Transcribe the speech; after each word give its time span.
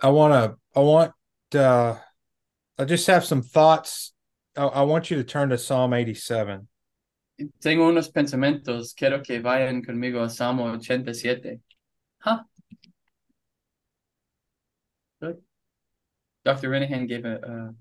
I 0.00 0.08
want 0.10 0.32
to, 0.32 0.56
I 0.78 0.82
want, 0.82 1.12
uh, 1.54 1.96
I 2.78 2.84
just 2.84 3.06
have 3.06 3.24
some 3.24 3.42
thoughts. 3.42 4.12
I, 4.56 4.64
I 4.64 4.82
want 4.82 5.10
you 5.10 5.16
to 5.16 5.24
turn 5.24 5.50
to 5.50 5.58
Psalm 5.58 5.92
87. 5.92 6.68
Tengo 7.60 7.88
unos 7.88 8.10
pensamientos, 8.12 8.94
quiero 8.96 9.22
que 9.22 9.40
vayan 9.40 9.84
conmigo 9.84 10.24
a 10.24 10.28
Salmo 10.28 10.74
87. 10.74 11.60
Huh? 12.20 12.40
Good. 15.20 15.38
Dr. 16.44 16.70
Renihan 16.70 17.06
gave 17.06 17.24
a, 17.24 17.34
a 17.34 17.74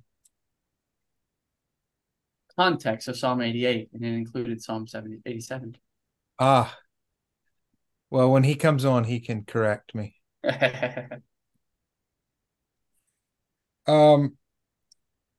context 2.56 3.08
of 3.08 3.18
Psalm 3.18 3.42
88, 3.42 3.90
and 3.94 4.04
it 4.04 4.14
included 4.14 4.62
Psalm 4.62 4.88
70, 4.88 5.22
87. 5.26 5.78
Ah, 6.40 6.78
well, 8.10 8.32
when 8.32 8.44
he 8.44 8.56
comes 8.56 8.86
on, 8.86 9.06
he 9.06 9.20
can 9.20 9.44
correct 9.44 9.96
me. 9.96 10.16
Um, 13.88 14.38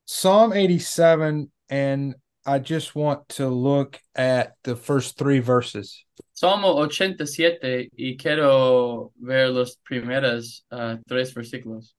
Psalm 0.06 0.52
87, 0.52 1.50
and 1.68 2.14
I 2.46 2.58
just 2.58 2.94
want 2.94 3.28
to 3.30 3.48
look 3.48 4.00
at 4.14 4.54
the 4.64 4.74
first 4.74 5.18
three 5.18 5.40
verses. 5.40 6.04
Salmo 6.32 6.82
87 6.82 7.90
y 7.98 8.16
quiero 8.18 9.12
ver 9.20 9.50
los 9.50 9.76
primeros 9.84 10.62
uh, 10.70 10.96
tres 11.06 11.34
versículos. 11.34 11.92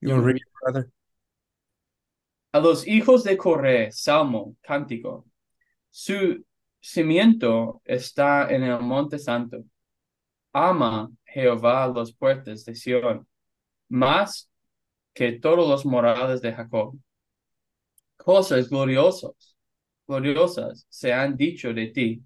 You 0.00 0.08
want 0.10 0.22
to 0.22 0.26
read, 0.26 0.40
brother? 0.60 0.90
A 2.52 2.60
los 2.60 2.84
hijos 2.86 3.22
de 3.22 3.36
Coré, 3.36 3.92
Salmo, 3.92 4.56
cántico. 4.66 5.24
Su 5.90 6.44
cimiento 6.80 7.80
está 7.84 8.50
en 8.50 8.64
el 8.64 8.80
monte 8.80 9.18
santo. 9.18 9.64
Ama 10.52 11.10
Jehová 11.34 11.88
los 11.88 12.14
puertos 12.14 12.64
de 12.64 12.76
Sión, 12.76 13.26
más 13.88 14.48
que 15.12 15.32
todos 15.32 15.68
los 15.68 15.84
morales 15.84 16.40
de 16.40 16.52
Jacob. 16.52 16.96
Cosas 18.16 18.68
gloriosas, 18.68 19.56
gloriosas 20.06 20.86
se 20.88 21.12
han 21.12 21.36
dicho 21.36 21.74
de 21.74 21.88
ti, 21.88 22.22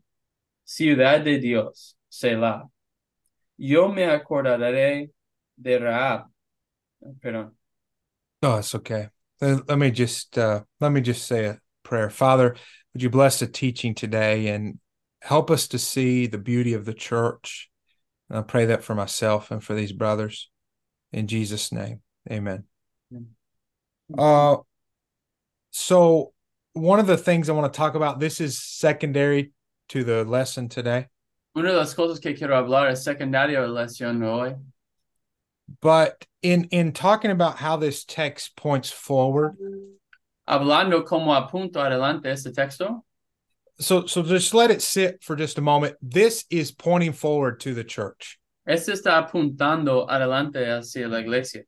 ciudad 0.63 1.23
de 1.23 1.39
Dios, 1.39 1.97
Selah. 2.09 2.69
Yo 3.57 3.89
me 3.89 4.05
acordaré 4.05 5.11
de 5.57 5.79
Raab. 5.79 6.31
Perdón. 7.21 7.55
Oh, 8.43 8.59
it's 8.59 8.75
okay. 8.75 9.09
Let 9.41 9.79
me 9.79 9.91
just 9.91 10.37
uh, 10.37 10.63
let 10.81 10.93
me 10.93 11.01
just 11.01 11.27
say 11.27 11.47
a 11.47 11.61
prayer. 11.83 12.11
Father, 12.11 12.57
would 12.93 13.03
you 13.03 13.11
bless 13.11 13.39
the 13.39 13.47
teaching 13.47 13.95
today 13.95 14.49
and 14.49 14.79
help 15.23 15.51
us 15.51 15.67
to 15.69 15.79
see 15.79 16.27
the 16.27 16.39
beauty 16.39 16.75
of 16.75 16.85
the 16.85 16.95
church? 16.95 17.71
And 18.29 18.39
I 18.39 18.43
pray 18.43 18.67
that 18.67 18.85
for 18.85 18.95
myself 18.95 19.51
and 19.51 19.63
for 19.63 19.75
these 19.75 19.93
brothers. 19.93 20.51
In 21.13 21.27
Jesus' 21.27 21.73
name, 21.73 22.01
amen. 22.31 22.65
Uh, 24.17 24.57
so, 25.71 26.33
one 26.75 27.01
of 27.01 27.07
the 27.07 27.17
things 27.17 27.49
I 27.49 27.53
want 27.53 27.73
to 27.73 27.77
talk 27.77 27.95
about, 27.95 28.21
this 28.21 28.41
is 28.41 28.63
secondary 28.63 29.53
to 29.89 30.05
the 30.05 30.25
lesson 30.25 30.69
today. 30.69 31.07
Una 31.57 31.73
de 31.73 31.79
las 31.79 31.95
cosas 31.95 32.21
que 32.21 32.35
quiero 32.35 32.55
hablar 32.55 32.91
es 32.91 33.05
secundaria 33.05 33.59
a 33.59 33.67
la 33.67 33.83
lección 33.83 34.23
hoy. 34.23 34.55
But 35.81 36.25
in 36.43 36.65
in 36.71 36.93
talking 36.93 37.31
about 37.31 37.57
how 37.57 37.77
this 37.77 38.05
text 38.05 38.55
points 38.57 38.91
forward, 38.91 39.57
Hablando 40.49 41.05
como 41.05 41.35
apunto 41.35 41.77
adelante 41.77 42.27
este 42.27 42.55
texto, 42.55 43.05
so 43.81 44.07
so 44.07 44.23
just 44.23 44.55
let 44.55 44.71
it 44.71 44.83
sit 44.83 45.23
for 45.23 45.37
just 45.37 45.59
a 45.59 45.61
moment. 45.63 45.97
This 46.03 46.45
is 46.51 46.71
pointing 46.73 47.13
forward 47.13 47.61
to 47.61 47.75
the 47.75 47.85
church. 47.85 48.39
este 48.67 48.93
está 48.93 49.17
apuntando 49.17 50.07
adelante 50.09 50.57
hacia 50.67 51.09
la 51.09 51.19
iglesia. 51.19 51.63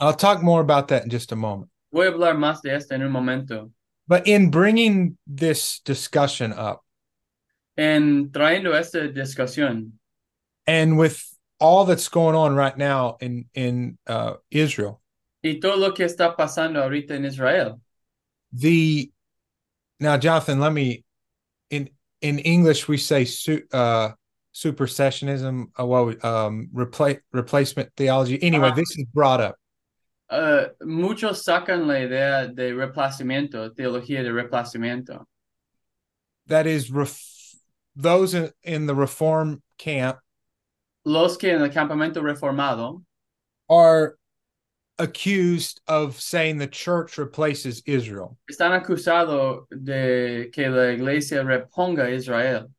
I'll 0.00 0.12
talk 0.14 0.42
more 0.42 0.60
about 0.60 0.88
that 0.88 1.04
in 1.04 1.10
just 1.10 1.32
a 1.32 1.36
moment. 1.36 1.70
Voy 1.92 2.06
a 2.06 2.12
hablar 2.12 2.36
más 2.36 2.60
de 2.62 2.70
esto 2.70 2.94
en 2.94 3.02
un 3.02 3.10
momento. 3.12 3.70
But 4.08 4.26
in 4.26 4.50
bringing 4.50 5.16
this 5.26 5.80
discussion 5.84 6.52
up, 6.52 6.80
En 7.76 8.28
trayendo 8.30 8.74
esta 8.74 9.08
discusión 9.08 9.92
and 10.66 10.98
with 10.98 11.24
all 11.58 11.84
that's 11.84 12.08
going 12.08 12.34
on 12.34 12.54
right 12.54 12.76
now 12.76 13.16
in 13.20 13.46
in 13.54 13.96
uh, 14.06 14.34
Israel, 14.50 15.00
y 15.42 15.58
todo 15.60 15.76
lo 15.76 15.92
que 15.92 16.04
está 16.04 16.36
pasando 16.36 16.82
ahorita 16.82 17.12
en 17.12 17.24
Israel. 17.24 17.80
the 18.52 19.10
now 19.98 20.18
Jonathan, 20.18 20.60
let 20.60 20.72
me 20.72 21.04
in 21.72 21.88
in 22.20 22.38
English 22.38 22.86
we 22.86 22.96
say 22.98 23.24
su, 23.24 23.62
uh, 23.72 24.12
supersessionism, 24.54 25.66
uh, 25.78 25.84
well, 25.84 26.14
um, 26.22 26.68
replace 26.72 27.18
replacement 27.32 27.90
theology. 27.96 28.40
Anyway, 28.42 28.68
Uh-huh. 28.68 28.76
this 28.76 28.96
is 28.96 29.06
brought 29.12 29.40
up. 29.40 29.56
Uh, 30.30 30.68
muchos 30.82 31.44
sacan 31.44 31.86
la 31.86 31.94
idea 31.94 32.48
de 32.54 32.72
replacimiento, 32.72 33.74
teología 33.74 34.22
de 34.22 34.30
replacimiento. 34.32 35.24
That 36.46 36.66
is, 36.66 36.90
ref, 36.90 37.18
those 37.96 38.34
in, 38.34 38.50
in 38.62 38.86
the 38.86 38.94
reform 38.94 39.62
camp 39.78 40.18
Los 41.04 41.36
que 41.36 41.50
en 41.50 41.62
el 41.62 41.70
campamento 41.70 42.22
reformado 42.22 43.02
are 43.68 44.16
accused 45.02 45.80
of 45.86 46.20
saying 46.20 46.58
the 46.58 46.66
church 46.66 47.18
replaces 47.18 47.82
Israel. 47.86 48.36
están 48.50 48.72
acusados 48.72 49.66
de 49.70 50.50
que 50.52 50.68
la 50.70 50.92
iglesia 50.92 51.42
reponga 51.44 52.10
Israel. 52.10 52.70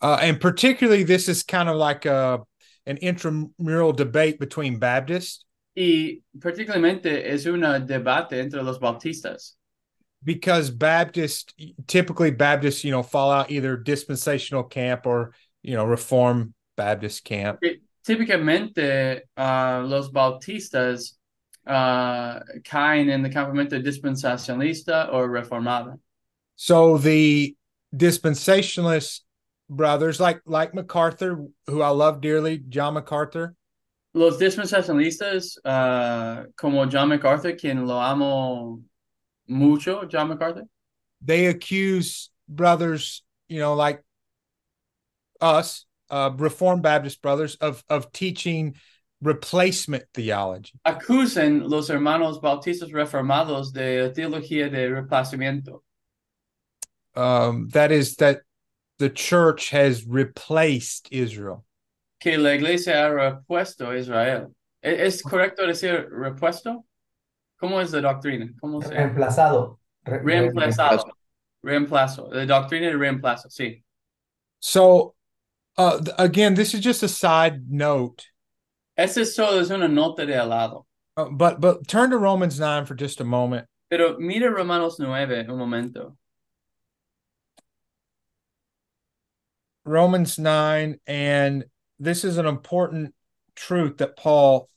Uh, 0.00 0.18
and 0.20 0.40
particularly, 0.40 1.04
this 1.04 1.28
is 1.28 1.42
kind 1.42 1.68
of 1.68 1.76
like 1.76 2.06
a 2.06 2.40
an 2.86 2.96
intramural 2.98 3.92
debate 3.92 4.38
between 4.40 4.78
Baptists 4.78 5.44
Y 5.74 6.22
particularmente 6.38 7.24
es 7.24 7.46
un 7.46 7.86
debate 7.86 8.34
entre 8.34 8.62
los 8.62 8.78
bautistas, 8.78 9.54
because 10.22 10.70
Baptists 10.70 11.54
typically 11.86 12.30
Baptists, 12.30 12.84
you 12.84 12.90
know, 12.90 13.02
fall 13.02 13.30
out 13.30 13.50
either 13.50 13.76
dispensational 13.76 14.64
camp 14.64 15.06
or 15.06 15.32
you 15.62 15.74
know 15.74 15.86
Reform 15.86 16.52
Baptist 16.76 17.24
camp. 17.24 17.60
que 17.62 17.80
típicamente 18.04 19.22
ah, 19.36 19.82
los 19.86 20.10
bautistas 20.10 21.16
ah, 21.66 22.40
caen 22.64 23.10
en 23.10 23.24
el 23.24 23.32
campamento 23.32 23.80
dispensacionalista 23.82 25.10
o 25.12 25.26
reformado. 25.26 25.98
So 26.56 26.98
the 26.98 27.56
dispensationalist 27.94 29.20
brothers, 29.68 30.20
like 30.20 30.40
like 30.44 30.74
MacArthur, 30.74 31.46
who 31.66 31.82
I 31.82 31.88
love 31.88 32.20
dearly, 32.20 32.58
John 32.58 32.94
MacArthur, 32.94 33.54
Los 34.14 34.38
dispensacionalistas, 34.38 35.56
ah, 35.64 36.44
como 36.56 36.84
John 36.86 37.08
MacArthur, 37.08 37.52
quien 37.52 37.86
lo 37.86 37.98
amo 37.98 38.80
mucho, 39.48 40.04
John 40.06 40.28
MacArthur, 40.28 40.64
they 41.24 41.46
accuse 41.46 42.30
brothers, 42.48 43.22
you 43.48 43.58
know, 43.58 43.74
like 43.74 44.02
us, 45.40 45.86
uh, 46.10 46.30
Reformed 46.36 46.82
Baptist 46.82 47.22
brothers, 47.22 47.56
of 47.56 47.82
of 47.88 48.12
teaching 48.12 48.76
replacement 49.22 50.04
theology. 50.12 50.72
acusan 50.84 51.68
los 51.70 51.88
hermanos 51.88 52.40
bautistas 52.40 52.90
reformados 52.90 53.72
de 53.72 54.10
teología 54.14 54.68
de 54.70 54.88
replacimiento, 54.90 55.82
Um, 57.14 57.68
that 57.70 57.92
is 57.92 58.16
that 58.16 58.40
the 58.98 59.10
church 59.10 59.70
has 59.70 60.04
replaced 60.06 61.08
Israel. 61.10 61.64
que 62.20 62.38
la 62.38 62.50
iglesia 62.54 63.04
ha 63.04 63.10
repuesto 63.10 63.90
a 63.90 63.96
Israel. 63.98 64.54
¿E- 64.82 65.06
¿Es 65.06 65.22
correcto 65.22 65.66
decir 65.66 66.08
repuesto? 66.10 66.84
¿Cómo 67.60 67.80
es 67.80 67.92
la 67.92 68.00
doctrina? 68.00 68.46
¿Cómo 68.60 68.80
se 68.82 68.88
Reemplazado. 68.94 69.78
Re- 70.04 70.20
Reemplazado. 70.22 71.04
Reemplazo. 71.62 72.28
La 72.32 72.44
doctrina 72.46 72.86
de 72.88 72.96
reemplazo, 72.96 73.48
sí. 73.50 73.82
So, 74.58 75.14
uh, 75.76 76.00
again, 76.18 76.54
this 76.54 76.74
is 76.74 76.80
just 76.80 77.02
a 77.02 77.08
side 77.08 77.68
note, 77.70 78.26
Solo 78.98 79.60
es 79.60 79.70
una 79.70 79.88
nota 79.88 80.26
de 80.26 80.34
al 80.34 80.48
lado. 80.48 80.86
uh, 81.16 81.28
but 81.30 81.60
but 81.60 81.86
turn 81.86 82.10
to 82.10 82.18
Romans 82.18 82.58
nine 82.58 82.84
for 82.86 82.94
just 82.94 83.20
a 83.20 83.24
moment. 83.24 83.66
Pero 83.90 84.18
mira 84.18 84.50
Romanos 84.50 84.98
9 84.98 85.46
un 85.48 85.58
momento. 85.58 86.16
Romans 89.84 90.38
nine, 90.38 90.98
and 91.06 91.64
this 91.98 92.24
is 92.24 92.38
an 92.38 92.46
important 92.46 93.14
truth 93.54 93.98
that 93.98 94.16
Paul 94.16 94.68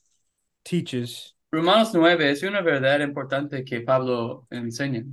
teaches. 0.66 1.34
Romanos 1.52 1.94
9 1.94 2.22
es 2.22 2.44
una 2.44 2.62
verdad 2.62 3.02
importante 3.02 3.66
que 3.66 3.82
Pablo 3.86 4.48
enseña. 4.52 5.06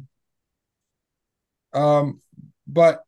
Um, 1.73 2.21
but 2.67 3.03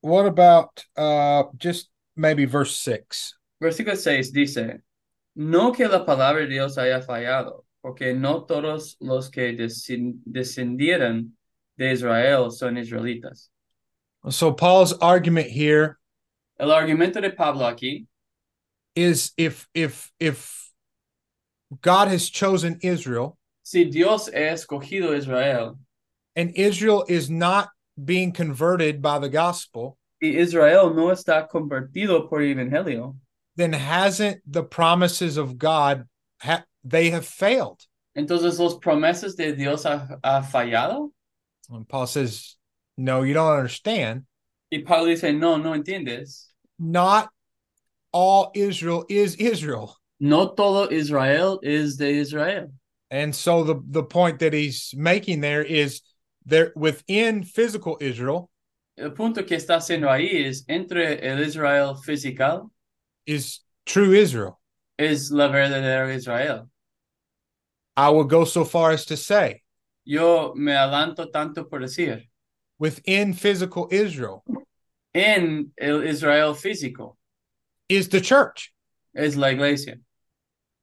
what 0.00 0.26
about 0.26 0.84
uh, 0.96 1.44
just 1.56 1.88
maybe 2.18 2.44
verse 2.44 2.76
six? 2.76 3.34
Versículo 3.62 3.96
6 3.96 4.32
dice, 4.32 4.80
no 5.34 5.72
que 5.72 5.88
la 5.88 6.04
palabra 6.04 6.42
de 6.42 6.48
Dios 6.48 6.76
haya 6.76 7.00
fallado, 7.00 7.64
porque 7.82 8.14
no 8.14 8.44
todos 8.44 8.96
los 9.00 9.30
que 9.30 9.56
descendieron 9.56 11.32
de 11.76 11.92
Israel 11.92 12.50
son 12.50 12.76
israelitas. 12.76 13.48
So 14.30 14.52
Paul's 14.52 14.92
argument 15.00 15.48
here 15.48 15.98
El 16.58 16.70
argumento 16.70 17.20
de 17.20 17.30
Pablo 17.30 17.62
aquí 17.62 18.06
is 18.96 19.32
if 19.36 19.68
if 19.74 20.10
if 20.18 20.72
God 21.80 22.08
has 22.08 22.28
chosen 22.28 22.80
Israel 22.82 23.38
si 23.62 23.84
Dios 23.84 24.28
ha 24.28 24.52
escogido 24.52 25.16
Israel 25.16 25.78
and 26.34 26.50
Israel 26.56 27.04
is 27.08 27.30
not 27.30 27.68
being 28.02 28.32
converted 28.32 29.02
by 29.02 29.18
the 29.18 29.28
gospel, 29.28 29.98
Israel 30.20 30.94
no 30.94 31.08
está 31.08 31.48
convertido 31.48 32.28
por 32.28 32.40
el 32.42 32.54
evangelio, 32.54 33.16
then 33.56 33.72
hasn't 33.72 34.40
the 34.46 34.62
promises 34.62 35.36
of 35.36 35.58
God 35.58 36.06
ha- 36.40 36.64
they 36.84 37.10
have 37.10 37.26
failed? 37.26 37.80
entonces 38.16 38.58
los 38.58 38.78
promesas 38.78 39.36
de 39.36 39.52
Dios 39.52 39.84
ha, 39.84 40.18
ha 40.24 40.42
fallado. 40.42 41.10
And 41.70 41.88
Paul 41.88 42.06
says, 42.06 42.56
"No, 42.96 43.22
you 43.22 43.34
don't 43.34 43.56
understand. 43.56 44.24
Y 44.72 44.82
Pablo 44.84 45.06
dice, 45.06 45.32
no, 45.32 45.56
no 45.56 45.72
entiendes. 45.72 46.46
Not 46.78 47.30
all 48.12 48.50
Israel 48.54 49.04
is 49.08 49.36
Israel." 49.36 49.96
No 50.20 50.48
todo 50.48 50.88
Israel 50.90 51.60
es 51.62 51.96
de 51.96 52.10
Israel. 52.18 52.72
And 53.10 53.34
so 53.34 53.62
the 53.62 53.80
the 53.88 54.02
point 54.02 54.40
that 54.40 54.52
he's 54.52 54.92
making 54.96 55.40
there 55.40 55.62
is 55.62 56.02
there 56.44 56.72
within 56.74 57.44
physical 57.44 57.96
Israel 58.00 58.50
El 58.98 59.12
punto 59.12 59.44
que 59.46 59.54
está 59.54 59.76
haciendo 59.76 60.10
ahí 60.10 60.44
es 60.46 60.64
entre 60.68 61.24
el 61.24 61.40
Israel 61.40 61.94
physical 62.04 62.68
is 63.26 63.60
true 63.86 64.12
Israel. 64.14 64.58
es 64.98 65.30
la 65.30 65.48
verdadera 65.48 66.12
Israel. 66.12 66.68
I 67.96 68.10
will 68.10 68.24
go 68.24 68.44
so 68.44 68.64
far 68.64 68.90
as 68.90 69.04
to 69.06 69.16
say 69.16 69.62
Yo 70.04 70.52
me 70.56 70.72
adelanto 70.72 71.30
tanto 71.32 71.64
por 71.64 71.80
decir, 71.80 72.28
within 72.78 73.34
physical 73.34 73.86
Israel 73.92 74.42
en 75.14 75.70
el 75.78 76.02
Israel 76.02 76.54
físico 76.54 77.16
is 77.88 78.08
the 78.08 78.20
church. 78.20 78.72
es 79.14 79.36
la 79.36 79.48
iglesia. 79.48 79.98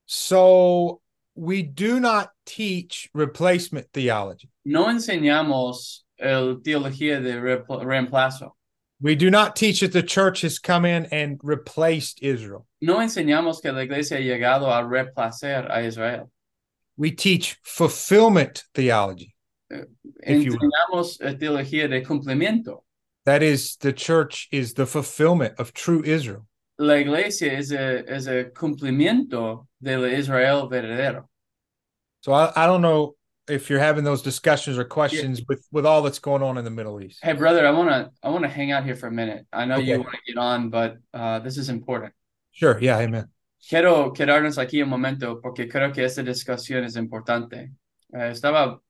So 0.06 1.02
we 1.34 1.62
do 1.62 2.00
not 2.00 2.30
teach 2.46 3.10
replacement 3.12 3.88
theology. 3.92 4.48
No 4.64 4.86
enseñamos 4.86 6.05
el 6.18 6.62
teología 6.62 7.20
de 7.20 7.40
reemplazo. 7.84 8.52
We 9.00 9.14
do 9.14 9.30
not 9.30 9.56
teach 9.56 9.80
that 9.80 9.92
the 9.92 10.02
church 10.02 10.40
has 10.40 10.58
come 10.58 10.86
in 10.86 11.06
and 11.12 11.38
replaced 11.42 12.22
Israel. 12.22 12.66
No 12.80 12.96
enseñamos 12.96 13.60
que 13.60 13.70
la 13.70 13.82
iglesia 13.82 14.16
ha 14.16 14.20
llegado 14.20 14.68
a 14.68 14.82
reemplazar 14.82 15.70
a 15.70 15.82
Israel. 15.82 16.30
We 16.96 17.10
teach 17.10 17.58
fulfillment 17.62 18.64
theology. 18.74 19.34
Will. 19.70 19.84
Enseñamos 20.26 21.20
eh, 21.20 21.34
teología 21.34 21.90
de 21.90 22.02
cumplimiento. 22.02 22.84
That 23.26 23.42
is, 23.42 23.76
the 23.76 23.92
church 23.92 24.48
is 24.50 24.74
the 24.74 24.86
fulfillment 24.86 25.58
of 25.58 25.74
true 25.74 26.02
Israel. 26.04 26.46
La 26.78 26.94
iglesia 26.94 27.52
es 27.52 27.72
a, 27.72 28.04
es 28.08 28.26
a 28.28 28.44
cumplimiento 28.44 29.66
del 29.82 30.04
Israel 30.04 30.68
verdadero. 30.70 31.24
So 32.20 32.32
I, 32.32 32.52
I 32.56 32.66
don't 32.66 32.82
know 32.82 33.16
if 33.48 33.70
you're 33.70 33.80
having 33.80 34.04
those 34.04 34.22
discussions 34.22 34.78
or 34.78 34.84
questions 34.84 35.42
with, 35.48 35.66
with 35.70 35.86
all 35.86 36.02
that's 36.02 36.18
going 36.18 36.42
on 36.42 36.58
in 36.58 36.64
the 36.64 36.70
Middle 36.70 37.00
East. 37.00 37.20
Hey, 37.22 37.32
brother, 37.32 37.66
I 37.66 37.70
wanna 37.70 38.10
I 38.22 38.30
wanna 38.30 38.48
hang 38.48 38.72
out 38.72 38.84
here 38.84 38.96
for 38.96 39.06
a 39.06 39.12
minute. 39.12 39.46
I 39.52 39.64
know 39.64 39.78
you 39.78 39.98
want 39.98 40.12
to 40.12 40.32
get 40.32 40.38
on, 40.38 40.70
but 40.70 40.96
uh, 41.14 41.38
this 41.40 41.56
is 41.56 41.68
important. 41.68 42.12
Sure. 42.50 42.78
Yeah. 42.80 42.98
Amen. 42.98 43.28
Quiero 43.68 44.12
quedarnos 44.12 44.58
aquí 44.58 44.82
un 44.82 44.88
momento 44.88 45.40
porque 45.42 45.68
creo 45.68 45.92
que 45.92 46.04
esta 46.04 46.22
discusión 46.22 46.84
es 46.84 46.96
importante. 46.96 47.72
Eh, 48.14 48.30
estaba 48.30 48.80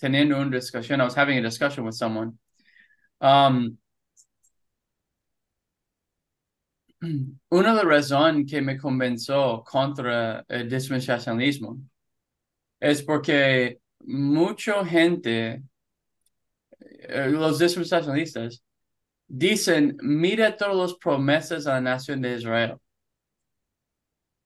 teniendo 0.00 0.36
una 0.36 0.50
discusión. 0.50 1.00
I 1.00 1.04
was 1.04 1.14
having 1.14 1.38
a 1.38 1.42
discussion 1.42 1.84
with 1.84 1.94
someone. 1.94 2.38
Um, 3.20 3.78
una 7.50 7.74
de 7.74 7.84
las 7.84 7.84
razones 7.84 8.48
que 8.48 8.60
me 8.60 8.78
convenció 8.78 9.64
contra 9.64 10.44
el 10.48 10.68
dispensacionalismo 10.68 11.78
es 12.78 13.02
porque 13.02 13.81
mucha 14.06 14.84
gente, 14.84 15.62
eh, 16.80 17.28
los 17.30 17.58
dispensacionalistas, 17.58 18.62
dicen, 19.28 19.96
mira 20.02 20.56
todas 20.56 20.76
las 20.76 20.94
promesas 20.94 21.66
a 21.66 21.74
la 21.74 21.80
nación 21.80 22.20
de 22.20 22.34
Israel. 22.34 22.78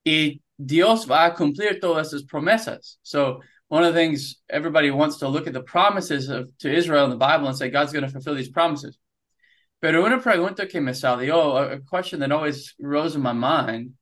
Y 0.05 0.41
Dios 0.57 1.07
va 1.07 1.27
a 1.27 1.35
cumplir 1.35 1.81
todas 1.81 2.09
esas 2.09 2.23
promesas. 2.25 2.99
So 3.03 3.41
one 3.69 3.85
of 3.85 3.93
the 3.93 4.01
things 4.01 4.41
everybody 4.49 4.91
wants 4.91 5.19
to 5.19 5.29
look 5.29 5.47
at 5.47 5.53
the 5.53 5.63
promises 5.63 6.29
of, 6.29 6.49
to 6.59 6.73
Israel 6.73 7.05
in 7.05 7.11
the 7.11 7.17
Bible 7.17 7.49
and 7.49 7.57
say 7.57 7.69
God's 7.69 7.93
going 7.93 8.05
to 8.05 8.11
fulfill 8.11 8.37
these 8.37 8.49
promises. 8.49 8.97
Pero 9.83 10.05
una 10.05 10.21
pregunta 10.21 10.69
que 10.69 10.81
me 10.81 10.93
salió, 10.93 11.57
a, 11.57 11.75
a 11.75 11.81
question 11.81 12.21
that 12.21 12.33
always 12.33 12.75
rose 12.79 13.15
in 13.15 13.23
my 13.23 13.33
mind, 13.33 13.95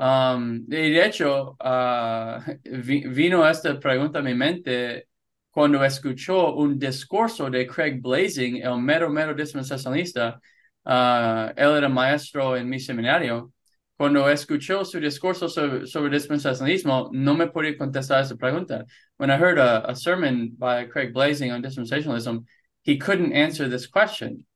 um, 0.00 0.64
de 0.66 1.04
hecho, 1.04 1.56
uh, 1.60 2.40
vi- 2.64 3.06
vino 3.06 3.44
esta 3.44 3.78
pregunta 3.78 4.18
a 4.18 4.22
mi 4.22 4.34
mente 4.34 5.06
cuando 5.50 5.84
escuchó 5.84 6.54
un 6.54 6.78
discurso 6.78 7.50
de 7.50 7.66
Craig 7.66 8.00
Blaising, 8.00 8.62
el 8.62 8.78
mero, 8.78 9.10
mero 9.10 9.34
dispensacionalista. 9.34 10.40
Uh, 10.84 11.52
él 11.56 11.76
era 11.76 11.88
maestro 11.88 12.56
en 12.56 12.68
mi 12.68 12.80
seminario. 12.80 13.52
Cuando 13.96 14.28
escuchó 14.30 14.84
su 14.84 14.98
discurso 14.98 15.48
sobre, 15.48 15.86
sobre 15.86 16.10
dispensacionalismo, 16.10 17.10
no 17.12 17.34
me 17.34 17.48
podía 17.48 17.76
contestar 17.76 18.22
esa 18.22 18.34
pregunta. 18.34 18.86
When 19.18 19.30
I 19.30 19.36
heard 19.36 19.58
a, 19.58 19.90
a 19.90 19.94
sermon 19.94 20.52
by 20.56 20.86
Craig 20.86 21.12
Blaising 21.12 21.52
on 21.52 21.62
dispensationalism, 21.62 22.46
he 22.82 22.96
couldn't 22.96 23.34
answer 23.34 23.68
this 23.68 23.86
question. 23.86 24.46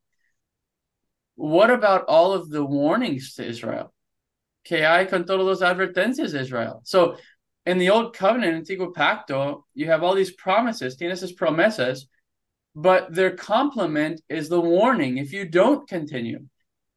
What 1.36 1.70
about 1.70 2.06
all 2.08 2.32
of 2.32 2.48
the 2.48 2.64
warnings 2.64 3.34
to 3.34 3.46
Israel? 3.46 3.93
Que 4.64 4.86
hay 4.86 5.06
con 5.06 5.24
todas 5.24 5.60
las 5.60 5.76
advertencias 5.76 6.32
de 6.32 6.40
Israel. 6.40 6.80
So, 6.84 7.16
in 7.66 7.78
the 7.78 7.90
Old 7.90 8.16
Covenant, 8.16 8.66
Antiguo 8.66 8.92
Pacto, 8.92 9.64
you 9.74 9.86
have 9.86 10.02
all 10.02 10.14
these 10.14 10.34
promises, 10.34 10.96
tienes 10.96 11.22
esas 11.22 11.34
promesas, 11.34 12.06
but 12.74 13.14
their 13.14 13.30
complement 13.30 14.20
is 14.28 14.48
the 14.48 14.60
warning 14.60 15.18
if 15.18 15.32
you 15.32 15.44
don't 15.44 15.88
continue. 15.88 16.40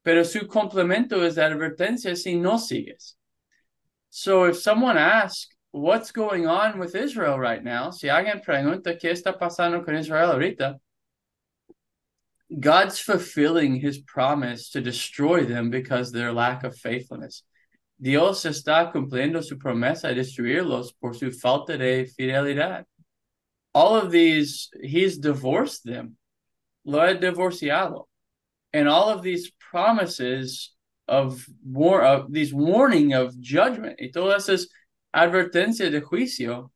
Pero 0.04 0.22
su 0.24 0.40
complemento 0.40 1.22
es 1.22 1.36
la 1.36 1.44
advertencia 1.44 2.16
si 2.16 2.34
no 2.34 2.56
sigues. 2.56 3.14
So 4.10 4.44
if 4.44 4.58
someone 4.58 4.96
asks, 4.96 5.48
what's 5.70 6.12
going 6.12 6.46
on 6.46 6.78
with 6.78 6.94
Israel 6.94 7.38
right 7.38 7.62
now? 7.62 7.90
Si 7.90 8.08
alguien 8.08 8.44
pregunta 8.44 8.98
qué 9.00 9.10
está 9.10 9.38
pasando 9.38 9.84
con 9.84 9.94
Israel 9.94 10.32
ahorita, 10.32 10.78
God's 12.58 12.98
fulfilling 12.98 13.76
his 13.76 13.98
promise 13.98 14.70
to 14.70 14.80
destroy 14.80 15.44
them 15.44 15.70
because 15.70 16.10
their 16.10 16.32
lack 16.32 16.64
of 16.64 16.76
faithfulness. 16.76 17.42
Dios 18.00 18.46
está 18.46 18.92
cumpliendo 18.92 19.42
su 19.42 19.58
promesa 19.58 20.08
de 20.08 20.16
destruirlos 20.16 20.92
por 20.92 21.16
su 21.16 21.32
falta 21.32 21.76
de 21.76 22.06
fidelidad. 22.06 22.86
All 23.74 23.96
of 23.96 24.10
these, 24.10 24.70
he's 24.80 25.18
divorced 25.18 25.82
them. 25.84 26.16
Lo 26.84 27.00
ha 27.00 27.14
divorciado. 27.14 28.06
And 28.72 28.88
all 28.88 29.08
of 29.10 29.22
these 29.22 29.50
promises 29.58 30.74
of 31.08 31.44
war 31.64 32.02
of 32.02 32.30
these 32.30 32.52
warning 32.52 33.14
of 33.14 33.34
judgment 33.40 33.98
y 33.98 34.10
todas 34.12 34.48
esas 34.48 34.68
advertencias 35.14 35.90
de 35.90 36.02
juicio 36.02 36.70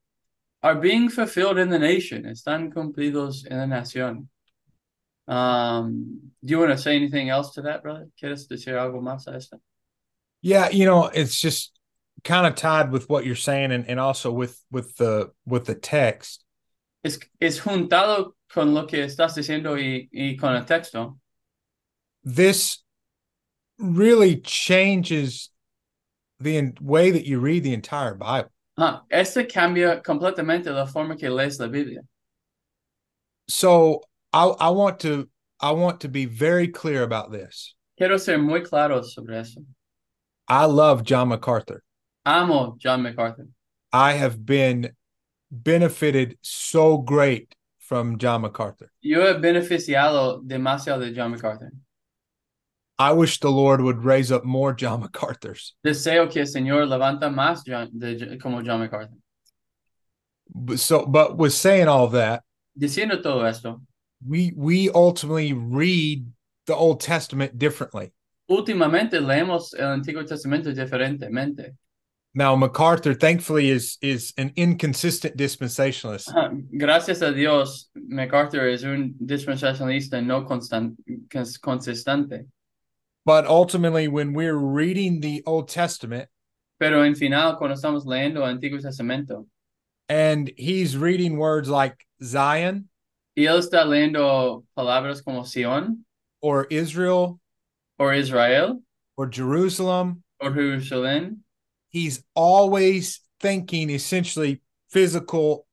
are 0.63 0.77
being 0.77 1.09
fulfilled 1.09 1.59
in 1.59 1.69
the 1.69 1.79
nation. 1.79 2.25
Están 2.25 2.73
cumplidos 2.73 3.47
en 3.51 3.59
la 3.59 3.67
nación. 3.67 4.29
Um, 5.29 6.33
do 6.45 6.51
you 6.51 6.59
want 6.59 6.73
to 6.73 6.79
say 6.79 6.97
anything 6.97 7.29
else 7.29 7.55
to 7.55 7.63
that, 7.63 7.83
brother? 7.83 8.09
¿Quieres 8.21 8.49
decir 8.49 8.75
algo 8.75 9.01
más 9.01 9.29
a 9.29 9.37
esto? 9.37 9.61
Yeah, 10.43 10.69
you 10.71 10.85
know, 10.85 11.07
it's 11.07 11.41
just 11.41 11.73
kind 12.25 12.47
of 12.47 12.55
tied 12.55 12.91
with 12.93 13.09
what 13.09 13.25
you're 13.25 13.37
saying 13.37 13.73
and, 13.73 13.89
and 13.89 13.99
also 13.99 14.31
with 14.31 14.61
with 14.71 14.97
the 14.97 15.31
with 15.47 15.67
the 15.67 15.75
text. 15.75 16.45
Es, 17.05 17.19
es 17.41 17.61
juntado 17.61 18.33
con 18.53 18.75
lo 18.75 18.87
que 18.87 18.99
estás 18.99 19.35
diciendo 19.35 19.77
y, 19.77 20.09
y 20.13 20.37
con 20.39 20.55
el 20.55 20.65
texto. 20.65 21.19
This 22.23 22.79
really 23.79 24.37
changes 24.37 25.51
the 26.39 26.73
way 26.81 27.11
that 27.11 27.25
you 27.25 27.41
read 27.41 27.65
the 27.65 27.75
entire 27.75 28.15
Bible. 28.15 28.53
Ah, 28.77 29.03
este 29.11 29.49
cambia 29.49 30.03
completamente 30.03 30.67
la 30.67 30.87
forma 30.87 31.17
que 31.17 31.29
lees 31.29 31.59
la 31.59 31.69
Biblia. 31.69 32.01
So 33.49 34.03
I 34.33 34.47
I 34.47 34.71
want 34.71 35.01
to 35.01 35.29
I 35.61 35.73
want 35.73 36.01
to 36.01 36.09
be 36.09 36.27
very 36.27 36.69
clear 36.69 37.03
about 37.03 37.33
this. 37.33 37.75
Quiero 37.99 38.17
ser 38.19 38.39
muy 38.39 38.61
claro 38.61 39.03
sobre 39.03 39.41
eso. 39.41 39.65
I 40.49 40.67
love 40.67 41.05
John 41.05 41.29
MacArthur. 41.29 41.83
I'm 42.25 42.51
a 42.51 42.73
John 42.79 43.03
MacArthur. 43.03 43.49
I 43.93 44.15
have 44.15 44.45
been 44.45 44.93
benefited 45.51 46.39
so 46.43 46.99
great 46.99 47.55
from 47.79 48.19
John 48.19 48.43
MacArthur. 48.43 48.91
Yo 49.03 49.21
he 49.21 49.41
beneficiado 49.41 50.43
demasiado 50.47 51.01
de 51.01 51.13
John 51.13 51.33
MacArthur. 51.33 51.73
I 52.99 53.13
wish 53.13 53.41
the 53.41 53.51
Lord 53.51 53.81
would 53.83 54.05
raise 54.05 54.31
up 54.31 54.45
more 54.45 54.73
John 54.73 55.01
MacArthurs. 55.01 55.73
Deseo 55.85 56.31
que 56.31 56.43
el 56.43 56.47
Señor 56.47 56.87
levanta 56.87 57.31
más 57.33 57.65
John, 57.67 57.91
de, 57.99 58.39
como 58.39 58.63
John 58.63 58.81
MacArthur. 58.81 59.19
But 60.55 60.79
so 60.81 61.07
but 61.07 61.37
with 61.37 61.53
saying 61.53 61.89
all 61.89 62.09
that, 62.09 62.43
Diciendo 62.79 63.23
todo 63.23 63.45
esto, 63.45 63.83
we 64.27 64.53
we 64.57 64.91
ultimately 64.91 65.53
read 65.53 66.27
the 66.67 66.75
Old 66.75 67.01
Testament 67.01 67.59
differently. 67.59 68.13
Últimamente 68.49 69.21
leemos 69.21 69.75
el 69.75 69.87
Antiguo 69.87 70.25
Testamento 70.25 70.73
diferentemente. 70.73 71.75
Now, 72.35 72.57
MacArthur, 72.57 73.15
thankfully, 73.15 73.69
is 73.69 73.99
is 74.01 74.33
an 74.39 74.53
inconsistent 74.57 75.37
dispensationalist. 75.37 76.29
Gracias 76.77 77.21
a 77.21 77.31
Dios, 77.31 77.91
MacArthur 77.95 78.69
es 78.69 78.85
un 78.85 79.15
dispensacionalista 79.23 80.25
no 80.25 80.45
constant, 80.47 80.97
cons- 81.31 81.59
consistente. 81.59 82.47
But 83.27 83.47
ultimately, 83.47 84.09
when 84.09 84.33
we're 84.33 84.57
reading 84.57 85.21
the 85.21 85.43
Old 85.47 85.69
Testament 85.69 86.29
Pero 86.81 87.03
en 87.03 87.15
final, 87.15 87.59
cuando 87.59 87.77
estamos 87.77 88.07
leyendo 88.07 88.45
Antiguo 88.45 88.81
Testamento, 88.81 89.47
and 90.09 90.51
he's 90.57 90.97
reading 90.97 91.37
words 91.37 91.69
like 91.69 91.95
Zion 92.25 92.89
y 93.37 93.45
él 93.45 93.59
está 93.59 93.85
leyendo 93.85 94.65
palabras 94.75 95.23
como 95.23 95.45
Sion, 95.45 96.05
or 96.41 96.67
Israel 96.71 97.41
o 97.99 98.11
Israel, 98.11 98.83
or 99.17 99.27
Jerusalem, 99.27 100.23
or 100.41 100.51
Jerusalem. 100.51 101.45
he's 101.91 102.23
always 102.35 103.21
thinking 103.41 103.91
essentially 103.91 104.61
physical 104.91 105.67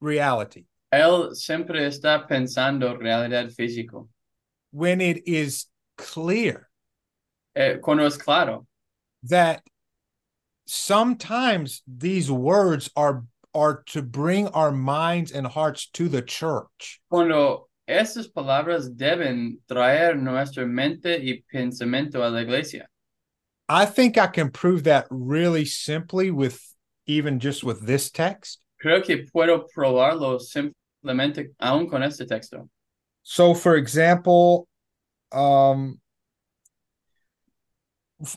reality. 0.00 0.64
él 0.92 1.34
siempre 1.34 1.86
está 1.86 2.26
pensando 2.28 2.96
realidad 2.98 3.50
físico. 3.52 4.08
When 4.72 5.00
it 5.00 5.26
is 5.26 5.66
clear 5.98 6.68
Eh, 7.54 7.76
cuando 7.82 8.04
es 8.06 8.16
claro, 8.16 8.66
that 9.24 9.62
sometimes 10.66 11.82
these 11.86 12.30
words 12.30 12.90
are 12.96 13.24
are 13.54 13.82
to 13.84 14.00
bring 14.00 14.48
our 14.48 14.72
minds 14.72 15.30
and 15.30 15.46
hearts 15.46 15.86
to 15.92 16.08
the 16.08 16.22
church. 16.22 17.00
cuando 17.10 17.68
esas 17.86 18.28
palabras 18.28 18.96
deben 18.96 19.58
traer 19.66 20.16
nuestra 20.16 20.66
mente 20.66 21.18
y 21.18 21.42
pensamiento 21.50 22.22
a 22.22 22.30
la 22.30 22.42
iglesia. 22.42 22.88
I 23.68 23.86
think 23.86 24.18
I 24.18 24.26
can 24.26 24.50
prove 24.50 24.84
that 24.84 25.06
really 25.10 25.64
simply 25.64 26.30
with 26.30 26.60
even 27.06 27.38
just 27.38 27.64
with 27.64 27.86
this 27.86 28.10
text. 28.10 28.60
Creo 28.82 29.02
que 29.02 29.26
puedo 29.32 29.66
probarlo 29.74 30.40
simplemente 30.40 31.52
aún 31.60 31.88
con 31.88 32.02
este 32.02 32.26
texto. 32.26 32.68
So 33.22 33.54
for 33.54 33.76
example, 33.76 34.68
um 35.30 36.00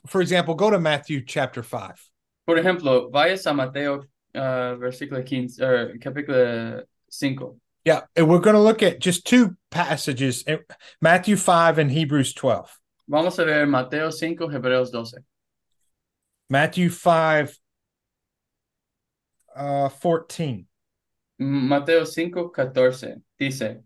for 0.07 0.21
example, 0.21 0.55
go 0.55 0.69
to 0.69 0.79
Matthew 0.79 1.21
chapter 1.25 1.61
5. 1.61 2.11
Por 2.47 2.57
ejemplo, 2.57 3.11
vayas 3.11 3.45
a 3.45 3.53
Mateo 3.53 4.05
uh, 4.35 4.75
versículo 4.77 5.23
15, 5.23 5.61
er, 5.61 5.97
capítulo 5.99 6.83
5. 7.09 7.59
Yeah, 7.85 8.01
and 8.15 8.27
we're 8.27 8.39
going 8.39 8.55
to 8.55 8.61
look 8.61 8.81
at 8.81 8.99
just 8.99 9.27
two 9.27 9.55
passages, 9.69 10.43
eh, 10.47 10.57
Matthew 11.01 11.35
5 11.37 11.77
and 11.77 11.91
Hebrews 11.91 12.33
12. 12.33 12.79
Vamos 13.07 13.37
a 13.37 13.45
ver 13.45 13.67
Mateo 13.67 14.09
5, 14.09 14.49
Hebreos 14.49 14.91
12. 14.91 15.23
Matthew 16.49 16.89
5 16.89 17.59
uh 19.55 19.89
14. 19.89 20.65
Mateo 21.39 22.05
5, 22.05 22.51
14 22.51 23.21
dice, 23.37 23.83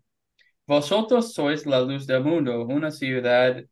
Vosotros 0.66 1.34
sois 1.34 1.66
la 1.66 1.80
luz 1.80 2.06
del 2.06 2.22
mundo, 2.22 2.66
una 2.68 2.90
ciudad 2.90 3.62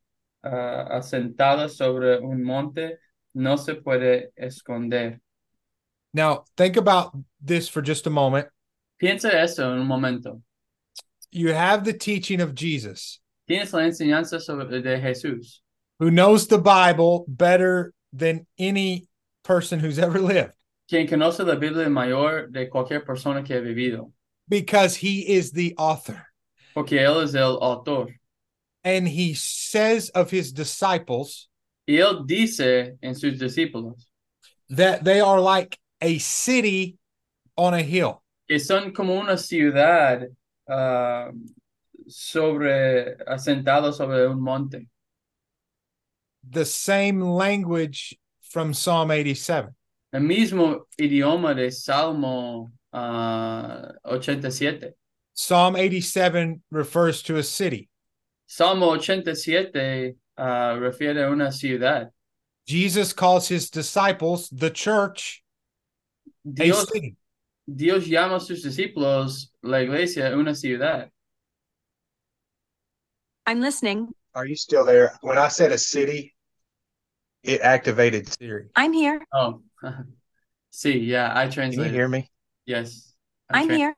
ah, 0.43 0.99
asentada 0.99 1.69
sobre 1.69 2.19
un 2.19 2.43
monte 2.43 2.99
no 3.35 3.57
se 3.57 3.75
puede 3.75 4.33
esconder. 4.37 5.21
Now, 6.13 6.45
think 6.57 6.77
about 6.77 7.17
this 7.41 7.69
for 7.69 7.83
just 7.83 8.07
a 8.07 8.11
moment. 8.11 8.49
Piensa 9.01 9.33
eso 9.33 9.73
en 9.73 9.81
un 9.81 9.87
momento. 9.87 10.43
You 11.31 11.53
have 11.53 11.85
the 11.85 11.93
teaching 11.93 12.41
of 12.41 12.55
Jesus, 12.55 13.21
Tienes 13.49 13.73
la 13.73 13.81
enseñanza 13.81 14.41
sobre, 14.41 14.83
de 14.83 14.99
Jesús, 15.01 15.61
who 15.99 16.11
knows 16.11 16.47
the 16.49 16.59
Bible 16.59 17.25
better 17.29 17.93
than 18.13 18.47
any 18.59 19.09
person 19.45 19.79
who's 19.79 19.99
ever 19.99 20.19
lived 20.19 20.53
quien 20.89 21.07
conoce 21.07 21.45
la 21.47 21.55
Biblia 21.57 21.89
mayor 21.91 22.49
de 22.51 22.69
cualquier 22.69 23.05
persona 23.05 23.43
que 23.43 23.55
ha 23.57 23.61
vivido, 23.61 24.11
because 24.49 24.97
he 24.97 25.21
is 25.21 25.53
the 25.53 25.75
author. 25.77 26.25
porque 26.75 26.93
Él 26.93 27.23
es 27.23 27.35
el 27.35 27.59
autor. 27.61 28.09
And 28.85 29.07
he 29.07 29.35
says 29.35 30.09
of 30.11 30.31
his 30.31 30.53
disciples 30.53 31.49
Y 31.87 31.95
Él 31.97 32.27
dice 32.27 32.97
en 33.03 33.15
sus 33.15 33.39
discípulos 33.39 34.07
that 34.71 35.05
they 35.05 35.21
are 35.21 35.41
like 35.41 35.79
a 36.01 36.19
city 36.19 36.97
on 37.57 37.75
a 37.75 37.83
hill. 37.83 38.23
Son 38.57 38.93
como 38.93 39.15
una 39.15 39.37
ciudad 39.37 40.27
ah, 40.69 41.31
sobre, 42.07 43.17
asentada 43.27 43.93
sobre 43.93 44.27
un 44.27 44.41
monte. 44.41 44.87
The 46.51 46.65
same 46.65 47.21
language 47.21 48.17
from 48.41 48.73
Psalm 48.73 49.11
87. 49.11 49.75
El 50.13 50.23
mismo 50.23 50.87
idioma 50.99 51.55
de 51.55 51.71
Salmo 51.71 52.73
ah, 52.93 53.93
87. 54.05 54.95
Psalm 55.35 55.77
87 55.77 56.63
refers 56.71 57.23
to 57.23 57.37
a 57.37 57.43
city. 57.43 57.89
Salmo 58.47 58.95
87 58.95 60.17
ah, 60.39 60.77
refiere 60.81 61.25
a 61.25 61.31
una 61.31 61.53
ciudad. 61.53 62.11
Jesus 62.67 63.13
calls 63.13 63.49
his 63.49 63.71
disciples, 63.71 64.49
the 64.51 64.71
church, 64.71 65.43
a 66.47 66.51
Dios, 66.51 66.89
city. 66.91 67.17
Dios 67.69 68.07
llama 68.07 68.37
a 68.37 68.41
sus 68.41 68.63
discípulos 68.63 69.53
la 69.61 69.83
iglesia 69.83 70.35
una 70.35 70.55
ciudad. 70.55 71.11
I'm 73.47 73.61
listening. 73.61 74.09
Are 74.35 74.47
you 74.47 74.57
still 74.57 74.85
there? 74.87 75.19
When 75.21 75.37
I 75.37 75.49
said 75.49 75.73
a 75.73 75.79
city, 75.79 76.35
it 77.43 77.61
activated 77.61 78.29
Siri. 78.29 78.69
I'm 78.75 78.93
here. 78.93 79.21
Oh, 79.35 79.63
sí, 80.73 81.07
yeah, 81.07 81.33
I 81.35 81.49
Can 81.49 81.73
you 81.73 81.85
hear 81.85 82.09
me? 82.09 82.31
Yes. 82.65 83.13
I 83.51 83.61
I'm 83.61 83.69
tran- 83.69 83.77
here. 83.77 83.95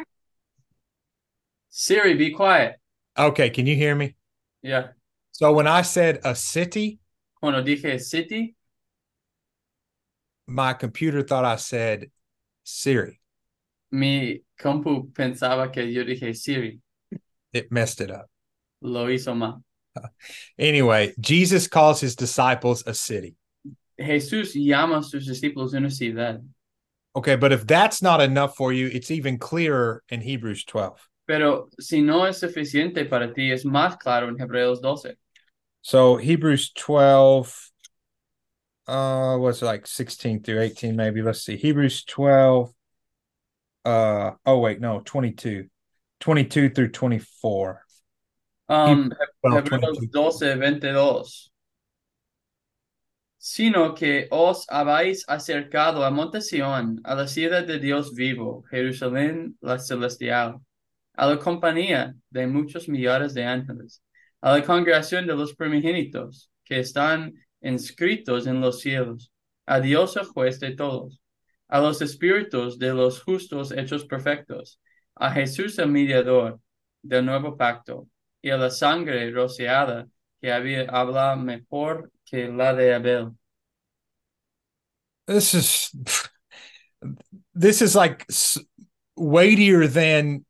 Siri, 1.69 2.15
be 2.15 2.33
quiet. 2.33 2.77
Okay, 3.17 3.51
can 3.51 3.67
you 3.67 3.77
hear 3.77 3.95
me? 3.95 4.17
Yeah. 4.63 4.89
So 5.31 5.53
when 5.53 5.69
I 5.69 5.83
said 5.83 6.21
a 6.25 6.35
city, 6.35 6.99
Cuando 7.41 7.63
dije 7.63 8.01
city, 8.01 8.57
my 10.47 10.75
computer 10.75 11.23
thought 11.23 11.45
I 11.45 11.57
said 11.57 12.11
Siri. 12.65 13.20
Mi 13.91 14.43
compu 14.59 15.13
pensaba 15.13 15.73
que 15.73 15.91
yo 15.93 16.05
dije 16.05 16.35
Siri. 16.35 16.81
It 17.53 17.73
messed 17.73 18.01
it 18.01 18.11
up. 18.11 18.27
Lo 18.83 19.07
hizo 19.07 19.37
mal. 19.37 19.63
Anyway, 20.59 21.13
Jesus 21.19 21.67
calls 21.67 22.01
his 22.01 22.15
disciples 22.15 22.85
a 22.87 22.95
city. 22.95 23.37
Jesús 23.99 24.55
llama 24.55 24.99
a 24.99 25.03
sus 25.03 25.27
discípulos 25.27 25.75
una 25.75 25.91
ciudad. 25.91 26.43
Okay, 27.15 27.35
but 27.35 27.53
if 27.53 27.67
that's 27.67 28.03
not 28.03 28.21
enough 28.21 28.57
for 28.57 28.73
you, 28.73 28.87
it's 28.87 29.11
even 29.11 29.37
clearer 29.37 30.03
in 30.09 30.21
Hebrews 30.21 30.65
12. 30.65 31.01
Pero 31.27 31.69
si 31.81 32.03
no 32.03 32.25
es 32.25 32.41
suficiente 32.41 33.09
para 33.09 33.33
ti, 33.35 33.51
es 33.51 33.65
más 33.65 33.99
claro 33.99 34.29
en 34.29 34.37
Hebreos 34.37 34.81
12. 34.81 35.17
So 35.83 36.17
Hebrews 36.17 36.73
12, 36.73 37.73
uh, 38.87 39.37
what's 39.39 39.63
it 39.63 39.67
like 39.67 39.87
16 39.87 40.43
through 40.43 40.61
18, 40.61 40.95
maybe. 40.95 41.23
Let's 41.23 41.43
see. 41.45 41.57
Hebrews 41.57 42.05
12. 42.05 42.73
Uh 43.85 44.33
oh, 44.45 44.59
wait, 44.59 44.81
no, 44.81 45.01
22. 45.01 45.69
22 46.21 46.69
through 46.71 46.91
24. 46.91 47.83
Um, 48.69 49.13
12, 49.43 49.65
Hebreos 49.65 49.99
22. 49.99 50.11
12, 50.13 50.59
22. 50.59 51.51
Sino 53.39 53.95
que 53.95 54.29
os 54.31 54.67
habéis 54.71 55.25
acercado 55.27 56.05
a 56.05 56.11
Monte 56.11 56.43
Sión, 56.43 57.01
a 57.05 57.15
la 57.15 57.27
ciudad 57.27 57.67
de 57.67 57.79
Dios 57.79 58.15
vivo, 58.15 58.65
Jerusalén 58.71 59.57
la 59.63 59.79
celestial, 59.79 60.61
a 61.15 61.27
la 61.27 61.39
compañía 61.39 62.15
de 62.29 62.47
muchos 62.47 62.87
millares 62.87 63.33
de 63.33 63.45
ángeles, 63.45 64.03
a 64.43 64.53
la 64.53 64.65
congregación 64.65 65.27
de 65.27 65.35
los 65.35 65.55
primogénitos 65.55 66.51
que 66.65 66.81
están 66.81 67.33
inscritos 67.63 68.47
en 68.47 68.61
los 68.61 68.81
cielos, 68.81 69.33
a 69.67 69.81
Dios 69.81 70.17
el 70.17 70.27
juez 70.27 70.61
de 70.61 70.73
todos, 70.73 71.20
a 71.71 71.81
los 71.81 72.03
espíritus 72.03 72.79
de 72.79 72.93
los 72.93 73.23
justos 73.23 73.71
hechos 73.71 74.05
perfectos, 74.05 74.81
a 75.15 75.31
Jesús 75.31 75.79
el 75.79 75.89
mediador 75.89 76.61
del 77.03 77.25
nuevo 77.25 77.57
pacto, 77.57 78.09
y 78.43 78.51
a 78.51 78.57
la 78.57 78.71
sangre 78.71 79.31
rociada 79.31 80.09
que 80.41 80.53
había 80.53 80.87
habla 80.91 81.37
mejor 81.37 82.11
que 82.25 82.49
la 82.49 82.75
de 82.75 82.95
Abel. 82.95 83.37
This 85.27 85.55
is 85.55 85.95
this 87.55 87.83
is 87.83 87.95
like 87.95 88.27
weightier 89.17 89.87
than 89.87 90.45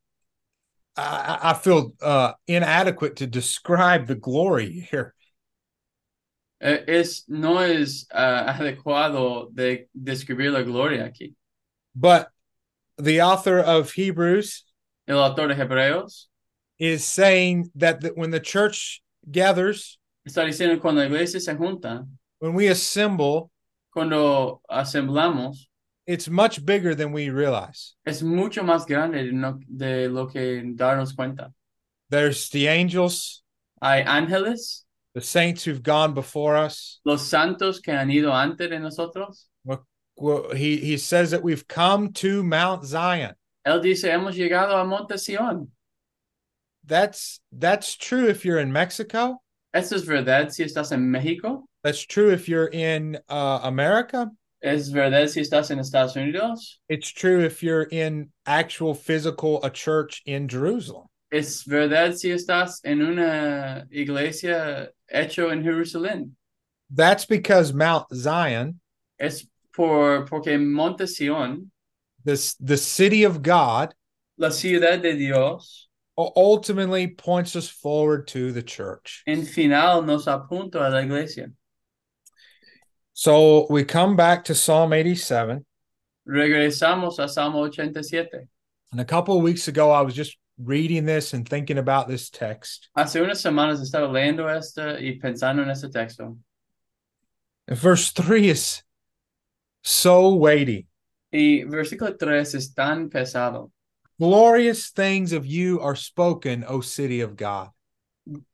I, 0.95 1.37
I 1.43 1.53
feel 1.53 1.93
uh 2.01 2.33
inadequate 2.47 3.17
to 3.17 3.27
describe 3.27 4.07
the 4.07 4.15
glory 4.15 4.87
here. 4.89 5.13
Eh, 6.61 6.83
Es, 6.87 7.25
no 7.27 7.59
es 7.59 8.07
ah, 8.13 8.55
adecuado 8.59 9.49
de 9.51 9.87
describir 9.93 10.51
la 10.51 10.61
gloria 10.61 11.05
aquí. 11.05 11.33
But 11.95 12.29
the 12.97 13.19
author 13.21 13.59
of 13.59 13.91
Hebrews 13.91 14.63
El 15.07 15.17
autor 15.17 15.47
de 15.47 15.55
Hebreos 15.55 16.27
is 16.77 17.03
saying 17.03 17.71
that, 17.75 18.01
that 18.01 18.15
when 18.15 18.29
the 18.31 18.39
church 18.39 19.01
gathers, 19.29 19.97
Está 20.27 20.45
diciendo 20.45 20.79
cuando 20.79 21.01
la 21.01 21.07
iglesia 21.07 21.39
se 21.39 21.53
junta, 21.55 22.05
when 22.39 22.53
we 22.53 22.67
assemble, 22.67 23.49
cuando 23.91 24.61
asemblamos, 24.69 25.67
it's 26.05 26.29
much 26.29 26.63
bigger 26.63 26.93
than 26.93 27.11
we 27.11 27.29
realize. 27.29 27.95
es 28.05 28.21
mucho 28.21 28.61
más 28.61 28.85
grande 28.87 29.23
de, 29.23 29.31
no- 29.31 29.59
de 29.67 30.07
lo 30.07 30.27
que 30.27 30.61
darnos 30.75 31.15
cuenta. 31.15 31.51
There's 32.09 32.49
the 32.49 32.67
angels, 32.67 33.41
Hay 33.81 34.03
ángeles, 34.03 34.85
the 35.13 35.21
saints 35.21 35.63
who've 35.63 35.83
gone 35.83 36.13
before 36.13 36.55
us. 36.55 36.99
los 37.05 37.27
santos 37.27 37.79
que 37.79 37.93
han 37.93 38.09
ido 38.09 38.31
antes 38.31 38.69
de 38.69 38.79
nosotros. 38.79 39.47
He 40.55 40.77
he 40.77 40.97
says 40.97 41.31
that 41.31 41.41
we've 41.41 41.67
come 41.67 42.13
to 42.13 42.43
Mount 42.43 42.85
Zion. 42.85 43.33
Él 43.65 43.81
dice, 43.81 44.03
hemos 44.03 44.35
llegado 44.35 44.79
a 44.79 44.85
Monte 44.85 45.17
Sion. 45.17 45.69
That's 46.85 47.39
that's 47.51 47.95
true 47.95 48.27
if 48.27 48.45
you're 48.45 48.59
in 48.59 48.71
Mexico. 48.71 49.41
Esto 49.73 49.95
es 49.95 50.03
verdad 50.03 50.51
si 50.51 50.63
estás 50.63 50.91
en 50.91 51.11
México. 51.11 51.63
That's 51.83 52.05
true 52.05 52.31
if 52.31 52.47
you're 52.47 52.67
in 52.67 53.17
uh, 53.29 53.59
America. 53.63 54.29
Es 54.61 54.89
verdad 54.89 55.27
si 55.29 55.41
estás 55.41 55.71
en 55.71 55.79
Estados 55.79 56.15
Unidos. 56.15 56.79
It's 56.87 57.09
true 57.09 57.43
if 57.43 57.63
you're 57.63 57.83
in 57.83 58.29
actual 58.45 58.93
physical 58.93 59.63
a 59.63 59.69
church 59.71 60.21
in 60.25 60.47
Jerusalem. 60.47 61.07
Es 61.31 61.63
verdad 61.63 62.13
si 62.15 62.29
estás 62.29 62.81
en 62.83 63.01
una 63.01 63.87
iglesia 63.89 64.89
hecho 65.13 65.49
en 65.51 65.63
Jerusalén. 65.63 66.31
That's 66.93 67.25
because 67.25 67.73
Mount 67.73 68.07
Zion, 68.13 68.79
Es 69.19 69.45
por, 69.73 70.25
porque 70.25 70.59
Monte 70.59 71.07
Sion, 71.07 71.71
this 72.23 72.55
the 72.55 72.77
city 72.77 73.23
of 73.23 73.41
God, 73.41 73.93
la 74.37 74.49
ciudad 74.49 75.01
de 75.01 75.15
Dios, 75.15 75.87
ultimately 76.17 77.07
points 77.07 77.55
us 77.55 77.69
forward 77.69 78.27
to 78.27 78.51
the 78.51 78.61
church. 78.61 79.23
en 79.25 79.45
final 79.45 80.01
nos 80.01 80.25
apunta 80.25 80.75
a 80.75 80.89
la 80.89 80.99
iglesia. 80.99 81.47
So 83.13 83.67
we 83.69 83.83
come 83.83 84.15
back 84.15 84.45
to 84.45 84.55
Psalm 84.55 84.93
87. 84.93 85.65
Regresamos 86.27 87.19
a 87.19 87.27
Salmo 87.27 87.65
87. 87.65 88.47
And 88.91 89.01
a 89.01 89.05
couple 89.05 89.37
of 89.37 89.43
weeks 89.43 89.67
ago, 89.67 89.91
I 89.91 90.01
was 90.01 90.13
just 90.13 90.37
reading 90.63 91.05
this 91.05 91.33
and 91.33 91.47
thinking 91.47 91.77
about 91.77 92.07
this 92.07 92.29
text. 92.29 92.89
Hace 92.95 93.15
unas 93.15 93.41
semanas 93.41 93.81
estaba 93.81 94.07
leyendo 94.07 94.47
esta 94.49 94.97
y 94.99 95.19
pensando 95.19 95.63
en 95.63 95.69
este 95.69 95.91
texto. 95.91 96.37
And 97.67 97.77
verse 97.77 98.11
3 98.11 98.49
is 98.49 98.83
so 99.83 100.35
weighty. 100.35 100.87
Y 101.31 101.63
versículo 101.65 102.17
3 102.17 102.55
es 102.55 102.73
tan 102.73 103.09
pesado. 103.09 103.71
Glorious 104.19 104.91
things 104.91 105.33
of 105.33 105.45
you 105.45 105.79
are 105.79 105.95
spoken, 105.95 106.63
O 106.67 106.81
city 106.81 107.21
of 107.21 107.35
God. 107.35 107.69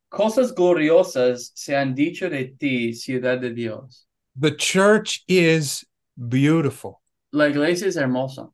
Cosas 0.09 0.53
gloriosas 0.53 1.51
se 1.55 1.73
han 1.73 1.93
dicho 1.93 2.29
de 2.29 2.53
ti, 2.57 2.93
ciudad 2.93 3.41
de 3.41 3.53
Dios. 3.53 4.05
The 4.37 4.51
church 4.51 5.23
is 5.27 5.83
beautiful. 6.15 7.01
La 7.33 7.45
iglesia 7.47 7.87
es 7.87 7.97
hermosa. 7.97 8.49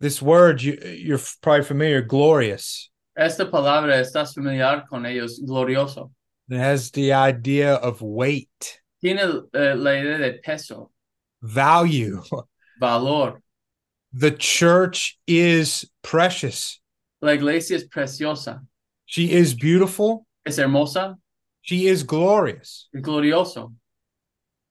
This 0.00 0.22
word, 0.22 0.62
you, 0.62 0.78
you're 0.82 1.20
probably 1.42 1.64
familiar, 1.64 2.00
glorious. 2.02 2.90
Esta 3.16 3.44
palabra 3.50 3.98
estás 4.00 4.34
familiar 4.34 4.84
con 4.88 5.04
ellos, 5.04 5.40
glorioso. 5.46 6.10
It 6.48 6.58
has 6.58 6.90
the 6.90 7.12
idea 7.12 7.74
of 7.74 8.00
weight, 8.02 8.80
Tiene 9.02 9.20
eh, 9.54 9.74
la 9.74 9.90
idea 9.92 10.18
de 10.18 10.38
peso, 10.42 10.90
value. 11.42 12.22
valor. 12.80 13.40
The 14.12 14.32
church 14.32 15.18
is 15.26 15.84
precious. 16.02 16.80
La 17.22 17.32
iglesia 17.32 17.76
es 17.76 17.84
preciosa, 17.84 18.60
She 19.06 19.30
is 19.32 19.54
beautiful. 19.54 20.26
es 20.46 20.56
hermosa, 20.58 21.16
She 21.62 21.86
is 21.88 22.02
glorious. 22.04 22.88
glorioso. 22.96 23.74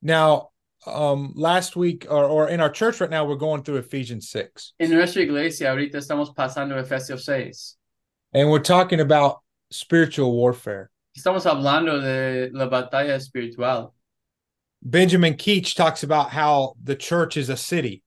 Now, 0.02 0.50
um, 0.86 1.34
last 1.36 1.76
week 1.76 2.06
or, 2.10 2.24
or 2.26 2.50
in 2.50 2.60
our 2.60 2.70
church 2.70 3.02
right 3.02 3.10
now, 3.10 3.26
we're 3.26 3.36
going 3.36 3.64
through 3.64 3.78
Ephesians 3.78 4.30
6. 4.30 4.74
En 4.80 4.92
nuestra 4.92 5.22
iglesia 5.22 5.70
ahorita 5.70 5.98
estamos 5.98 6.34
pasando 6.34 6.78
Efesios 6.82 7.22
6. 7.22 7.78
And 8.34 8.50
we're 8.50 8.60
talking 8.60 9.00
about 9.00 9.40
spiritual 9.72 10.32
warfare. 10.34 10.90
Estamos 11.18 11.46
hablando 11.46 12.02
de 12.02 12.50
la 12.54 12.70
batalla 12.70 13.16
espiritual. 13.16 13.94
Benjamin 14.82 15.34
Keach 15.34 15.76
talks 15.76 16.04
about 16.04 16.30
how 16.30 16.76
the 16.82 16.96
church 16.96 17.36
is 17.36 17.50
a 17.50 17.58
city, 17.58 18.02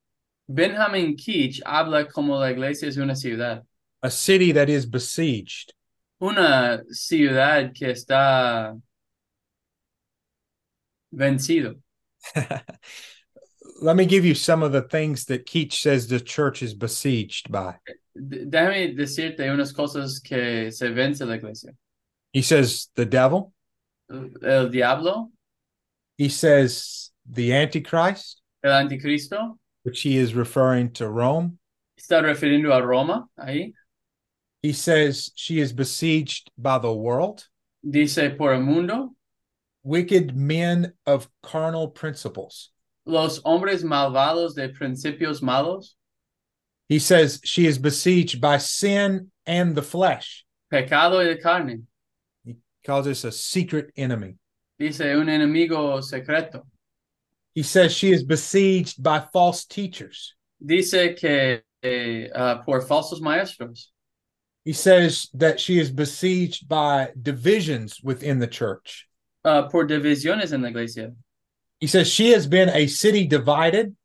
Benjamin 0.48 1.16
Keach 1.16 1.60
habla 1.64 2.04
como 2.06 2.38
la 2.38 2.46
iglesia 2.50 2.88
es 2.88 2.96
una 2.96 3.14
ciudad. 3.14 3.62
a 4.02 4.10
city 4.10 4.52
that 4.52 4.68
is 4.68 4.84
besieged. 4.84 5.72
Una 6.20 6.82
ciudad 6.90 7.72
que 7.74 7.88
está 7.88 8.80
vencido. 11.14 11.76
Let 13.80 13.96
me 13.96 14.06
give 14.06 14.24
you 14.24 14.34
some 14.34 14.62
of 14.62 14.72
the 14.72 14.82
things 14.82 15.24
that 15.26 15.46
Keach 15.46 15.72
says 15.74 16.06
the 16.06 16.20
church 16.20 16.62
is 16.62 16.74
besieged 16.74 17.50
by. 17.50 17.76
Déjame 18.16 18.96
decirte 18.96 19.40
unas 19.40 19.72
cosas 19.72 20.20
que 20.22 20.70
se 20.70 20.88
vence 20.90 21.20
la 21.20 21.34
iglesia. 21.34 21.70
He 22.32 22.42
says 22.42 22.88
the 22.94 23.04
devil, 23.04 23.52
El 24.10 24.68
diablo, 24.68 25.30
he 26.18 26.28
says 26.28 27.10
the 27.28 27.52
Antichrist, 27.52 28.40
el 28.62 28.72
anticristo, 28.72 29.56
which 29.82 30.02
he 30.02 30.16
is 30.18 30.34
referring 30.34 30.90
to 30.92 31.08
Rome. 31.08 31.58
está 31.98 32.20
refiriendo 32.22 32.72
a 32.72 32.80
Roma 32.82 33.28
ahí. 33.38 33.72
He 34.62 34.72
says 34.72 35.32
she 35.34 35.58
is 35.58 35.72
besieged 35.72 36.50
by 36.56 36.78
the 36.78 36.92
world, 36.92 37.48
Dice 37.88 38.30
por 38.36 38.52
el 38.54 38.60
mundo, 38.60 39.14
wicked 39.82 40.36
men 40.36 40.92
of 41.06 41.28
carnal 41.42 41.88
principles. 41.88 42.70
los 43.04 43.40
hombres 43.44 43.82
malvados 43.82 44.54
de 44.54 44.68
principios 44.68 45.40
malos, 45.42 45.94
He 46.88 46.98
says 46.98 47.40
she 47.44 47.66
is 47.66 47.78
besieged 47.78 48.40
by 48.40 48.58
sin 48.58 49.30
and 49.46 49.74
the 49.74 49.82
flesh. 49.82 50.44
pecado 50.70 51.18
y 51.18 51.36
carne. 51.42 51.86
He 52.44 52.56
calls 52.84 53.06
this 53.06 53.24
a 53.24 53.32
secret 53.32 53.90
enemy. 53.96 54.36
Dice 54.78 55.00
un 55.00 55.26
enemigo 55.28 56.02
secreto. 56.02 56.66
He 57.54 57.62
says 57.62 57.92
she 57.94 58.12
is 58.12 58.22
besieged 58.24 59.02
by 59.02 59.20
false 59.32 59.64
teachers. 59.64 60.34
Dice 60.64 61.14
que 61.18 61.60
ah, 62.34 62.62
por 62.64 62.80
falsos 62.82 63.20
maestros. 63.20 63.88
He 64.64 64.72
says 64.72 65.28
that 65.34 65.58
she 65.60 65.78
is 65.78 65.90
besieged 65.90 66.68
by 66.68 67.10
divisions 67.20 68.00
within 68.02 68.38
the 68.38 68.46
church. 68.46 69.08
Ah, 69.44 69.68
por 69.70 69.86
divisiones 69.86 70.52
en 70.52 70.62
la 70.62 70.68
iglesia. 70.68 71.12
He 71.80 71.86
says 71.86 72.08
she 72.08 72.30
has 72.30 72.46
been 72.46 72.68
a 72.68 72.86
city 72.86 73.26
divided 73.26 73.96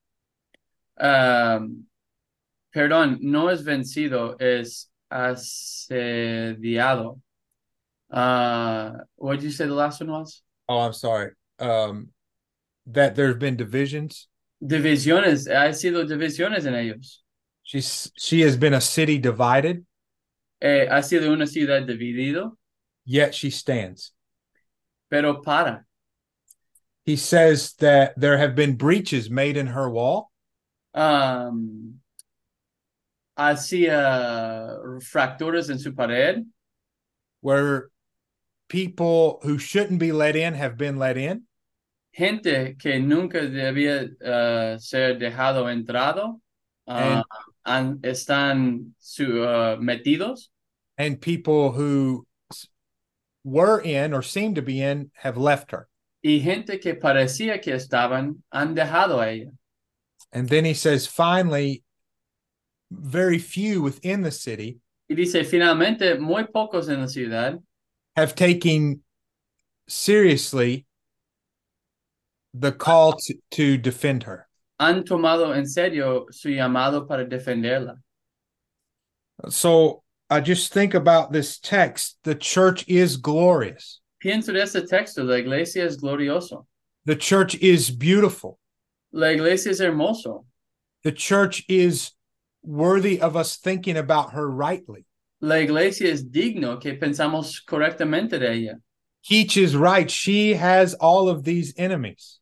Um, 1.00 1.86
perdón, 2.74 3.20
no 3.22 3.50
es 3.50 3.64
vencido, 3.64 4.36
es 4.40 4.90
asediado. 5.12 6.60
Uh, 8.10 8.92
what 9.16 9.36
did 9.36 9.44
you 9.44 9.52
say 9.52 9.68
the 9.68 9.74
last 9.74 10.02
one 10.02 10.12
was? 10.12 10.42
Oh, 10.68 10.80
I'm 10.80 10.94
sorry. 10.94 11.32
Um, 11.60 12.10
that 12.88 13.16
there's 13.16 13.38
been 13.38 13.56
divisions. 13.58 14.28
Divisiones, 14.64 15.48
ha 15.48 15.72
sido 15.74 16.04
divisiones 16.08 16.66
en 16.66 16.74
ellos. 16.74 17.22
She's 17.64 18.12
she 18.18 18.42
has 18.42 18.58
been 18.58 18.74
a 18.74 18.82
city 18.82 19.20
divided, 19.20 19.86
Eh, 20.60 20.88
ha 20.90 21.04
sido 21.04 21.32
una 21.32 21.46
ciudad 21.46 21.86
dividido, 21.86 22.58
yet 23.06 23.36
she 23.36 23.52
stands. 23.52 24.14
Pero 25.10 25.42
para. 25.42 25.86
He 27.06 27.16
says 27.16 27.74
that 27.80 28.14
there 28.20 28.38
have 28.38 28.56
been 28.56 28.76
breaches 28.76 29.30
made 29.30 29.56
in 29.58 29.68
her 29.68 29.90
wall, 29.90 30.32
Um, 30.94 32.00
hacía 33.38 34.78
fracturas 35.02 35.70
en 35.70 35.80
su 35.80 35.94
pared, 35.94 36.46
where 37.42 37.90
people 38.68 39.40
who 39.44 39.58
shouldn't 39.58 40.00
be 40.00 40.12
let 40.12 40.36
in 40.36 40.54
have 40.54 40.76
been 40.78 40.98
let 40.98 41.18
in. 41.18 41.44
gente 42.14 42.76
que 42.80 43.00
nunca 43.00 43.40
debía 43.48 44.10
uh, 44.26 44.78
ser 44.80 45.20
dejado 45.20 45.70
entrado, 45.70 46.42
uh, 46.88 47.22
han- 47.64 48.00
están 48.02 48.94
su, 49.00 49.44
uh, 49.44 49.78
metidos. 49.80 50.50
and 50.98 51.22
people 51.22 51.72
who 51.72 52.26
were 53.48 53.80
in 53.80 54.14
or 54.14 54.22
seemed 54.22 54.56
to 54.56 54.62
be 54.62 54.82
in 54.82 55.10
have 55.16 55.38
left 55.38 55.72
her. 55.72 55.88
y 56.22 56.40
gente 56.40 56.80
que 56.80 56.96
parecía 56.96 57.62
que 57.62 57.74
estaban 57.74 58.44
han 58.52 58.76
dejado 58.76 59.22
a 59.22 59.30
ella. 59.30 59.52
And 60.34 60.50
then 60.50 60.66
he 60.66 60.74
says, 60.74 61.08
finally, 61.08 61.84
very 62.92 63.40
few 63.40 63.82
within 63.82 64.22
the 64.24 64.32
city 64.32 64.80
Y 65.10 65.16
dice, 65.16 65.46
finalmente, 65.46 66.20
muy 66.20 66.44
pocos 66.54 66.90
en 66.90 67.00
la 67.00 67.08
ciudad 67.08 67.58
have 68.18 68.36
taken 68.36 69.02
seriously 69.88 70.86
the 72.54 72.74
call 72.74 73.14
to, 73.14 73.34
to 73.52 73.78
defend 73.78 74.24
her. 74.24 74.48
han 74.80 75.06
tomado 75.06 75.56
en 75.56 75.66
serio 75.66 76.26
su 76.32 76.50
llamado 76.50 77.08
para 77.08 77.24
defenderla. 77.26 77.96
So 79.50 80.04
I 80.30 80.42
just 80.42 80.74
think 80.74 80.94
about 80.94 81.32
this 81.32 81.60
text. 81.60 82.18
The 82.24 82.36
church 82.36 82.86
is 82.88 83.18
glorious. 83.18 84.02
Pienso 84.24 84.54
de 84.54 84.62
este 84.62 84.88
texto, 84.88 85.24
la 85.24 85.36
iglesia 85.36 85.86
es 85.86 85.98
glorioso. 85.98 86.66
The 87.06 87.16
church 87.16 87.56
is 87.56 87.90
beautiful. 87.90 88.60
La 89.14 89.28
iglesia 89.28 89.72
es 89.72 89.80
hermoso. 89.80 90.46
The 91.04 91.14
church 91.14 91.64
is 91.70 92.12
worthy 92.64 93.22
of 93.22 93.38
us 93.38 93.56
thinking 93.58 93.96
about 93.96 94.34
her 94.34 94.50
rightly. 94.50 95.06
La 95.40 95.56
iglesia 95.56 96.12
es 96.12 96.24
digno 96.24 96.82
que 96.82 96.96
pensamos 96.96 97.64
correctamente 97.66 98.40
de 98.40 98.52
ella. 98.52 98.76
Keach 99.30 99.56
is 99.56 99.76
right. 99.76 100.10
She 100.10 100.54
has 100.56 100.94
all 100.96 101.30
of 101.30 101.44
these 101.44 101.74
enemies. 101.78 102.40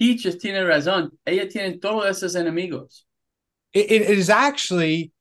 Keach 0.00 0.40
tiene 0.40 0.64
razón. 0.64 1.10
Ella 1.26 1.48
tiene 1.48 1.80
todos 1.80 2.04
esos 2.06 2.36
enemigos. 2.36 3.04
It, 3.72 3.90
it 3.90 4.18
is 4.18 4.30
actually, 4.30 5.12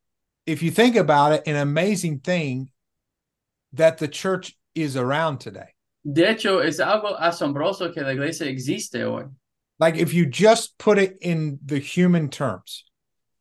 if 0.48 0.64
you 0.64 0.72
think 0.72 0.96
about 0.96 1.34
it, 1.34 1.44
an 1.46 1.58
amazing 1.58 2.20
thing 2.20 2.72
that 3.74 3.98
the 3.98 4.08
church 4.08 4.58
is 4.74 4.96
around 4.96 5.40
today. 5.40 5.74
De 6.10 6.24
hecho, 6.24 6.60
es 6.60 6.80
algo 6.80 7.20
asombroso 7.20 7.94
que 7.94 8.02
la 8.02 8.12
iglesia 8.12 8.48
existe 8.48 8.96
hoy. 8.96 9.26
Like 9.78 9.98
if 9.98 10.14
you 10.14 10.26
just 10.26 10.78
put 10.78 10.98
it 10.98 11.18
in 11.22 11.60
the 11.64 11.80
human 11.80 12.30
terms, 12.30 12.86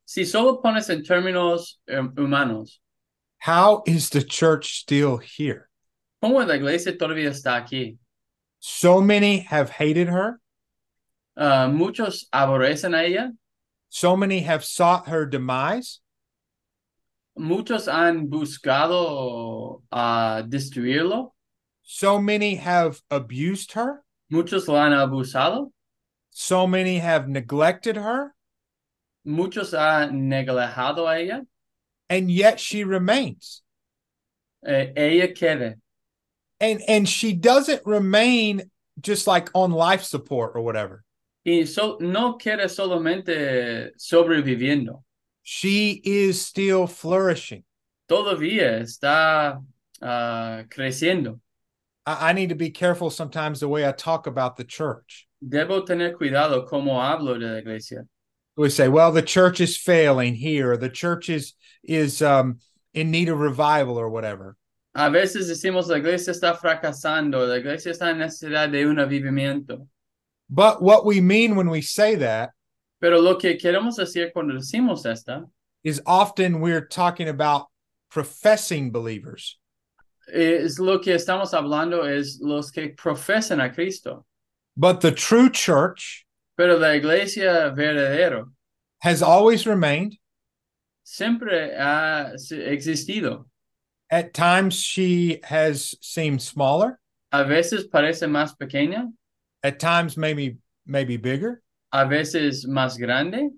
Si 0.04 0.24
solo 0.24 0.60
pones 0.60 0.90
en 0.90 1.02
términos 1.02 1.74
um, 1.92 2.12
humanos, 2.16 2.78
how 3.38 3.82
is 3.86 4.10
the 4.10 4.22
church 4.22 4.80
still 4.80 5.16
here? 5.18 5.68
¿cómo 6.22 6.46
la 6.46 6.54
iglesia 6.54 6.92
todavía 6.92 7.30
está 7.30 7.56
aquí? 7.62 7.96
So 8.58 9.00
many 9.00 9.40
have 9.40 9.70
hated 9.70 10.08
her. 10.08 10.40
Ah, 11.36 11.68
muchos 11.68 12.26
aborrecen 12.32 12.94
a 12.94 13.04
ella, 13.04 13.32
So 13.88 14.16
many 14.16 14.40
have 14.40 14.64
sought 14.64 15.08
her 15.08 15.24
demise. 15.24 16.00
Muchos 17.36 17.86
han 17.86 18.28
buscado 18.28 19.82
a 19.92 20.42
destruirlo, 20.46 21.32
So 21.82 22.20
many 22.20 22.56
have 22.56 23.00
abused 23.10 23.72
her. 23.72 24.02
muchos 24.30 24.66
lo 24.68 24.74
han 24.76 24.92
abusado, 24.92 25.70
So 26.30 26.66
many 26.66 26.98
have 26.98 27.28
neglected 27.28 27.96
her. 27.96 28.34
muchos 29.24 29.72
han 29.72 30.28
neglijado 30.28 31.06
a 31.08 31.18
ella, 31.20 31.42
And 32.08 32.30
yet 32.30 32.58
she 32.60 32.84
remains. 32.84 33.62
eh, 34.66 34.92
ella 34.96 35.28
quede. 35.32 35.76
And 36.60 36.80
and 36.88 37.08
she 37.08 37.32
doesn't 37.34 37.82
remain 37.84 38.70
just 39.00 39.26
like 39.26 39.50
on 39.54 39.70
life 39.72 40.02
support 40.02 40.52
or 40.54 40.62
whatever. 40.62 41.04
Y 41.44 41.64
so- 41.64 41.98
no 42.00 42.38
quede 42.38 42.68
solamente 42.68 43.92
sobreviviendo, 43.98 45.04
She 45.48 46.02
is 46.04 46.44
still 46.44 46.88
flourishing. 46.88 47.62
todavía 48.08 48.80
está 48.80 49.62
ah, 50.00 50.64
creciendo. 50.68 51.40
I, 52.04 52.30
I 52.30 52.32
need 52.32 52.48
to 52.48 52.54
be 52.54 52.70
careful 52.70 53.10
sometimes 53.10 53.60
the 53.60 53.68
way 53.68 53.86
I 53.86 53.92
talk 53.92 54.26
about 54.26 54.56
the 54.56 54.64
church. 54.64 55.28
Debo 55.46 55.84
tener 55.86 56.14
cuidado 56.14 56.66
como 56.66 56.94
hablo 56.94 57.38
de 57.38 57.46
la 57.46 57.58
iglesia. 57.58 58.06
We 58.56 58.70
say, 58.70 58.88
well, 58.88 59.12
the 59.12 59.22
church 59.22 59.60
is 59.60 59.76
failing 59.76 60.34
here, 60.34 60.76
the 60.76 60.88
church 60.88 61.28
is 61.28 61.54
is 61.84 62.22
um, 62.22 62.58
in 62.94 63.10
need 63.10 63.28
of 63.28 63.38
revival 63.38 63.98
or 63.98 64.08
whatever. 64.08 64.56
A 64.94 65.10
veces 65.10 65.48
decimos 65.48 65.88
la 65.88 65.96
iglesia 65.96 66.32
está 66.32 66.58
fracasando, 66.58 67.46
la 67.46 67.56
iglesia 67.56 67.92
está 67.92 68.10
en 68.10 68.18
necesidad 68.18 68.72
de 68.72 68.86
un 68.86 68.96
avivamiento. 68.96 69.86
But 70.48 70.80
what 70.80 71.04
we 71.04 71.20
mean 71.20 71.54
when 71.54 71.68
we 71.68 71.82
say 71.82 72.14
that 72.16 72.50
Pero 73.00 73.20
lo 73.20 73.36
que 73.36 73.56
queremos 73.58 73.96
decir 73.96 74.32
cuando 74.32 74.54
decimos 74.54 75.04
esta 75.06 75.44
is 75.84 76.00
often 76.06 76.60
we're 76.60 76.86
talking 76.86 77.28
about 77.28 77.66
professing 78.10 78.90
believers. 78.90 79.58
es 80.28 80.78
lo 80.80 80.98
que 80.98 81.14
estamos 81.14 81.52
hablando 81.54 82.02
es 82.04 82.40
los 82.40 82.70
que 82.72 82.94
profesan 82.96 83.60
a 83.60 83.72
Cristo. 83.72 84.24
But 84.76 85.00
the 85.00 85.12
true 85.12 85.50
church 85.50 86.24
Pero 86.56 86.78
la 86.78 86.94
iglesia 86.94 87.72
verdadero 87.76 88.52
has 89.00 89.22
always 89.22 89.66
remained. 89.66 90.16
siempre 91.04 91.74
ha 91.78 92.32
existido. 92.50 93.44
At 94.10 94.32
times, 94.34 94.74
she 94.80 95.40
has 95.44 95.94
seemed 96.00 96.40
smaller. 96.40 96.98
A 97.32 97.44
veces 97.44 97.84
parece 97.88 98.26
más 98.28 98.56
pequeña, 98.56 99.12
At 99.62 99.78
times, 99.80 100.16
maybe 100.16 100.58
maybe 100.86 101.16
bigger, 101.16 101.62
a 101.92 102.04
veces 102.06 102.66
más 102.66 102.98
grande, 102.98 103.50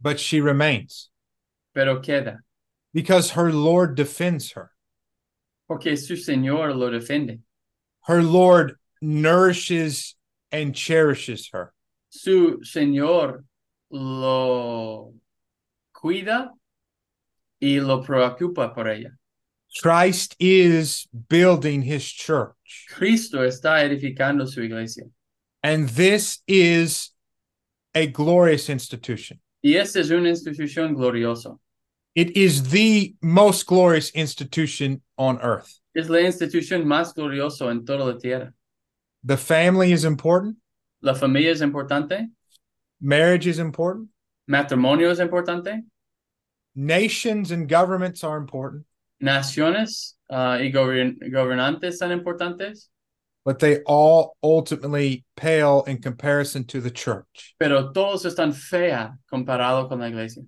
but 0.00 0.18
she 0.18 0.40
remains 0.40 1.10
pero 1.74 2.00
queda, 2.00 2.38
because 2.92 3.30
her 3.30 3.52
Lord 3.52 3.94
defends 3.94 4.52
her. 4.52 4.70
porque 5.68 5.96
su 5.96 6.14
Señor 6.16 6.74
lo 6.76 6.90
defiende. 6.90 7.40
Her 8.02 8.22
Lord 8.22 8.76
nourishes 9.00 10.16
and 10.50 10.74
cherishes 10.74 11.48
her. 11.52 11.72
Su 12.10 12.60
Señor 12.62 13.44
lo 13.90 15.14
cuida 15.94 16.50
y 17.60 17.78
lo 17.80 18.02
preocupa 18.02 18.74
por 18.74 18.88
ella. 18.88 19.10
Christ 19.80 20.36
is 20.38 21.06
building 21.28 21.80
his 21.82 22.04
church, 22.04 22.86
Cristo 22.90 23.38
está 23.46 23.82
edificando 23.84 24.46
su 24.46 24.60
iglesia. 24.62 25.04
and 25.62 25.88
this 25.90 26.40
is 26.46 27.11
a 27.94 28.06
glorious 28.06 28.68
institution. 28.68 29.38
Y 29.62 29.74
esta 29.76 30.00
es 30.00 30.10
una 30.10 30.28
institución 30.30 30.94
gloriosa. 30.94 31.58
It 32.14 32.36
is 32.36 32.70
the 32.70 33.14
most 33.22 33.66
glorious 33.66 34.10
institution 34.10 35.02
on 35.16 35.38
earth. 35.40 35.80
Es 35.94 36.08
la 36.08 36.18
institución 36.20 36.84
más 36.84 37.14
gloriosa 37.14 37.70
en 37.70 37.84
toda 37.84 38.04
la 38.04 38.18
tierra. 38.18 38.52
The 39.24 39.36
family 39.36 39.92
is 39.92 40.04
important, 40.04 40.56
La 41.00 41.14
familia 41.14 41.50
es 41.52 41.60
importante, 41.62 42.28
marriage 43.00 43.46
is 43.46 43.58
important, 43.58 44.08
matrimonio 44.48 45.10
es 45.10 45.20
importante, 45.20 45.82
nations 46.74 47.50
and 47.50 47.68
governments 47.68 48.24
are 48.24 48.36
important, 48.36 48.84
naciones 49.20 50.16
ah, 50.30 50.58
y 50.60 50.70
gobern- 50.72 51.18
gobernantes 51.30 51.98
son 51.98 52.10
importantes, 52.12 52.88
but 53.44 53.58
they 53.58 53.78
all 53.86 54.36
ultimately 54.42 55.24
pale 55.36 55.82
in 55.86 55.98
comparison 56.00 56.64
to 56.64 56.80
the 56.80 56.90
church. 56.90 57.54
pero 57.58 57.92
todos 57.92 58.24
están 58.24 58.52
fea 58.54 59.12
comparado 59.32 59.88
con 59.88 60.00
la 60.00 60.06
iglesia. 60.06 60.42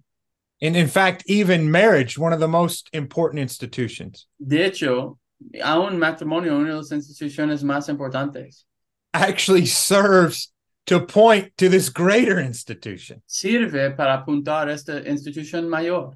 And 0.62 0.76
in 0.76 0.86
fact, 0.86 1.24
even 1.26 1.70
marriage, 1.70 2.16
one 2.16 2.32
of 2.32 2.40
the 2.40 2.48
most 2.48 2.88
important 2.92 3.40
institutions, 3.40 4.26
De 4.38 4.62
hecho, 4.62 5.18
aún 5.60 5.98
matrimonio, 5.98 6.56
una 6.56 6.70
de 6.70 6.76
las 6.76 6.90
instituciones 6.90 7.62
más 7.64 7.88
importantes, 7.88 8.64
actually 9.12 9.66
serves 9.66 10.52
to 10.86 11.00
point 11.00 11.52
to 11.56 11.68
this 11.68 11.88
greater 11.88 12.38
institution 12.38 13.22
sirve 13.26 13.96
para 13.96 14.22
apuntar 14.24 14.68
esta 14.68 15.00
institución 15.02 15.68
mayor 15.68 16.14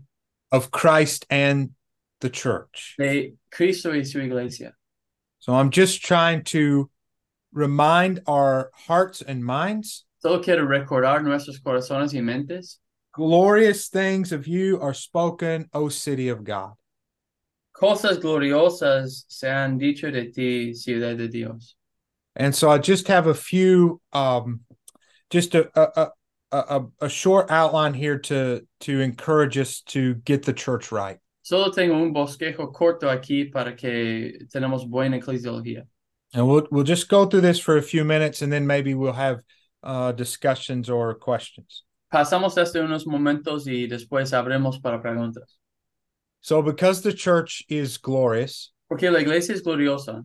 of 0.53 0.71
Christ 0.71 1.25
and 1.31 1.71
the 2.21 2.29
church. 2.31 2.95
de 2.99 3.35
Cristo 3.51 3.91
y 3.93 4.03
su 4.05 4.19
iglesia. 4.21 4.73
So 5.48 5.54
I'm 5.54 5.70
just 5.70 6.04
trying 6.04 6.44
to 6.52 6.90
remind 7.54 8.20
our 8.26 8.70
hearts 8.74 9.22
and 9.22 9.42
minds 9.42 10.04
Solo 10.18 10.42
quiero 10.42 10.66
recordar 10.66 11.24
nuestros 11.24 11.58
corazones 11.58 12.12
y 12.12 12.20
mentes. 12.20 12.80
glorious 13.14 13.88
things 13.88 14.30
of 14.30 14.46
you 14.46 14.78
are 14.78 14.92
spoken, 14.92 15.66
O 15.72 15.88
city 15.88 16.28
of 16.28 16.44
God. 16.44 16.74
Cosas 17.72 18.18
gloriosas 18.18 19.24
se 19.28 19.48
han 19.48 19.78
dicho 19.78 20.11
de 20.11 20.30
ti, 20.30 20.74
ciudad 20.74 21.16
de 21.16 21.28
Dios. 21.28 21.76
And 22.37 22.54
so 22.54 22.70
I 22.70 22.76
just 22.76 23.08
have 23.08 23.26
a 23.26 23.32
few, 23.32 24.02
um, 24.12 24.61
just 25.30 25.54
a, 25.54 25.70
a, 25.74 26.11
a, 26.52 26.58
a, 26.58 26.87
a 27.06 27.08
short 27.08 27.50
outline 27.50 27.94
here 27.94 28.18
to, 28.18 28.66
to 28.80 29.00
encourage 29.00 29.56
us 29.56 29.80
to 29.87 30.16
get 30.16 30.42
the 30.42 30.52
church 30.52 30.92
right. 30.92 31.20
Solo 31.48 31.70
tengo 31.70 31.96
un 31.96 32.12
bosquejo 32.12 32.70
corto 32.70 33.08
aquí 33.08 33.46
para 33.50 33.74
que 33.74 34.38
tenemos 34.52 34.87
buena 34.87 35.16
eclesiología. 35.16 35.87
And 36.34 36.46
we'll, 36.46 36.68
we'll 36.70 36.84
just 36.84 37.08
go 37.08 37.24
through 37.24 37.40
this 37.40 37.58
for 37.58 37.78
a 37.78 37.82
few 37.82 38.04
minutes 38.04 38.42
and 38.42 38.52
then 38.52 38.66
maybe 38.66 38.92
we'll 38.92 39.14
have 39.14 39.40
uh, 39.82 40.12
discussions 40.12 40.90
or 40.90 41.14
questions. 41.14 41.84
Pasamos 42.12 42.58
este 42.58 42.74
unos 42.80 43.06
momentos 43.06 43.66
y 43.66 43.87
después 43.87 44.34
abremos 44.34 44.82
para 44.82 45.00
preguntas. 45.00 45.56
So 46.42 46.61
because 46.61 47.00
the 47.00 47.14
church 47.14 47.64
is 47.70 47.96
glorious, 47.96 48.74
Porque 48.87 49.11
la 49.11 49.20
iglesia 49.20 49.54
es 49.54 49.62
gloriosa. 49.62 50.22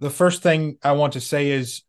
the 0.00 0.10
first 0.10 0.42
thing 0.42 0.78
I 0.82 0.94
want 0.94 1.12
to 1.12 1.20
say 1.20 1.52
is 1.52 1.82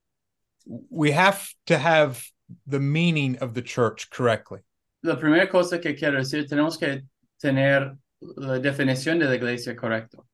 we 0.91 1.10
have 1.13 1.49
to 1.65 1.79
have 1.79 2.23
the 2.67 2.79
meaning 2.79 3.39
of 3.39 3.55
the 3.55 3.63
church 3.63 4.12
correctly. 4.12 4.60
La 5.01 5.15
primera 5.15 5.49
cosa 5.49 5.79
que 5.79 5.95
quiero 5.95 6.19
decir, 6.19 6.47
tenemos 6.47 6.77
que 6.77 7.01
tener 7.41 7.97
la 8.38 8.60
definición 8.60 9.20
de 9.20 9.26
la 9.26 9.36
iglesia 9.36 9.76
correcto. 9.76 10.26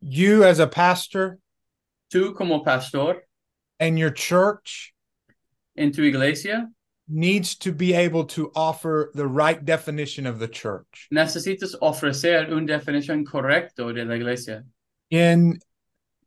You, 0.00 0.44
as 0.44 0.58
a 0.58 0.66
pastor, 0.66 1.38
Tú 2.12 2.34
como 2.36 2.62
pastor 2.62 3.22
and 3.80 3.98
your 3.98 4.10
church 4.10 4.92
en 5.76 5.92
tu 5.92 6.02
iglesia 6.02 6.68
needs 7.08 7.56
to 7.56 7.72
be 7.72 7.94
able 7.94 8.24
to 8.26 8.50
offer 8.54 9.10
the 9.14 9.26
right 9.26 9.64
definition 9.64 10.26
of 10.26 10.38
the 10.38 10.48
church. 10.48 11.08
necesitas 11.10 11.74
ofrecer 11.80 12.50
una 12.52 12.66
definición 12.66 13.24
correcta 13.24 13.92
de 13.94 14.04
la 14.04 14.14
iglesia. 14.14 14.64
in 15.10 15.58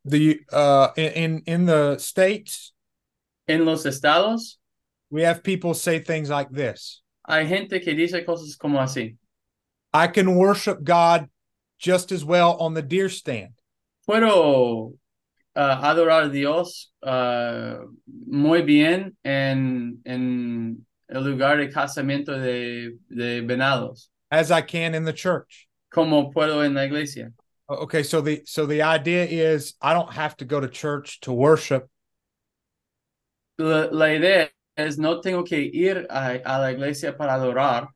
the 0.06 0.40
uh 0.52 0.90
in 0.98 1.44
in 1.46 1.66
the 1.66 1.98
states 2.00 2.74
En 3.48 3.64
los 3.66 3.86
estados 3.86 4.58
we 5.12 5.22
have 5.22 5.44
people 5.44 5.74
say 5.76 6.00
things 6.00 6.30
like 6.32 6.50
this 6.52 7.04
hay 7.28 7.46
gente 7.46 7.80
que 7.80 7.94
dice 7.94 8.24
cosas 8.26 8.58
como 8.58 8.80
así. 8.80 9.18
I 9.96 10.08
can 10.08 10.36
worship 10.36 10.84
god 10.84 11.30
just 11.78 12.12
as 12.12 12.24
well 12.24 12.58
on 12.60 12.74
the 12.74 12.82
deer 12.82 13.10
stand. 13.10 13.54
Puedo 14.08 14.94
uh, 15.56 15.82
adorar 15.82 16.26
a 16.26 16.30
Dios 16.30 16.92
uh, 17.04 17.78
muy 18.28 18.62
bien 18.62 19.16
en, 19.24 20.00
en 20.06 20.86
el 21.10 21.24
lugar 21.24 21.58
de 21.58 21.68
casamiento 21.70 22.40
de, 22.40 22.98
de 23.10 23.42
venados, 23.42 24.08
as 24.32 24.52
i 24.52 24.62
can 24.62 24.96
in 24.96 25.06
the 25.06 25.14
church. 25.14 25.68
Como 25.94 26.32
puedo 26.32 26.66
en 26.66 26.74
la 26.74 26.82
iglesia. 26.82 27.32
okay 27.68 28.04
so 28.04 28.22
the 28.22 28.42
so 28.46 28.68
the 28.68 28.84
idea 28.84 29.26
is 29.26 29.74
i 29.82 29.92
don't 29.92 30.14
have 30.14 30.38
to 30.38 30.46
go 30.46 30.60
to 30.60 30.68
church 30.68 31.20
to 31.22 31.34
worship. 31.34 31.88
La, 33.58 33.88
la 33.92 34.06
idea 34.06 34.50
es 34.78 34.98
no 34.98 35.22
tengo 35.22 35.44
que 35.44 35.58
ir 35.74 36.06
a, 36.10 36.42
a 36.46 36.60
la 36.60 36.72
iglesia 36.72 37.16
para 37.18 37.34
adorar, 37.34 37.88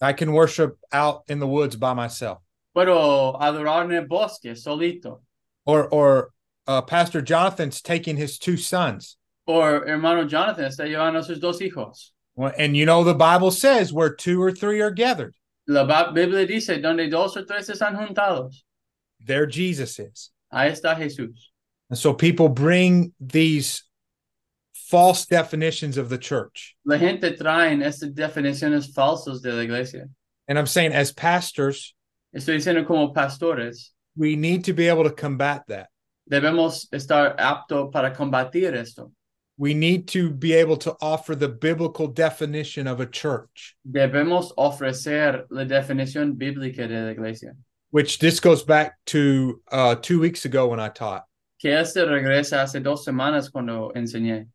i 0.00 0.12
can 0.12 0.32
worship 0.32 0.76
out 0.92 1.22
in 1.28 1.38
the 1.38 1.46
woods 1.46 1.76
by 1.76 1.92
myself 1.94 2.38
puedo 2.76 3.38
adorar 3.40 3.84
en 3.84 3.92
el 3.92 4.04
bosque 4.06 4.54
solito. 4.56 5.20
or 5.64 5.88
or 5.88 6.30
uh, 6.66 6.82
pastor 6.82 7.20
jonathan's 7.22 7.80
taking 7.80 8.16
his 8.16 8.38
two 8.38 8.56
sons 8.56 9.16
Or 9.48 9.86
hermano 9.86 10.24
Jonathan 10.26 10.64
está 10.64 10.88
llevando 10.88 11.22
sus 11.24 11.38
dos 11.38 11.60
hijos. 11.60 12.10
Well, 12.34 12.52
and 12.58 12.76
you 12.76 12.84
know 12.84 13.04
the 13.04 13.14
bible 13.14 13.52
says 13.52 13.92
where 13.92 14.12
two 14.12 14.42
or 14.42 14.50
three 14.50 14.80
are 14.80 14.90
gathered 14.90 15.34
La 15.68 15.84
Biblia 16.12 16.44
dice, 16.46 16.80
donde 16.82 17.08
dos 17.10 17.36
o 17.36 17.44
tres 17.44 17.68
están 17.70 17.94
juntados, 17.96 18.64
there 19.24 19.46
jesus 19.46 20.00
is 20.00 20.30
ahí 20.52 20.70
está 20.72 20.96
Jesús. 20.96 21.36
and 21.90 21.96
so 21.98 22.12
people 22.12 22.48
bring 22.48 23.12
these 23.20 23.84
false 24.88 25.26
definitions 25.26 25.98
of 25.98 26.08
the 26.08 26.18
church 26.18 26.76
La 26.84 26.96
gente 26.98 27.30
traen 27.36 27.82
estas 27.82 28.12
definiciones 28.14 28.92
falsas 28.94 29.40
de 29.42 29.52
la 29.52 29.62
iglesia. 29.62 30.08
and 30.48 30.58
i'm 30.58 30.66
saying 30.66 30.92
as 30.92 31.12
pastors 31.12 31.94
Estoy 32.34 32.56
diciendo 32.56 32.86
como 32.86 33.12
pastores, 33.14 33.92
we 34.16 34.36
need 34.36 34.64
to 34.64 34.74
be 34.74 34.88
able 34.88 35.04
to 35.04 35.10
combat 35.10 35.62
that 35.68 35.88
debemos 36.30 36.86
estar 36.92 37.36
aptos 37.38 37.90
para 37.92 38.12
combatir 38.14 38.74
esto. 38.74 39.10
we 39.58 39.72
need 39.72 40.06
to 40.06 40.30
be 40.30 40.52
able 40.52 40.76
to 40.76 40.94
offer 41.00 41.34
the 41.34 41.48
biblical 41.48 42.06
definition 42.08 42.86
of 42.86 43.00
a 43.00 43.06
church 43.06 43.74
Debemos 43.90 44.52
ofrecer 44.58 45.46
la 45.50 45.64
definición 45.64 46.36
bíblica 46.36 46.86
de 46.86 47.00
la 47.06 47.10
iglesia. 47.12 47.52
which 47.90 48.18
this 48.18 48.38
goes 48.40 48.62
back 48.62 48.96
to 49.06 49.60
uh, 49.72 49.94
two 49.96 50.20
weeks 50.20 50.44
ago 50.44 50.68
when 50.68 50.78
i 50.80 50.88
taught 50.88 51.24
Que 51.58 51.70
este 51.72 51.96
regresa 52.04 52.60
hace 52.62 52.80
dos 52.82 53.04
semanas 53.06 53.50
cuando 53.50 53.90
enseñé. 53.96 54.46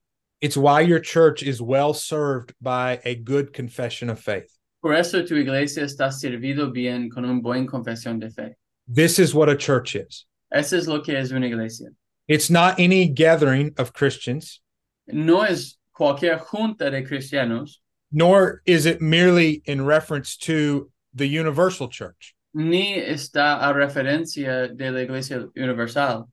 It's 0.42 0.58
why 0.58 0.82
your 0.82 1.00
church 1.00 1.44
is 1.44 1.62
well 1.62 1.94
served 1.94 2.54
by 2.62 3.00
a 3.06 3.16
good 3.16 3.54
confession 3.54 4.10
of 4.10 4.20
faith 4.20 4.50
Por 4.82 4.94
eso 4.96 5.24
tu 5.24 5.36
iglesia 5.36 5.84
está 5.84 6.12
servido 6.12 6.74
bien 6.74 7.10
con 7.10 7.24
una 7.26 7.40
buena 7.42 7.68
confesión 7.68 8.20
de 8.20 8.30
fe. 8.30 8.56
this 8.88 9.20
is 9.20 9.34
what 9.34 9.50
a 9.50 9.56
church 9.56 9.96
is 9.96 10.26
Eso 10.54 10.76
es 10.78 10.88
lo 10.88 11.02
que 11.02 11.16
es 11.16 11.32
una 11.32 11.46
iglesia. 11.48 11.88
it's 12.28 12.50
not 12.50 12.80
any 12.80 13.08
gathering 13.08 13.74
of 13.78 13.94
christians 13.94 14.62
No 15.08 15.42
es 15.42 15.78
cualquier 15.98 16.38
junta 16.40 16.90
de 16.90 17.02
cristianos, 17.04 17.80
nor 18.12 18.62
is 18.66 18.86
it 18.86 19.02
merely 19.02 19.62
in 19.66 19.84
reference 19.86 20.38
to 20.38 20.90
the 21.14 21.28
universal 21.28 21.88
church 21.88 22.34
ni 22.54 22.98
está 23.00 23.60
a 23.62 23.74
referencia 23.74 24.76
de 24.76 24.92
la 24.92 25.00
iglesia 25.02 25.48
universal. 25.56 26.28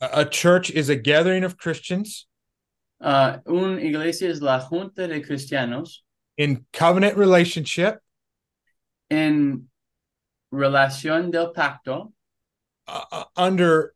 a 0.00 0.20
a 0.20 0.24
church 0.24 0.70
is 0.70 0.88
a 0.88 0.96
gathering 0.96 1.44
of 1.44 1.56
christians 1.58 2.26
Uh, 3.00 3.38
una 3.46 3.80
iglesia 3.80 4.28
es 4.28 4.42
la 4.42 4.60
junta 4.60 5.08
de 5.08 5.22
cristianos 5.22 6.02
in 6.36 6.66
covenant 6.72 7.16
relationship 7.16 7.98
en 9.08 9.68
relación 10.52 11.30
del 11.30 11.52
pacto 11.54 12.12
uh, 12.88 13.04
uh, 13.10 13.24
under 13.36 13.94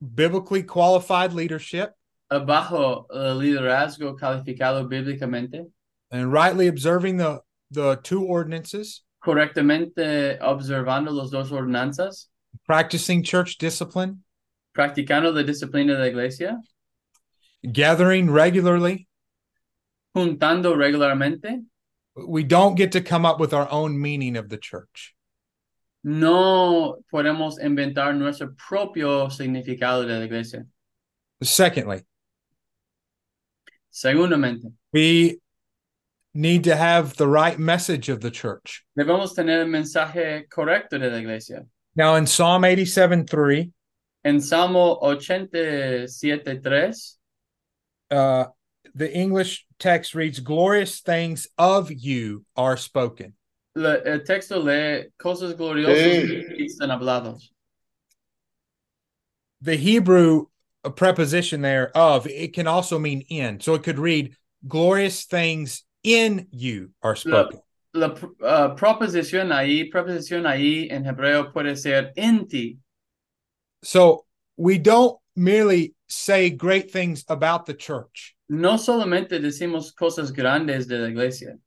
biblically 0.00 0.62
qualified 0.62 1.32
leadership 1.32 1.92
bajo 2.30 3.06
el 3.10 3.38
liderazgo 3.38 4.18
calificado 4.18 4.86
bíblicamente, 4.88 5.70
and 6.10 6.30
rightly 6.30 6.68
observing 6.68 7.16
the 7.16 7.40
the 7.70 7.96
two 8.02 8.22
ordinances 8.22 9.04
correctamente 9.24 10.38
observando 10.42 11.10
las 11.12 11.30
dos 11.30 11.50
ordenanzas, 11.50 12.26
practicing 12.66 13.22
church 13.22 13.56
discipline 13.56 14.22
practicando 14.74 15.32
la 15.32 15.42
disciplina 15.42 15.94
de 15.94 16.00
la 16.00 16.08
iglesia, 16.08 16.60
gathering 17.72 18.30
regularly 18.30 19.08
juntando 20.16 20.76
regularmente, 20.76 21.64
we 22.14 22.44
don't 22.44 22.76
get 22.76 22.92
to 22.92 23.00
come 23.00 23.26
up 23.26 23.40
with 23.40 23.52
our 23.52 23.68
own 23.70 24.00
meaning 24.00 24.36
of 24.36 24.48
the 24.48 24.56
church 24.58 25.14
no 26.06 26.98
podemos 27.12 27.58
inventar 27.58 28.14
nuestro 28.16 28.52
propio 28.56 29.28
significado 29.28 30.06
de 30.06 30.18
la 30.18 30.24
iglesia. 30.24 30.64
secondly 31.42 32.02
Segundamente, 33.92 34.72
we 34.92 35.38
need 36.34 36.64
to 36.64 36.74
have 36.76 37.16
the 37.16 37.26
right 37.28 37.58
message 37.58 38.08
of 38.08 38.20
the 38.20 38.30
church 38.30 38.84
debemos 38.98 39.34
tener 39.34 39.60
el 39.62 39.66
mensaje 39.68 40.48
correcto 40.48 40.98
de 40.98 41.10
la 41.10 41.18
iglesia. 41.18 41.64
now 41.96 42.14
in 42.16 42.26
psalm 42.26 42.64
87 42.64 43.26
3 43.26 43.70
En 44.26 44.40
Salmo 44.40 44.98
87.3, 45.02 47.16
uh 48.14 48.46
the 48.94 49.12
english 49.12 49.66
text 49.78 50.14
reads 50.14 50.38
glorious 50.40 51.00
things 51.00 51.48
of 51.58 51.90
you 51.90 52.44
are 52.56 52.76
spoken 52.76 53.34
la- 53.74 53.98
el 54.04 54.20
texto 54.20 54.58
lee 54.60 55.06
cosas 55.18 55.54
gloriosas 55.54 55.96
que 56.56 56.64
están 56.66 56.90
hablados. 56.90 57.50
the 59.60 59.76
hebrew 59.76 60.46
preposition 60.96 61.62
there 61.62 61.90
of 61.96 62.26
it 62.26 62.52
can 62.54 62.66
also 62.66 62.98
mean 62.98 63.22
in 63.28 63.58
so 63.60 63.74
it 63.74 63.82
could 63.82 63.98
read 63.98 64.34
glorious 64.68 65.24
things 65.24 65.84
in 66.02 66.46
you 66.50 66.90
are 67.02 67.16
spoken 67.16 67.60
La 67.96 68.08
pr- 68.08 68.26
uh, 68.42 68.74
proposición 68.74 69.52
ahí, 69.52 69.88
proposición 69.90 70.46
ahí 70.46 70.88
en 70.90 71.04
hebreo 71.04 71.52
puede 71.52 71.76
ser 71.78 72.12
en 72.16 72.48
ti. 72.48 72.78
so 73.84 74.24
we 74.56 74.78
don't 74.78 75.16
merely 75.36 75.94
say 76.14 76.50
great 76.50 76.90
things 76.90 77.24
about 77.28 77.66
the 77.66 77.74
church. 77.74 78.34
No 78.48 78.76
solamente 78.76 79.40
decimos 79.40 79.92
cosas 79.94 80.30
grandes 80.32 80.86
de 80.86 80.98
la 80.98 81.08
iglesia, 81.08 81.58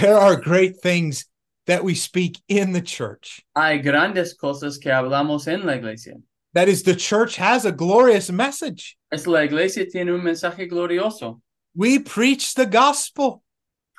there 0.00 0.16
are 0.18 0.36
great 0.36 0.76
things 0.82 1.26
that 1.66 1.82
we 1.84 1.94
speak 1.94 2.40
in 2.48 2.72
the 2.72 2.80
church. 2.82 3.42
Hay 3.56 3.78
grandes 3.78 4.34
cosas 4.36 4.78
que 4.78 4.90
hablamos 4.90 5.46
en 5.48 5.66
la 5.66 5.74
iglesia. 5.74 6.14
that 6.52 6.68
is 6.68 6.82
the 6.84 6.94
church 6.94 7.36
has 7.36 7.64
a 7.64 7.72
glorious 7.72 8.30
message. 8.30 8.96
Es 9.10 9.26
la 9.26 9.40
iglesia 9.40 9.86
tiene 9.90 10.12
un 10.12 10.22
mensaje 10.22 10.68
glorioso. 10.70 11.40
we 11.74 11.98
preach 11.98 12.54
the 12.54 12.66
gospel. 12.66 13.42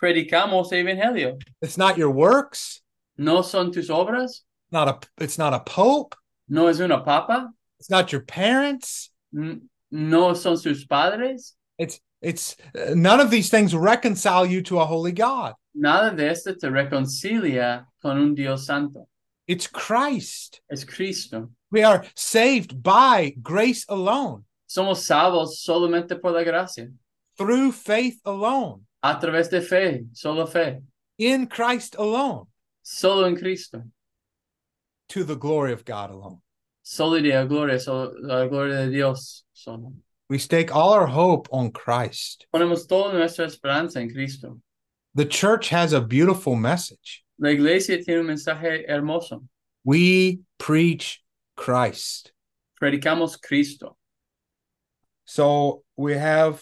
Predicamos 0.02 0.72
el 0.72 0.84
evangelio. 0.86 1.42
it's 1.62 1.78
not 1.78 1.98
your 1.98 2.12
works. 2.12 2.82
No 3.18 3.42
son 3.42 3.72
tus 3.72 3.90
obras, 3.90 4.42
not 4.72 4.88
a 4.90 5.24
it's 5.24 5.38
not 5.38 5.54
a 5.54 5.60
pope. 5.62 6.16
No 6.50 6.68
es 6.68 6.80
una 6.80 7.02
papa, 7.04 7.50
it's 7.80 7.90
not 7.90 8.12
your 8.12 8.22
parents. 8.22 9.10
N- 9.36 9.70
no 9.92 10.34
son 10.34 10.58
sus 10.58 10.86
padres. 10.86 11.56
it's 11.78 12.00
it's 12.22 12.56
uh, 12.76 12.94
none 12.96 13.20
of 13.20 13.30
these 13.30 13.50
things 13.50 13.76
reconcile 13.76 14.46
you 14.46 14.62
to 14.62 14.80
a 14.80 14.86
holy 14.86 15.12
god. 15.12 15.54
Nada 15.74 16.16
de 16.16 16.30
esto 16.30 16.54
te 16.56 16.68
reconcilia 16.68 17.86
con 18.02 18.18
un 18.18 18.34
Dios 18.36 18.66
santo. 18.66 19.08
it's 19.48 19.68
christ. 19.68 20.62
Es 20.72 20.84
Cristo. 20.84 21.50
we 21.72 21.84
are 21.84 22.06
saved 22.16 22.82
by 22.82 23.36
grace 23.42 23.86
alone. 23.90 24.46
Somos 24.68 25.06
salvos 25.06 25.62
solamente 25.64 26.20
por 26.20 26.32
la 26.32 26.44
gracia, 26.44 26.90
through 27.38 27.72
faith 27.72 28.20
alone. 28.26 28.82
A 29.04 29.20
través 29.20 29.50
de 29.52 29.62
fe, 29.62 30.06
solo 30.14 30.48
fe, 30.48 30.82
in 31.20 31.46
christ 31.48 31.96
alone. 32.00 32.48
Solo 32.82 33.26
en 33.26 33.36
Cristo, 33.36 33.84
to 35.10 35.24
the 35.24 35.36
glory 35.36 35.74
of 35.74 35.86
god 35.86 36.10
alone. 36.10 36.42
Solo 36.82 37.20
de 37.22 37.32
la 37.32 37.46
gloria, 37.46 37.80
solo 37.80 38.14
la 38.20 38.48
gloria 38.48 38.86
de 38.86 38.90
Dios. 38.90 39.45
Solo. 39.66 39.94
we 40.30 40.38
stake 40.38 40.76
all 40.76 40.94
our 40.94 41.08
hope 41.08 41.48
on 41.52 41.72
christ 41.72 42.46
Ponemos 42.54 42.88
toda 42.88 43.14
nuestra 43.14 43.46
esperanza 43.46 44.00
en 44.00 44.10
Cristo. 44.12 44.60
the 45.16 45.26
church 45.26 45.70
has 45.70 45.92
a 45.94 46.02
beautiful 46.02 46.56
message 46.56 47.24
La 47.40 47.50
iglesia 47.50 47.98
tiene 48.04 48.20
un 48.20 48.28
mensaje 48.28 48.86
hermoso. 48.88 49.44
we 49.84 50.40
preach 50.60 51.24
christ 51.58 52.32
Predicamos 52.80 53.42
Cristo. 53.42 53.98
so 55.26 55.84
we 55.98 56.14
have 56.16 56.62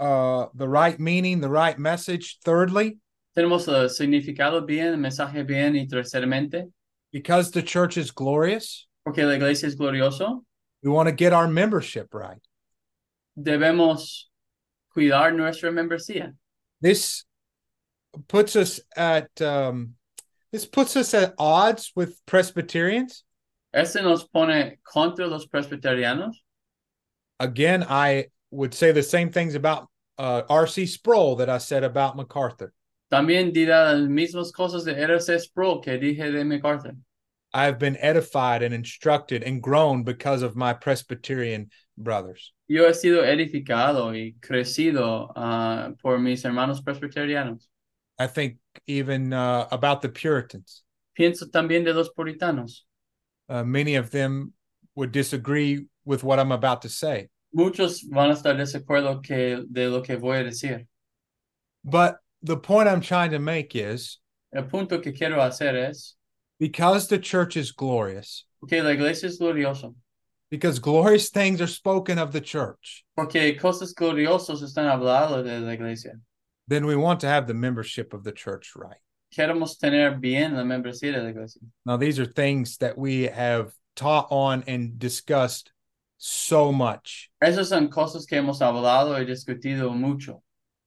uh 0.00 0.46
the 0.54 0.68
right 0.68 0.98
meaning 0.98 1.40
the 1.40 1.48
right 1.48 1.78
message 1.78 2.38
thirdly 2.44 2.98
Tenemos 3.36 3.68
el 3.68 3.88
significado 3.88 4.66
bien, 4.66 4.88
el 4.94 4.96
mensaje 4.98 5.46
bien 5.46 5.74
y 5.76 5.86
terceramente, 5.86 6.68
because 7.12 7.52
the 7.52 7.62
church 7.62 7.96
is 7.96 8.10
glorious 8.10 8.88
porque 9.04 9.18
la 9.24 9.34
iglesia 9.36 9.68
es 9.68 9.76
glorioso. 9.76 10.42
We 10.82 10.90
want 10.90 11.08
to 11.08 11.14
get 11.14 11.32
our 11.32 11.48
membership 11.48 12.14
right. 12.14 12.40
Debemos 13.38 14.24
cuidar 14.96 15.34
nuestra 15.34 15.70
membresía. 15.70 16.34
This 16.80 17.24
puts 18.28 18.56
us 18.56 18.80
at 18.96 19.28
um, 19.40 19.94
this 20.52 20.66
puts 20.66 20.96
us 20.96 21.14
at 21.14 21.34
odds 21.38 21.92
with 21.94 22.18
Presbyterians. 22.26 23.24
Este 23.72 24.02
nos 24.02 24.24
pone 24.24 24.78
contra 24.84 25.26
los 25.26 25.46
presbiterianos. 25.46 26.34
Again, 27.38 27.84
I 27.88 28.26
would 28.50 28.74
say 28.74 28.92
the 28.92 29.02
same 29.02 29.30
things 29.30 29.54
about 29.54 29.88
uh, 30.18 30.42
R.C. 30.48 30.86
Sproul 30.86 31.36
that 31.36 31.48
I 31.48 31.58
said 31.58 31.84
about 31.84 32.16
MacArthur. 32.16 32.72
También 33.12 33.52
dirá 33.52 33.92
las 33.92 34.08
mismas 34.08 34.52
cosas 34.52 34.84
de 34.84 34.92
R.C. 34.92 35.38
Sproul 35.38 35.80
que 35.80 35.98
dije 35.98 36.32
de 36.32 36.44
MacArthur. 36.44 36.96
I've 37.52 37.78
been 37.78 37.96
edified 37.96 38.62
and 38.62 38.72
instructed 38.72 39.42
and 39.42 39.62
grown 39.62 40.04
because 40.04 40.42
of 40.42 40.54
my 40.54 40.72
Presbyterian 40.72 41.70
brothers. 41.98 42.52
Yo 42.68 42.86
he 42.86 42.94
sido 42.94 43.24
edificado 43.24 44.12
y 44.12 44.34
crecido 44.40 45.32
ah, 45.34 45.90
por 46.00 46.18
mis 46.18 46.42
hermanos 46.44 46.80
presbiterianos. 46.82 47.66
I 48.18 48.26
think 48.26 48.58
even 48.86 49.32
uh, 49.32 49.66
about 49.72 50.02
the 50.02 50.08
Puritans. 50.08 50.82
Pienso 51.18 51.50
también 51.50 51.84
de 51.84 51.92
los 51.92 52.10
puritanos. 52.10 52.82
Uh, 53.48 53.64
many 53.64 53.96
of 53.96 54.10
them 54.10 54.52
would 54.94 55.10
disagree 55.10 55.86
with 56.04 56.22
what 56.22 56.38
I'm 56.38 56.52
about 56.52 56.82
to 56.82 56.88
say. 56.88 57.28
Muchos 57.52 58.02
van 58.02 58.30
a 58.30 58.34
estar 58.34 58.56
desacuerdo 58.56 59.22
que, 59.22 59.64
de 59.70 59.88
lo 59.88 60.02
que 60.02 60.16
voy 60.16 60.38
a 60.38 60.44
decir. 60.44 60.86
But 61.84 62.18
the 62.42 62.56
point 62.56 62.88
I'm 62.88 63.00
trying 63.00 63.32
to 63.32 63.40
make 63.40 63.74
is 63.74 64.18
El 64.52 64.64
punto 64.64 65.00
que 65.00 65.12
quiero 65.12 65.40
hacer 65.40 65.74
es 65.74 66.14
because 66.60 67.08
the 67.08 67.18
church 67.18 67.56
is 67.56 67.72
glorious, 67.72 68.44
que 68.68 68.80
la 68.82 68.90
iglesia 68.90 69.28
es 69.28 69.38
gloriosa, 69.38 69.92
because 70.50 70.78
glorious 70.78 71.30
things 71.30 71.60
are 71.60 71.66
spoken 71.66 72.18
of 72.18 72.30
the 72.32 72.40
church, 72.40 73.04
porque 73.16 73.58
cosas 73.58 73.92
gloriosas 73.92 74.62
están 74.62 74.86
hablando 74.86 75.42
de 75.42 75.58
la 75.58 75.72
iglesia. 75.72 76.12
then 76.68 76.86
we 76.86 76.94
want 76.94 77.18
to 77.20 77.26
have 77.26 77.48
the 77.48 77.54
membership 77.54 78.14
of 78.14 78.22
the 78.22 78.32
church 78.32 78.72
right. 78.76 79.00
Queremos 79.36 79.78
tener 79.78 80.20
bien 80.20 80.54
la 80.54 80.62
membresía 80.62 81.12
de 81.12 81.22
la 81.22 81.28
iglesia. 81.30 81.62
Now, 81.84 81.96
these 81.96 82.18
are 82.18 82.26
things 82.26 82.76
that 82.78 82.96
we 82.96 83.24
have 83.24 83.72
taught 83.96 84.26
on 84.30 84.64
and 84.66 84.98
discussed 84.98 85.72
so 86.18 86.72
much. 86.72 87.30
Esas 87.42 87.68
son 87.68 87.88
cosas 87.88 88.26
que 88.26 88.38
hemos 88.38 88.60
hablado 88.60 89.14
y 89.14 89.24
discutido 89.24 89.94
mucho. 89.94 90.42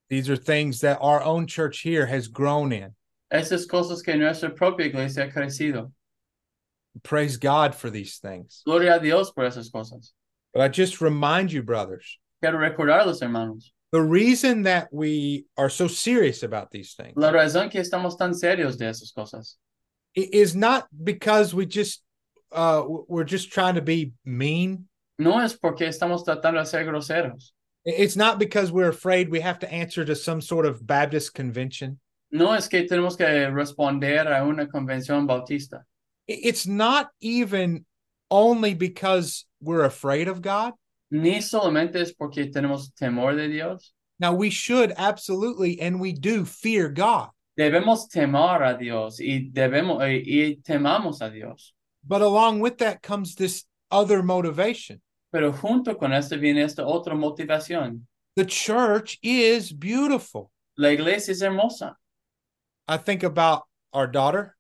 These 0.09 0.29
are 0.29 0.35
things 0.35 0.81
that 0.81 0.99
our 1.01 1.23
own 1.23 1.47
church 1.47 1.79
here 1.79 2.05
has 2.05 2.27
grown 2.27 2.71
in. 2.71 2.93
Esas 3.31 3.65
cosas 3.65 4.01
que 4.01 4.15
nuestra 4.15 4.49
propia 4.55 4.85
iglesia 4.85 5.25
ha 5.25 5.31
crecido. 5.31 5.91
Praise 7.01 7.37
God 7.37 7.73
for 7.73 7.89
these 7.89 8.19
things. 8.19 8.61
Gloria 8.65 8.95
a 8.95 8.99
Dios 8.99 9.31
por 9.31 9.45
esas 9.45 9.71
cosas. 9.71 10.13
But 10.53 10.61
I 10.61 10.67
just 10.67 11.01
remind 11.01 11.51
you, 11.51 11.63
brothers, 11.63 12.19
Quiero 12.41 12.59
recordarles, 12.59 13.21
hermanos, 13.21 13.71
the 13.91 14.01
reason 14.01 14.63
that 14.63 14.89
we 14.91 15.45
are 15.57 15.69
so 15.69 15.87
serious 15.87 16.43
about 16.43 16.71
these 16.71 16.93
things 16.95 17.13
la 17.15 17.31
razón 17.31 17.71
que 17.71 17.79
estamos 17.79 18.17
tan 18.17 18.33
serios 18.33 18.77
de 18.77 18.85
esas 18.85 19.13
cosas 19.13 19.55
is 20.15 20.55
not 20.55 20.87
because 21.03 21.53
we 21.53 21.65
just 21.65 22.01
uh 22.51 22.83
we're 23.07 23.23
just 23.23 23.51
trying 23.51 23.75
to 23.75 23.81
be 23.81 24.11
mean. 24.25 24.87
no 25.17 25.39
es 25.39 25.53
porque 25.53 25.87
estamos 25.87 26.25
tratando 26.25 26.59
de 26.59 26.65
ser 26.65 26.85
groseros. 26.85 27.51
It's 27.85 28.15
not 28.15 28.39
because 28.39 28.71
we're 28.71 28.89
afraid 28.89 29.29
we 29.29 29.41
have 29.41 29.59
to 29.59 29.71
answer 29.71 30.05
to 30.05 30.15
some 30.15 30.39
sort 30.39 30.65
of 30.65 30.85
Baptist 30.85 31.33
convention. 31.33 31.99
No 32.33 32.55
es 32.55 32.67
que 32.67 32.81
tenemos 32.87 33.15
que 33.15 33.25
responder 33.51 34.27
a 34.27 34.43
una 34.43 34.67
convención 34.67 35.27
bautista. 35.27 35.85
It's 36.27 36.65
not 36.65 37.09
even 37.21 37.85
only 38.31 38.73
because 38.73 39.45
we're 39.61 39.85
afraid 39.85 40.27
of 40.27 40.41
God. 40.41 40.73
Ni 41.11 41.41
solamente 41.41 42.01
es 42.01 42.11
porque 42.11 42.51
tenemos 42.51 42.91
temor 42.99 43.35
de 43.35 43.49
Dios. 43.49 43.93
Now 44.19 44.33
we 44.33 44.49
should 44.49 44.93
absolutely 44.97 45.79
and 45.79 45.99
we 45.99 46.11
do 46.11 46.43
fear 46.43 46.89
God. 46.89 47.29
Debemos 47.55 48.09
temor 48.09 48.63
a 48.63 48.79
Dios 48.79 49.19
y 49.19 49.51
debemos 49.53 50.01
y, 50.01 50.23
y 50.25 50.57
temamos 50.63 51.21
a 51.21 51.29
Dios. 51.29 51.73
But 52.03 52.23
along 52.23 52.61
with 52.61 52.79
that 52.79 53.03
comes 53.03 53.35
this 53.35 53.65
other 53.91 54.23
motivation. 54.23 55.01
Pero 55.31 55.51
junto 55.51 55.93
con 55.99 56.13
esto 56.13 56.39
viene 56.39 56.63
esta 56.63 56.83
otra 56.83 57.13
motivación. 57.13 58.07
The 58.35 58.45
church 58.45 59.19
is 59.21 59.71
beautiful. 59.71 60.49
La 60.77 60.89
iglesia 60.89 61.31
es 61.31 61.43
hermosa. 61.43 61.95
I 62.87 62.97
think 62.97 63.23
about 63.23 63.63
our 63.93 64.07
daughter, 64.07 64.55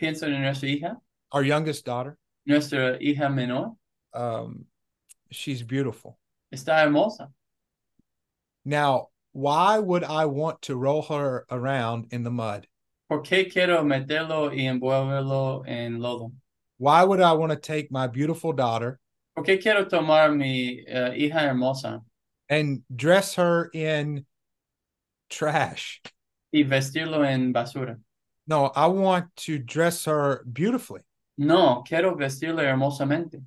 Pienso 0.00 0.24
en 0.24 0.40
nuestra 0.42 0.68
hija, 0.68 0.96
our 1.32 1.42
youngest 1.42 1.84
daughter. 1.84 2.16
nuestra 2.46 2.98
hija 3.00 3.28
menor. 3.30 3.76
Um, 4.14 4.64
she's 5.30 5.62
beautiful. 5.62 6.18
Está 6.54 6.82
hermosa. 6.84 7.28
Now, 8.64 9.08
why 9.32 9.78
would 9.78 10.04
I 10.04 10.26
want 10.26 10.62
to 10.62 10.76
roll 10.76 11.02
her 11.02 11.44
around 11.50 12.06
in 12.12 12.22
the 12.22 12.30
mud? 12.30 12.66
¿Por 13.08 13.22
qué 13.22 13.50
quiero 13.52 13.82
meterlo 13.84 14.50
y 14.52 14.64
envolverlo 14.66 15.64
en 15.66 16.00
lodo? 16.00 16.32
Why 16.78 17.04
would 17.04 17.20
I 17.20 17.32
want 17.34 17.52
to 17.52 17.58
take 17.58 17.90
my 17.90 18.06
beautiful 18.06 18.52
daughter 18.52 18.98
¿Por 19.34 19.44
qué 19.44 19.60
quiero 19.62 19.84
tomar 19.86 20.34
mi 20.34 20.82
eh, 20.88 21.12
hija 21.16 21.40
hermosa 21.40 22.00
and 22.48 22.82
dress 22.94 23.34
her 23.34 23.70
in 23.72 24.24
trash? 25.28 26.00
Y 26.56 26.64
vestirlo 26.64 27.24
en 27.24 27.52
basura? 27.52 27.98
No, 28.46 28.72
I 28.74 28.86
want 28.86 29.34
to 29.36 29.58
dress 29.58 30.04
her 30.06 30.44
beautifully. 30.52 31.02
No, 31.36 31.82
quiero 31.86 32.16
vestirla 32.16 32.62
hermosamente. 32.62 33.42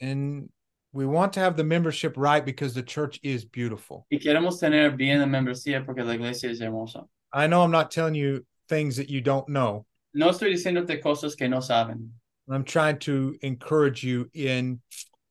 And 0.00 0.48
we 0.92 1.04
want 1.06 1.32
to 1.34 1.40
have 1.40 1.56
the 1.56 1.64
membership 1.64 2.14
right 2.16 2.44
because 2.44 2.72
the 2.72 2.82
church 2.82 3.20
is 3.22 3.44
beautiful. 3.44 4.06
Y 4.10 4.18
queremos 4.18 4.60
tener 4.60 4.96
bien 4.96 5.20
la 5.20 5.26
membresía 5.26 5.84
porque 5.84 6.04
la 6.04 6.14
iglesia 6.14 6.50
es 6.50 6.60
hermosa. 6.60 7.06
I 7.32 7.46
know 7.46 7.62
I'm 7.62 7.70
not 7.70 7.90
telling 7.90 8.14
you 8.14 8.46
things 8.68 8.96
that 8.96 9.10
you 9.10 9.20
don't 9.20 9.48
know. 9.48 9.86
No 10.14 10.30
estoy 10.30 10.54
diciéndote 10.54 11.02
cosas 11.02 11.36
que 11.36 11.48
no 11.48 11.58
saben. 11.58 12.10
I'm 12.48 12.64
trying 12.64 12.98
to 13.00 13.34
encourage 13.42 14.04
you 14.04 14.30
in 14.32 14.80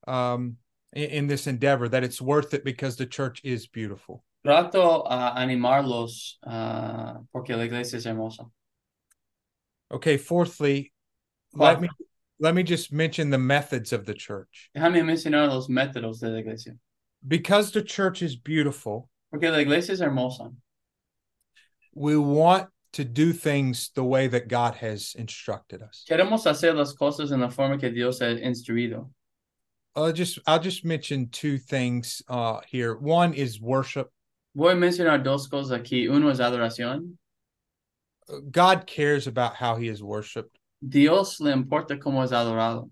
um 0.08 0.58
in, 0.92 1.10
in 1.10 1.28
this 1.28 1.48
endeavor 1.48 1.88
that 1.90 2.04
it's 2.04 2.22
worth 2.22 2.54
it 2.54 2.64
because 2.64 2.98
the 2.98 3.06
church 3.06 3.42
is 3.44 3.66
beautiful. 3.68 4.24
Trato 4.44 5.04
a 5.08 5.36
animarlos 5.38 6.38
ah, 6.46 7.20
porque 7.32 7.50
la 7.56 7.64
iglesia 7.64 7.98
es 7.98 8.06
hermosa. 8.06 8.46
Okay, 9.90 10.18
fourthly, 10.18 10.92
let 11.54 11.80
me 11.80 11.88
let 12.40 12.56
me 12.56 12.64
just 12.64 12.92
mention 12.92 13.30
the 13.30 13.38
methods 13.38 13.94
of 13.94 14.06
the 14.06 14.14
church. 14.14 14.70
Déjame 14.76 15.04
mencionar 15.04 15.48
los 15.48 15.68
métodos 15.68 16.20
de 16.20 16.30
la 16.30 16.40
iglesia. 16.40 16.74
Because 17.26 17.72
the 17.72 17.82
church 17.82 18.22
is 18.22 18.36
beautiful, 18.36 19.10
Porque 19.32 19.44
la 19.44 19.60
iglesia 19.60 19.94
es 19.94 20.02
hermosa. 20.02 20.52
we 21.94 22.18
want 22.18 22.68
to 22.94 23.06
do 23.06 23.34
things 23.34 23.92
the 23.96 24.04
way 24.04 24.28
that 24.28 24.48
God 24.48 24.76
has 24.76 25.16
instructed 25.18 25.82
us. 25.82 26.04
Queremos 26.10 26.44
hacer 26.46 26.76
las 26.76 26.94
cosas 26.94 27.32
en 27.32 27.40
la 27.40 27.50
forma 27.50 27.78
que 27.78 27.92
Dios 27.92 28.20
ha 28.20 28.26
instruido. 28.26 29.10
I'll 29.96 30.12
just 30.12 30.40
I'll 30.48 30.60
just 30.60 30.84
mention 30.84 31.30
two 31.30 31.58
things 31.60 32.22
uh 32.28 32.60
here. 32.68 32.96
One 32.98 33.34
is 33.34 33.62
worship. 33.62 34.10
Voy 34.56 34.74
a 34.74 34.76
mencionar 34.76 35.24
dos 35.24 35.48
cosas 35.48 35.72
aquí. 35.80 36.08
Uno 36.08 36.30
es 36.30 36.40
adoración. 36.40 37.18
God 38.52 38.86
cares 38.88 39.28
about 39.28 39.56
how 39.56 39.76
he 39.76 39.88
is 39.88 40.02
worshiped. 40.02 40.58
Dios 40.82 41.40
le 41.40 41.52
importa 41.52 42.00
cómo 42.00 42.24
es 42.24 42.32
adorado. 42.32 42.90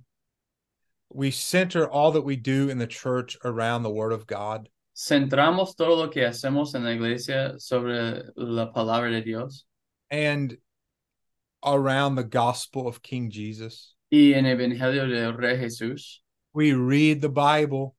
We 1.10 1.32
center 1.32 1.90
all 1.90 2.12
that 2.14 2.24
we 2.24 2.36
do 2.36 2.70
in 2.70 2.78
the 2.78 2.88
church 2.88 3.38
around 3.44 3.84
the 3.84 3.90
word 3.90 4.14
of 4.14 4.26
God. 4.26 4.70
Centramos 4.96 5.76
todo 5.76 5.96
lo 5.96 6.10
que 6.10 6.22
hacemos 6.22 6.74
en 6.76 6.84
la 6.84 6.92
iglesia 6.92 7.60
sobre 7.60 8.24
la 8.36 8.72
palabra 8.72 9.12
de 9.12 9.22
Dios 9.22 9.66
and 10.10 10.58
around 11.64 12.16
the 12.16 12.24
gospel 12.24 12.88
of 12.88 13.02
King 13.02 13.30
Jesus. 13.30 13.96
y 14.12 14.34
en 14.34 14.46
el 14.46 14.58
Evangelio 14.58 15.08
del 15.08 15.34
Rey 15.38 15.58
Jesús. 15.58 16.22
We 16.54 16.74
read 16.74 17.22
the 17.22 17.30
Bible, 17.30 17.96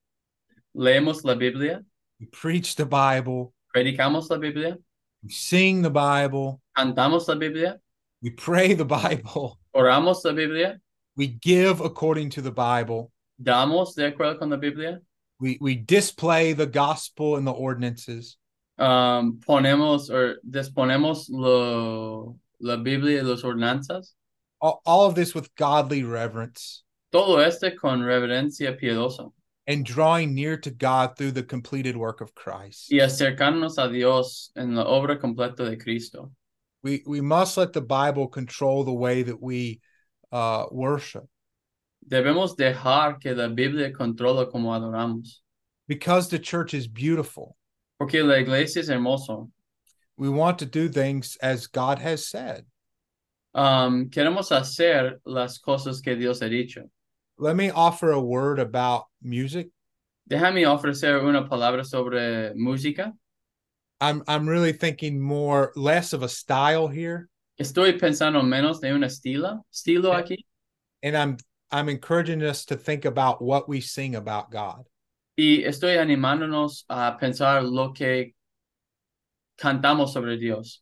Leemos 0.77 1.25
la 1.25 1.35
Biblia, 1.35 1.83
we 2.23 2.29
preach 2.29 2.77
the 2.77 2.87
Bible, 2.87 3.53
predicamos 3.75 4.31
la 4.31 4.39
Biblia, 4.39 4.79
we 5.25 5.31
sing 5.31 5.83
the 5.83 5.91
Bible, 5.91 6.61
cantamos 6.79 7.27
la 7.27 7.35
Biblia, 7.35 7.81
we 8.23 8.31
pray 8.31 8.75
the 8.75 8.85
Bible, 8.85 9.59
oramos 9.75 10.25
la 10.25 10.33
Biblia, 10.33 10.79
we 11.17 11.27
give 11.27 11.81
according 11.81 12.31
to 12.31 12.41
the 12.41 12.53
Bible, 12.53 13.11
damos 13.43 13.97
de 13.97 14.09
acuerdo 14.13 14.39
con 14.39 14.51
la 14.51 14.57
Biblia, 14.57 15.01
we, 15.41 15.59
we 15.61 15.75
display 15.75 16.53
the 16.53 16.67
gospel 16.67 17.35
and 17.37 17.45
the 17.45 17.51
ordinances. 17.51 18.37
um, 18.79 19.41
ponemos 19.41 20.09
o 20.09 20.37
disponemos 20.49 21.27
lo, 21.29 22.37
la 22.61 22.77
Biblia 22.77 23.21
y 23.21 23.29
las 23.29 23.43
ordenanzas. 23.43 24.13
All, 24.61 24.81
all 24.87 25.07
of 25.07 25.17
this 25.17 25.35
with 25.35 25.53
godly 25.57 26.05
reverence. 26.05 26.85
Todo 27.11 27.39
este 27.39 27.77
con 27.77 28.03
reverencia 28.03 28.79
piedosa 28.81 29.33
and 29.67 29.85
drawing 29.85 30.35
near 30.35 30.57
to 30.59 30.71
God 30.71 31.17
through 31.17 31.33
the 31.33 31.43
completed 31.43 31.97
work 31.97 32.21
of 32.21 32.35
Christ. 32.35 32.91
y 32.91 32.99
acercarnos 32.99 33.79
a 33.79 33.89
Dios 33.91 34.51
en 34.57 34.75
la 34.75 34.85
obra 34.85 35.21
completa 35.21 35.69
de 35.69 35.77
Cristo. 35.77 36.33
We, 36.83 37.03
we 37.07 37.21
must 37.21 37.57
let 37.57 37.73
the 37.73 37.81
Bible 37.81 38.27
control 38.27 38.83
the 38.85 38.93
way 38.93 39.23
that 39.23 39.41
we 39.41 39.81
uh, 40.33 40.67
worship. 40.73 41.25
Debemos 42.09 42.57
dejar 42.57 43.21
que 43.21 43.35
la 43.35 43.49
Biblia 43.49 43.93
controle 43.93 44.47
como 44.47 44.71
adoramos, 44.71 45.41
because 45.87 46.29
the 46.29 46.39
church 46.41 46.75
is 46.75 46.89
beautiful. 46.89 47.57
porque 47.99 48.25
la 48.25 48.39
iglesia 48.39 48.81
es 48.81 48.89
hermoso. 48.89 49.49
We 50.17 50.29
want 50.29 50.59
to 50.59 50.67
do 50.67 50.89
things 50.89 51.37
as 51.41 51.69
God 51.69 52.01
has 52.01 52.27
said. 52.27 52.65
Um, 53.55 54.11
queremos 54.11 54.51
hacer 54.51 55.21
las 55.25 55.59
cosas 55.59 56.03
que 56.03 56.17
Dios 56.17 56.41
ha 56.41 56.49
dicho. 56.49 56.91
Let 57.43 57.57
me 57.57 57.71
offer 57.71 58.13
a 58.13 58.21
word 58.21 58.61
about 58.61 59.07
music. 59.21 59.71
Déjame 60.31 60.65
ofrecer 60.65 61.21
una 61.25 61.49
palabra 61.49 61.85
sobre 61.85 62.55
música. 62.55 63.13
I'm 64.01 64.23
I'm 64.29 64.49
really 64.49 64.73
thinking 64.73 65.21
more 65.21 65.73
less 65.75 66.13
of 66.13 66.23
a 66.23 66.29
style 66.29 66.87
here, 66.87 67.29
Estoy 67.59 67.99
pensando 67.99 68.41
menos 68.45 68.81
de 68.81 68.93
un 68.93 69.03
estilo, 69.03 69.65
estilo 69.75 70.15
aquí, 70.15 70.37
and 71.03 71.17
I'm 71.17 71.37
I'm 71.73 71.89
encouraging 71.89 72.45
us 72.45 72.65
to 72.67 72.77
think 72.77 73.07
about 73.07 73.43
what 73.43 73.69
we 73.69 73.81
sing 73.81 74.15
about 74.15 74.53
God. 74.53 74.85
y 75.37 75.65
estoy 75.65 75.97
animándonos 75.99 76.85
a 76.89 77.19
pensar 77.21 77.65
lo 77.65 77.93
que 77.93 78.35
cantamos 79.59 80.13
sobre 80.13 80.37
Dios. 80.37 80.79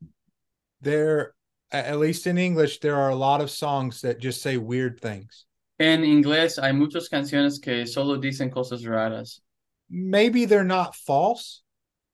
There, 0.83 1.33
at 1.73 1.99
least 1.99 2.27
in 2.27 2.37
English, 2.37 2.81
there 2.81 2.97
are 2.97 3.09
a 3.09 3.17
lot 3.17 3.41
of 3.41 3.51
songs 3.51 4.03
that 4.03 4.19
just 4.19 4.43
say 4.43 4.59
weird 4.59 5.01
things. 5.01 5.47
En 5.81 6.05
inglés 6.05 6.59
hay 6.59 6.75
muchas 6.75 7.09
canciones 7.09 7.59
que 7.59 7.87
solo 7.87 8.19
dicen 8.19 8.51
cosas 8.51 8.85
raras. 8.85 9.41
Maybe 9.89 10.45
they're 10.45 10.63
not 10.63 10.95
false, 10.95 11.63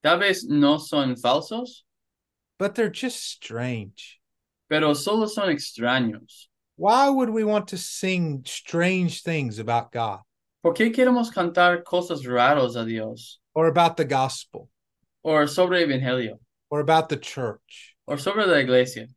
Tal 0.04 0.18
vez 0.20 0.44
no 0.48 0.78
son 0.78 1.16
falsos, 1.16 1.82
but 2.60 2.76
they're 2.76 2.88
just 2.92 3.16
strange. 3.24 4.20
pero 4.70 4.94
solo 4.94 5.26
son 5.26 5.48
extraños. 5.50 6.46
Why 6.76 7.08
would 7.08 7.30
we 7.30 7.42
want 7.42 7.68
to 7.68 7.76
sing 7.76 8.42
strange 8.46 9.22
things 9.22 9.58
about 9.58 9.90
God 9.92 10.20
¿Por 10.62 10.74
qué 10.74 10.92
queremos 10.94 11.32
cantar 11.32 11.82
cosas 11.84 12.24
raras 12.24 12.76
a 12.76 12.84
Dios? 12.84 13.40
or 13.54 13.66
about 13.66 13.96
the 13.96 14.04
gospel 14.04 14.68
Or 15.24 15.48
sobre 15.48 15.82
el 15.82 15.88
Evangelio, 15.88 16.38
or 16.70 16.78
about 16.78 17.08
the 17.08 17.16
church? 17.16 17.96
Or 18.06 18.16
sobre 18.16 18.46
la 18.46 18.58
iglesia. 18.58 19.08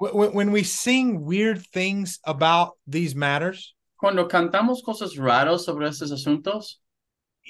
Wh- 0.00 0.10
wh- 0.12 0.32
When 0.32 0.52
we 0.52 0.62
sing 0.62 1.24
weird 1.24 1.66
things 1.72 2.20
about 2.24 2.78
these 2.86 3.16
matters, 3.16 3.74
Cuando 3.98 4.28
cantamos 4.28 4.82
cosas 4.82 5.16
raras 5.16 5.64
sobre 5.64 5.88
estos 5.88 6.12
asuntos, 6.12 6.76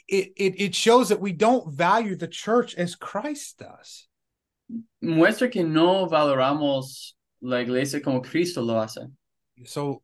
it, 0.09 0.33
it, 0.37 0.61
it 0.61 0.75
shows 0.75 1.09
that 1.11 1.21
we 1.21 1.33
don't 1.33 1.73
value 1.73 2.17
the 2.17 2.29
church 2.29 2.75
as 2.77 2.95
Christ 2.95 3.59
does. 3.59 4.09
muestra 5.03 5.51
que 5.51 5.65
no 5.65 6.07
valoramos 6.09 7.15
la 7.41 7.61
iglesia 7.61 8.01
como 8.01 8.21
Cristo 8.21 8.63
lo 8.63 8.81
hace. 8.81 9.11
So 9.65 10.03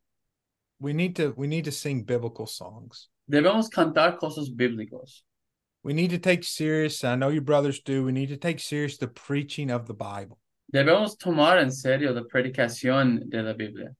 we 0.79 0.93
need 0.93 1.15
to 1.17 1.33
we 1.37 1.47
need 1.47 1.65
to 1.65 1.71
sing 1.71 2.03
biblical 2.03 2.45
songs. 2.45 3.09
Debemos 3.29 3.69
cantar 3.69 4.17
cosas 4.17 4.49
bíblicos. 4.49 5.23
We 5.83 5.93
need 5.93 6.09
to 6.11 6.17
take 6.17 6.43
serious, 6.43 7.03
I 7.03 7.15
know 7.15 7.29
you 7.29 7.41
brothers 7.41 7.79
do, 7.79 8.03
we 8.03 8.11
need 8.11 8.29
to 8.29 8.37
take 8.37 8.59
serious 8.59 8.97
the 8.97 9.07
preaching 9.07 9.69
of 9.69 9.85
the 9.85 9.93
Bible. 9.93 10.39
Debemos 10.73 11.15
tomar 11.17 11.59
en 11.59 11.71
serio 11.71 12.11
la 12.11 12.23
predicación 12.23 13.29
de 13.29 13.43
la 13.43 13.53
Biblia. 13.53 13.95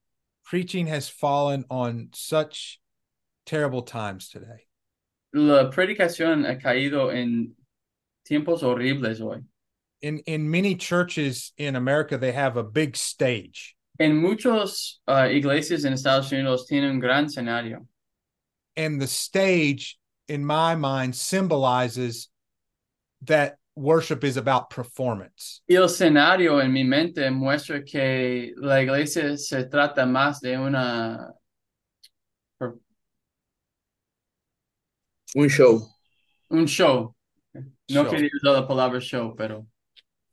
Preaching 0.46 0.88
has 0.88 1.10
fallen 1.10 1.66
on 1.70 2.10
such 2.14 2.80
terrible 3.46 3.82
times 3.82 4.30
today. 4.30 4.68
La 5.34 5.70
predicación 5.72 6.46
ha 6.46 6.62
caído 6.62 7.14
en 7.14 7.54
tiempos 8.30 8.62
horribles 8.62 9.20
hoy. 9.20 9.41
In 10.02 10.20
in 10.28 10.50
many 10.50 10.76
churches 10.76 11.52
in 11.58 11.76
America, 11.76 12.18
they 12.18 12.32
have 12.32 12.58
a 12.58 12.64
big 12.64 12.96
stage. 12.96 13.76
En 14.00 14.18
muchas 14.18 15.00
uh, 15.08 15.28
iglesias 15.30 15.86
en 15.86 15.93
Estados 15.93 16.32
Unidos 16.32 16.68
tienen 16.70 16.91
un 16.91 17.00
gran 17.00 17.26
escenario. 17.26 17.88
And 18.78 19.02
the 19.02 19.08
stage, 19.08 19.98
in 20.28 20.46
my 20.46 20.76
mind, 20.76 21.16
symbolizes 21.16 22.30
that 23.24 23.58
worship 23.76 24.23
is 24.23 24.38
about 24.38 24.69
performance. 24.69 25.61
El 25.67 25.84
escenario 25.84 26.59
en 26.63 26.71
mi 26.71 26.84
mente 26.84 27.30
muestra 27.30 27.84
que 27.86 28.53
la 28.57 28.82
iglesia 28.82 29.38
se 29.38 29.63
trata 29.65 30.05
más 30.05 30.39
de 30.41 30.57
una 30.57 31.32
Un 35.36 35.49
show. 35.49 35.82
un 36.49 36.65
show. 36.65 37.13
No 37.53 38.03
Show. 38.03 38.09
quería 38.11 38.30
usar 38.41 38.53
la 38.53 38.67
palabra 38.67 38.99
show, 39.01 39.36
pero 39.36 39.67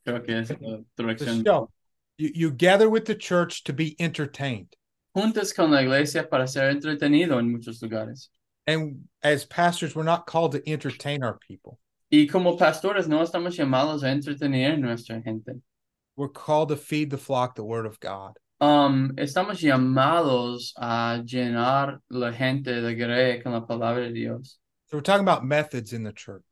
creo 0.05 0.23
que 0.25 0.39
es 0.39 0.51
la 0.51 0.79
It's 0.79 0.87
traducción. 0.97 1.45
show. 1.45 1.69
You, 2.19 2.31
you 2.35 2.51
gather 2.53 2.89
with 2.89 3.05
the 3.07 3.15
church 3.17 3.65
to 3.65 3.73
be 3.73 3.97
entertained. 3.99 4.77
Juntas 5.17 5.53
con 5.55 5.71
la 5.71 5.81
iglesia 5.83 6.29
para 6.29 6.47
ser 6.47 6.71
entretenido 6.71 7.39
en 7.39 7.51
muchos 7.51 7.81
lugares. 7.83 8.29
And 8.67 9.09
as 9.23 9.45
pastors, 9.45 9.97
we're 9.97 10.05
not 10.05 10.27
called 10.27 10.53
to 10.53 10.63
entertain 10.71 11.25
our 11.25 11.39
people. 11.49 11.79
Y 12.15 12.27
como 12.27 12.59
pastores 12.59 13.09
no 13.09 13.23
estamos 13.23 13.57
llamados 13.57 14.05
a 14.05 14.13
entretener 14.13 14.79
nuestra 14.79 15.23
gente. 15.23 15.63
We're 16.15 16.29
called 16.29 16.69
to 16.69 16.77
feed 16.77 17.09
the 17.09 17.17
flock 17.17 17.55
the 17.55 17.65
word 17.65 17.87
of 17.87 17.99
God. 18.01 18.37
Um, 18.61 19.15
estamos 19.17 19.63
llamados 19.63 20.75
a 20.77 21.23
llenar 21.25 22.01
la 22.11 22.33
gente 22.33 22.83
de 22.83 22.95
grey 22.95 23.41
con 23.41 23.53
la 23.53 23.63
palabra 23.63 24.03
de 24.03 24.13
Dios. 24.13 24.59
So 24.89 24.99
we're 24.99 25.03
talking 25.03 25.27
about 25.27 25.47
methods 25.47 25.95
in 25.95 26.03
the 26.03 26.13
church. 26.13 26.45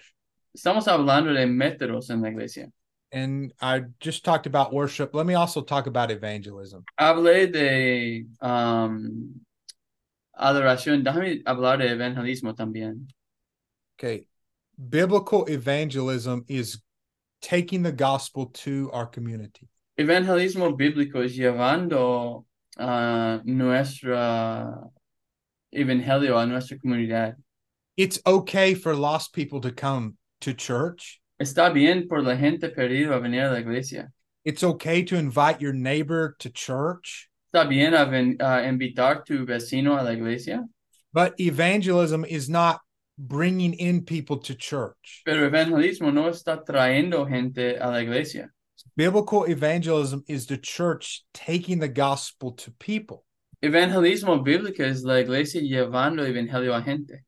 Estamos 0.57 0.87
hablando 0.87 1.35
de 1.35 1.45
métodos 1.45 2.09
en 2.09 2.23
la 2.23 2.31
iglesia. 2.31 2.73
And 3.13 3.53
I 3.61 3.83
just 4.01 4.25
talked 4.25 4.47
about 4.47 4.73
worship. 4.73 5.15
Let 5.15 5.27
me 5.27 5.35
also 5.35 5.61
talk 5.61 5.87
about 5.87 6.11
evangelism. 6.11 6.85
Hablé 6.99 7.53
de 7.53 8.25
um, 8.41 9.43
adoración. 10.41 11.05
Déjame 11.05 11.43
hablar 11.45 11.81
de 11.81 11.91
evangelismo 11.91 12.55
también. 12.55 13.09
Okay. 13.99 14.25
Biblical 14.89 15.45
evangelism 15.47 16.45
is 16.49 16.81
taking 17.43 17.83
the 17.83 17.93
gospel 17.93 18.47
to 18.47 18.91
our 18.93 19.07
community. 19.07 19.69
Evangelismo 19.99 20.77
bíblico 20.79 21.23
es 21.23 21.37
llevando 21.37 22.45
a 22.79 23.41
nuestra 23.45 24.73
evangelio 25.75 26.37
a 26.43 26.47
nuestra 26.47 26.79
comunidad. 26.79 27.35
It's 27.97 28.19
okay 28.27 28.73
for 28.75 28.95
lost 28.95 29.35
people 29.35 29.61
to 29.61 29.71
come 29.71 30.17
to 30.41 30.55
church. 30.55 31.21
Está 31.41 31.73
bien 31.75 32.09
por 32.09 32.23
la 32.23 32.37
gente 32.37 32.69
perdida 32.71 33.15
a 33.17 33.21
venir 33.21 33.43
a 33.43 33.51
la 33.53 33.59
iglesia. 33.59 34.11
It's 34.45 34.63
okay 34.63 35.03
to 35.05 35.17
invite 35.17 35.61
your 35.61 35.75
neighbor 35.75 36.37
to 36.39 36.49
church. 36.49 37.29
Está 37.53 37.69
bien 37.69 37.93
a 37.93 38.07
ven- 38.07 38.37
a 38.41 38.63
invitar 38.63 39.25
tu 39.27 39.45
vecino 39.45 39.99
a 39.99 40.03
la 40.03 40.11
iglesia, 40.13 40.65
But 41.13 41.39
evangelism 41.41 42.25
is 42.25 42.49
not 42.49 42.81
bringing 43.29 43.75
in 43.75 44.03
people 44.05 44.39
to 44.39 44.55
church. 44.55 45.23
pero 45.25 45.49
evangelismo 45.49 46.13
no 46.13 46.29
está 46.29 46.65
trayendo 46.65 47.29
gente 47.29 47.77
a 47.77 47.89
la 47.89 47.99
iglesia. 47.99 48.51
Biblical 48.97 49.45
evangelism 49.45 50.23
is 50.27 50.47
the 50.47 50.57
church 50.57 51.23
taking 51.35 51.79
the 51.79 51.89
gospel 51.89 52.53
to 52.53 52.71
people. 52.73 53.25
Evangelismo 53.63 54.43
bíblico 54.43 54.81
es 54.81 55.05
la 55.05 55.19
iglesia 55.21 55.61
llevando 55.61 56.25
evangelio 56.27 56.75
a 56.75 56.83
gente. 56.83 57.23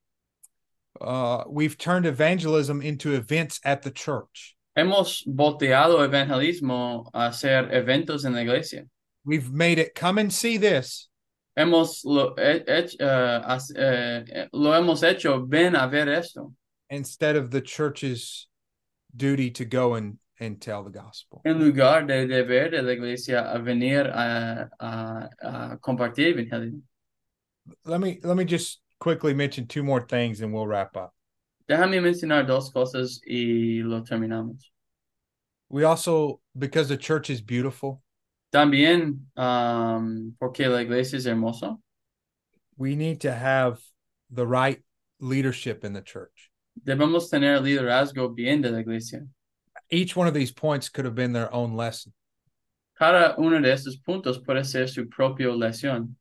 Uh, 1.00 1.44
we've 1.48 1.76
turned 1.76 2.06
evangelism 2.06 2.80
into 2.80 3.14
events 3.14 3.60
at 3.64 3.82
the 3.82 3.90
church. 3.90 4.56
Hemos 4.76 5.22
volteado 5.26 5.98
evangelismo 6.06 7.10
a 7.12 7.28
hacer 7.28 7.70
eventos 7.72 8.24
en 8.24 8.32
la 8.32 8.40
iglesia. 8.40 8.86
We've 9.24 9.52
made 9.52 9.78
it 9.78 9.94
come 9.94 10.18
and 10.18 10.32
see 10.32 10.56
this. 10.56 11.08
Hemos 11.56 12.02
lo, 12.04 12.34
he- 12.36 12.64
hech- 12.66 12.96
eh, 13.00 13.42
has- 13.46 13.70
eh, 13.76 14.48
lo 14.52 14.70
hemos 14.72 15.02
hecho, 15.02 15.44
ven 15.46 15.76
a 15.76 15.86
ver 15.88 16.08
esto, 16.08 16.52
instead 16.90 17.36
of 17.36 17.50
the 17.50 17.60
church's 17.60 18.48
duty 19.14 19.50
to 19.50 19.64
go 19.66 19.94
and, 19.94 20.18
and 20.40 20.60
tell 20.60 20.82
the 20.82 20.90
gospel. 20.90 21.42
en 21.44 21.58
lugar 21.58 22.06
de 22.06 22.26
deber 22.26 22.70
de 22.70 22.80
la 22.82 22.92
iglesia 22.92 23.50
a 23.54 23.58
venir 23.58 24.06
a, 24.06 24.70
a, 24.80 25.28
a 25.42 25.76
compartir 25.78 26.34
evangelio. 26.34 26.80
Let 27.84 28.00
me 28.00 28.18
let 28.24 28.36
me 28.36 28.44
just 28.44 28.80
quickly 28.98 29.34
mention 29.34 29.66
two 29.66 29.82
more 29.82 30.00
things 30.00 30.40
and 30.40 30.52
we'll 30.52 30.66
wrap 30.66 30.96
up. 30.96 31.12
Déjame 31.68 32.00
mencionar 32.00 32.46
dos 32.46 32.70
cosas 32.72 33.20
y 33.26 33.82
lo 33.84 34.00
terminamos. 34.02 34.70
We 35.68 35.84
also 35.84 36.40
because 36.58 36.88
the 36.88 36.96
church 36.96 37.28
is 37.30 37.40
beautiful, 37.42 38.02
También, 38.52 39.26
um, 39.36 40.34
porque 40.38 40.68
la 40.68 40.82
iglesia 40.82 41.16
es 41.16 41.26
hermosa, 41.26 41.76
we 42.76 42.94
need 42.94 43.20
to 43.20 43.32
have 43.32 43.80
the 44.30 44.46
right 44.46 44.82
leadership 45.20 45.84
in 45.84 45.92
the 45.92 46.02
church. 46.02 46.50
debemos 46.84 47.30
tener 47.30 47.60
liderazgo 47.60 48.34
bien 48.34 48.60
de 48.60 48.70
la 48.70 48.78
iglesia. 48.78 49.26
Each 49.90 50.16
one 50.16 50.26
of 50.26 50.34
these 50.34 50.50
points 50.50 50.88
could 50.88 51.04
have 51.04 51.14
been 51.14 51.32
their 51.32 51.52
own 51.54 51.76
lesson. 51.76 52.12
Cada 52.98 53.34
uno 53.38 53.60
de 53.60 53.70
estos 53.70 53.96
puntos 53.96 54.38
puede 54.38 54.64
ser 54.64 54.86
su 54.86 55.06
propia 55.06 55.48
lección. 55.48 56.14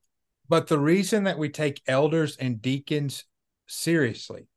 But 0.47 0.67
the 0.67 0.79
reason 0.79 1.23
that 1.25 1.37
we 1.37 1.49
take 1.49 1.81
elders 1.87 2.35
and 2.37 2.61
deacons 2.61 3.25
seriously 3.67 4.47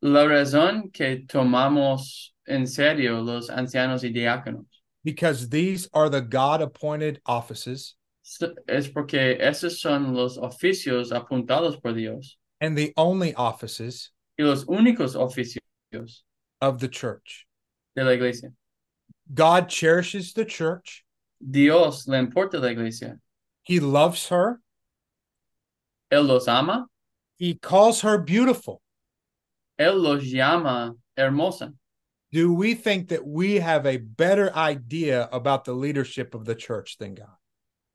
La 0.00 0.26
razón 0.26 0.92
que 0.92 1.24
tomamos 1.26 2.32
en 2.46 2.66
serio 2.66 3.22
los 3.22 3.48
ancianos 3.48 4.04
y 4.04 4.12
diáconos, 4.12 4.66
because 5.04 5.48
these 5.50 5.88
are 5.92 6.08
the 6.08 6.20
God 6.22 6.60
appointed 6.62 7.20
offices 7.26 7.94
Es 8.66 8.88
porque 8.88 9.36
esos 9.38 9.80
son 9.80 10.14
los 10.14 10.38
oficios 10.38 11.12
apuntados 11.12 11.80
por 11.80 11.92
Dios 11.92 12.38
and 12.60 12.76
the 12.76 12.92
only 12.96 13.34
offices 13.34 14.10
y 14.38 14.44
los 14.44 14.64
únicos 14.64 15.14
oficios 15.14 16.22
of 16.62 16.80
the 16.80 16.88
church. 16.88 17.46
de 17.94 18.02
la 18.04 18.12
iglesia. 18.12 18.48
God 19.32 19.68
cherishes 19.68 20.32
the 20.32 20.44
church. 20.44 21.04
Dios 21.40 22.08
le 22.08 22.18
importa 22.18 22.58
la 22.58 22.68
iglesia. 22.68 23.18
He 23.62 23.78
loves 23.80 24.28
her. 24.28 24.60
Él 26.10 26.26
los 26.26 26.48
ama, 26.48 26.86
He 27.36 27.54
calls 27.54 28.00
her 28.00 28.18
beautiful. 28.18 28.80
Él 29.78 30.00
los 30.02 30.22
llama 30.24 30.94
hermosa. 31.18 31.74
Do 32.34 32.52
we 32.52 32.74
think 32.74 33.10
that 33.10 33.24
we 33.24 33.60
have 33.60 33.86
a 33.86 33.96
better 33.96 34.52
idea 34.56 35.28
about 35.30 35.64
the 35.64 35.72
leadership 35.72 36.34
of 36.34 36.44
the 36.44 36.56
church 36.56 36.98
than 36.98 37.14
God? 37.14 37.36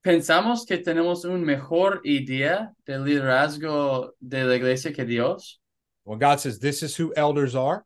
Pensamos 0.02 0.66
que 0.66 0.78
tenemos 0.78 1.26
una 1.26 1.46
mejor 1.46 2.00
idea 2.06 2.72
del 2.88 3.02
liderazgo 3.02 4.12
de 4.26 4.46
la 4.46 4.54
iglesia 4.54 4.94
que 4.96 5.04
Dios. 5.04 5.60
When 6.06 6.20
God 6.20 6.40
says 6.40 6.58
this 6.58 6.84
is 6.84 6.96
who 6.96 7.14
elders 7.18 7.54
are, 7.54 7.86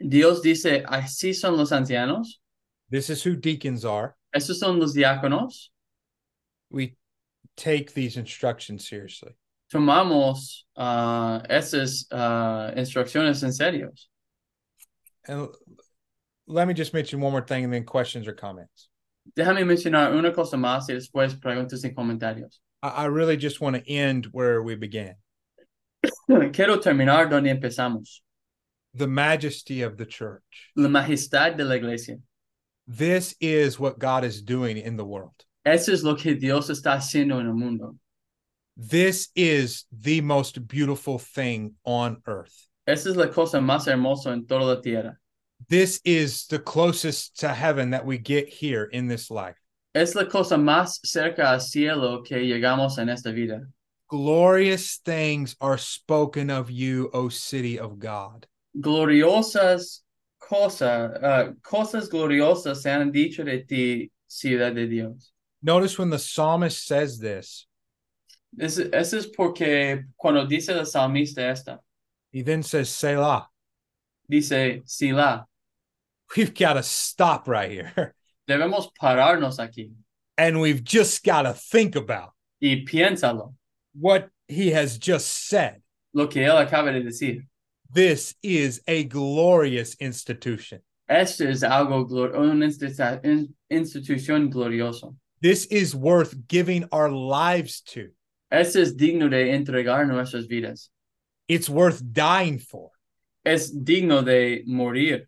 Dios 0.00 0.40
dice, 0.40 0.82
así 0.86 1.34
son 1.34 1.58
los 1.58 1.72
ancianos, 1.72 2.38
this 2.88 3.10
is 3.10 3.22
who 3.22 3.36
deacons 3.36 3.84
are, 3.84 4.16
estos 4.34 4.60
son 4.60 4.80
los 4.80 4.94
diáconos. 4.94 5.68
we 6.70 6.96
take 7.58 7.92
these 7.92 8.16
instructions 8.16 8.88
seriously. 8.88 9.32
Tomamos 9.70 10.62
ah, 10.74 11.42
esas 11.50 12.06
ah, 12.10 12.72
instrucciones 12.78 13.42
en 13.42 13.52
serio. 13.52 13.90
And 15.26 15.48
let 16.46 16.66
me 16.66 16.74
just 16.74 16.94
mention 16.94 17.20
one 17.20 17.32
more 17.32 17.42
thing 17.42 17.64
and 17.64 17.72
then 17.72 17.84
questions 17.84 18.26
or 18.26 18.32
comments. 18.32 18.88
Déjame 19.36 19.64
mencionar 19.64 20.12
una 20.16 20.32
cosa 20.32 20.56
más 20.56 20.88
y 20.88 20.94
después 20.94 21.38
preguntas 21.38 21.84
y 21.84 21.90
comentarios. 21.90 22.60
I, 22.82 22.88
I 22.88 23.04
really 23.06 23.36
just 23.36 23.60
want 23.60 23.76
to 23.76 23.88
end 23.88 24.26
where 24.32 24.62
we 24.62 24.74
began. 24.74 25.14
Quiero 26.52 26.78
terminar 26.78 27.28
donde 27.28 27.48
empezamos. 27.48 28.20
The 28.94 29.06
majesty 29.06 29.82
of 29.82 29.96
the 29.96 30.06
church. 30.06 30.42
La 30.74 30.88
majestad 30.88 31.56
de 31.56 31.64
la 31.64 31.76
iglesia. 31.76 32.16
This 32.88 33.36
is 33.40 33.78
what 33.78 33.98
God 33.98 34.24
is 34.24 34.42
doing 34.42 34.76
in 34.76 34.96
the 34.96 35.04
world. 35.04 35.44
Eso 35.64 35.92
es 35.92 36.02
lo 36.02 36.16
que 36.16 36.34
Dios 36.34 36.70
está 36.70 36.96
haciendo 36.96 37.38
en 37.38 37.46
el 37.46 37.54
mundo. 37.54 37.96
This 38.76 39.28
is 39.36 39.84
the 39.92 40.22
most 40.22 40.66
beautiful 40.66 41.18
thing 41.18 41.74
on 41.84 42.22
earth. 42.26 42.69
Esa 42.90 43.10
es 43.10 43.16
la 43.16 43.28
cosa 43.28 43.60
más 43.60 43.86
hermosa 43.86 44.32
en 44.32 44.46
toda 44.46 44.74
la 44.74 44.80
tierra. 44.80 45.16
This 45.68 46.00
is 46.04 46.46
the 46.46 46.58
closest 46.58 47.38
to 47.40 47.48
heaven 47.48 47.90
that 47.90 48.04
we 48.04 48.18
get 48.18 48.48
here 48.48 48.88
in 48.92 49.06
this 49.06 49.30
life. 49.30 49.56
Es 49.94 50.14
la 50.14 50.24
cosa 50.24 50.56
más 50.56 51.00
cerca 51.04 51.50
al 51.50 51.60
cielo 51.60 52.22
que 52.22 52.36
llegamos 52.36 52.98
en 52.98 53.08
esta 53.08 53.30
vida. 53.30 53.60
Glorious 54.08 54.98
things 55.04 55.56
are 55.60 55.78
spoken 55.78 56.50
of 56.50 56.70
you, 56.70 57.10
O 57.12 57.28
city 57.28 57.78
of 57.78 57.98
God. 57.98 58.46
Gloriosas 58.76 60.00
cosas, 60.40 61.12
ah, 61.22 61.52
cosas 61.62 62.08
gloriosas 62.08 62.82
se 62.82 62.90
han 62.90 63.12
dicho 63.12 63.44
de 63.44 63.60
ti, 63.60 64.10
ciudad 64.26 64.74
de 64.74 64.86
Dios. 64.86 65.32
Notice 65.62 65.98
when 65.98 66.10
the 66.10 66.18
psalmist 66.18 66.86
says 66.86 67.18
this, 67.18 67.66
eso 68.58 69.16
es 69.16 69.26
porque 69.26 70.06
cuando 70.16 70.46
dice 70.46 70.70
el 70.70 70.86
salmista 70.86 71.48
esta, 71.50 71.78
he 72.32 72.42
then 72.42 72.62
says, 72.62 72.88
Selah. 72.88 73.48
dice, 74.28 74.80
Sila, 74.84 75.46
We've 76.36 76.54
got 76.54 76.74
to 76.74 76.82
stop 76.82 77.48
right 77.48 77.70
here. 77.70 78.14
debemos 78.48 78.88
pararnos 79.00 79.58
aquí 79.58 79.90
And 80.38 80.60
we've 80.60 80.82
just 80.82 81.22
got 81.24 81.42
to 81.42 81.52
think 81.52 81.96
about 81.96 82.32
y 82.62 82.84
piénsalo, 82.86 83.54
what 83.94 84.28
he 84.48 84.70
has 84.70 84.98
just 84.98 85.48
said. 85.48 85.82
lo 86.14 86.26
que 86.28 86.42
él 86.42 86.56
acaba 86.64 86.92
de 86.92 87.02
decir. 87.02 87.42
This 87.92 88.34
is 88.42 88.80
a 88.86 89.04
glorious 89.04 89.94
institution. 89.96 90.80
Esto 91.08 91.44
es 91.48 91.62
algo, 91.64 92.08
glor- 92.08 92.34
una 92.38 92.66
institu- 92.66 93.48
institución 93.70 94.48
glorioso. 94.52 95.16
This 95.42 95.66
is 95.66 95.96
worth 95.96 96.34
giving 96.46 96.84
our 96.92 97.10
lives 97.10 97.80
to. 97.92 98.10
Esto 98.52 98.80
es 98.80 98.94
digno 98.94 99.28
de 99.28 99.50
entregar 99.52 100.06
nuestras 100.06 100.46
vidas. 100.46 100.90
It's 101.50 101.68
worth 101.68 102.00
dying 102.12 102.60
for. 102.60 102.90
Es 103.44 103.72
digno 103.72 104.24
de 104.24 104.62
morir. 104.68 105.26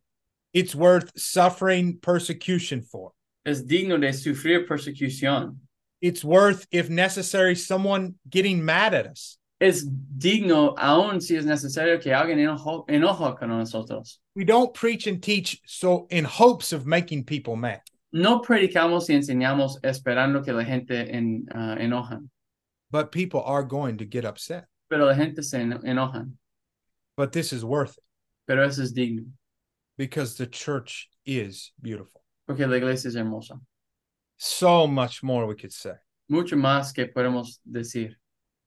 It's 0.52 0.72
worth 0.72 1.10
suffering 1.18 1.98
persecution 1.98 2.82
for. 2.82 3.10
Es 3.44 3.64
digno 3.64 4.00
de 4.00 4.12
sufrir 4.12 4.68
persecución. 4.68 5.56
It's 6.00 6.22
worth, 6.22 6.68
if 6.70 6.88
necessary, 6.88 7.56
someone 7.56 8.14
getting 8.30 8.64
mad 8.64 8.94
at 8.94 9.08
us. 9.08 9.36
Es 9.60 9.84
digno, 9.84 10.74
aun 10.78 11.20
si 11.20 11.34
es 11.34 11.44
necesario 11.44 12.00
que 12.00 12.12
alguien 12.12 12.38
enojo, 12.38 12.86
enoja 12.86 13.36
con 13.36 13.48
nosotros. 13.48 14.20
We 14.36 14.44
don't 14.44 14.72
preach 14.72 15.08
and 15.08 15.20
teach 15.20 15.60
so 15.66 16.06
in 16.08 16.24
hopes 16.24 16.72
of 16.72 16.86
making 16.86 17.24
people 17.24 17.56
mad. 17.56 17.80
No 18.12 18.42
predicamos 18.42 19.10
y 19.10 19.16
enseñamos 19.16 19.82
esperando 19.82 20.44
que 20.44 20.52
la 20.52 20.62
gente 20.62 21.12
en, 21.12 21.46
ah, 21.52 21.74
enojan, 21.80 22.30
But 22.92 23.10
people 23.10 23.42
are 23.42 23.64
going 23.64 23.98
to 23.98 24.04
get 24.04 24.24
upset. 24.24 24.66
Pero 24.92 25.06
la 25.06 25.14
gente 25.14 25.42
se 25.42 25.56
enojan. 25.58 26.32
But 27.16 27.32
this 27.32 27.50
is 27.54 27.64
worth 27.64 27.96
it 27.96 28.04
Pero 28.46 28.62
eso 28.62 28.82
es 28.82 28.92
digno, 28.92 29.24
because 29.96 30.36
the 30.36 30.46
church 30.46 31.08
is 31.24 31.72
beautiful. 31.80 32.20
porque 32.46 32.66
la 32.66 32.76
iglesia 32.76 33.08
es 33.08 33.14
hermosa. 33.16 33.58
So 34.36 34.86
much 34.86 35.22
more 35.22 35.46
we 35.46 35.54
could 35.54 35.72
say. 35.72 35.94
Mucho 36.28 36.56
más 36.56 36.92
que 36.94 37.06
podemos 37.06 37.58
decir. 37.70 38.16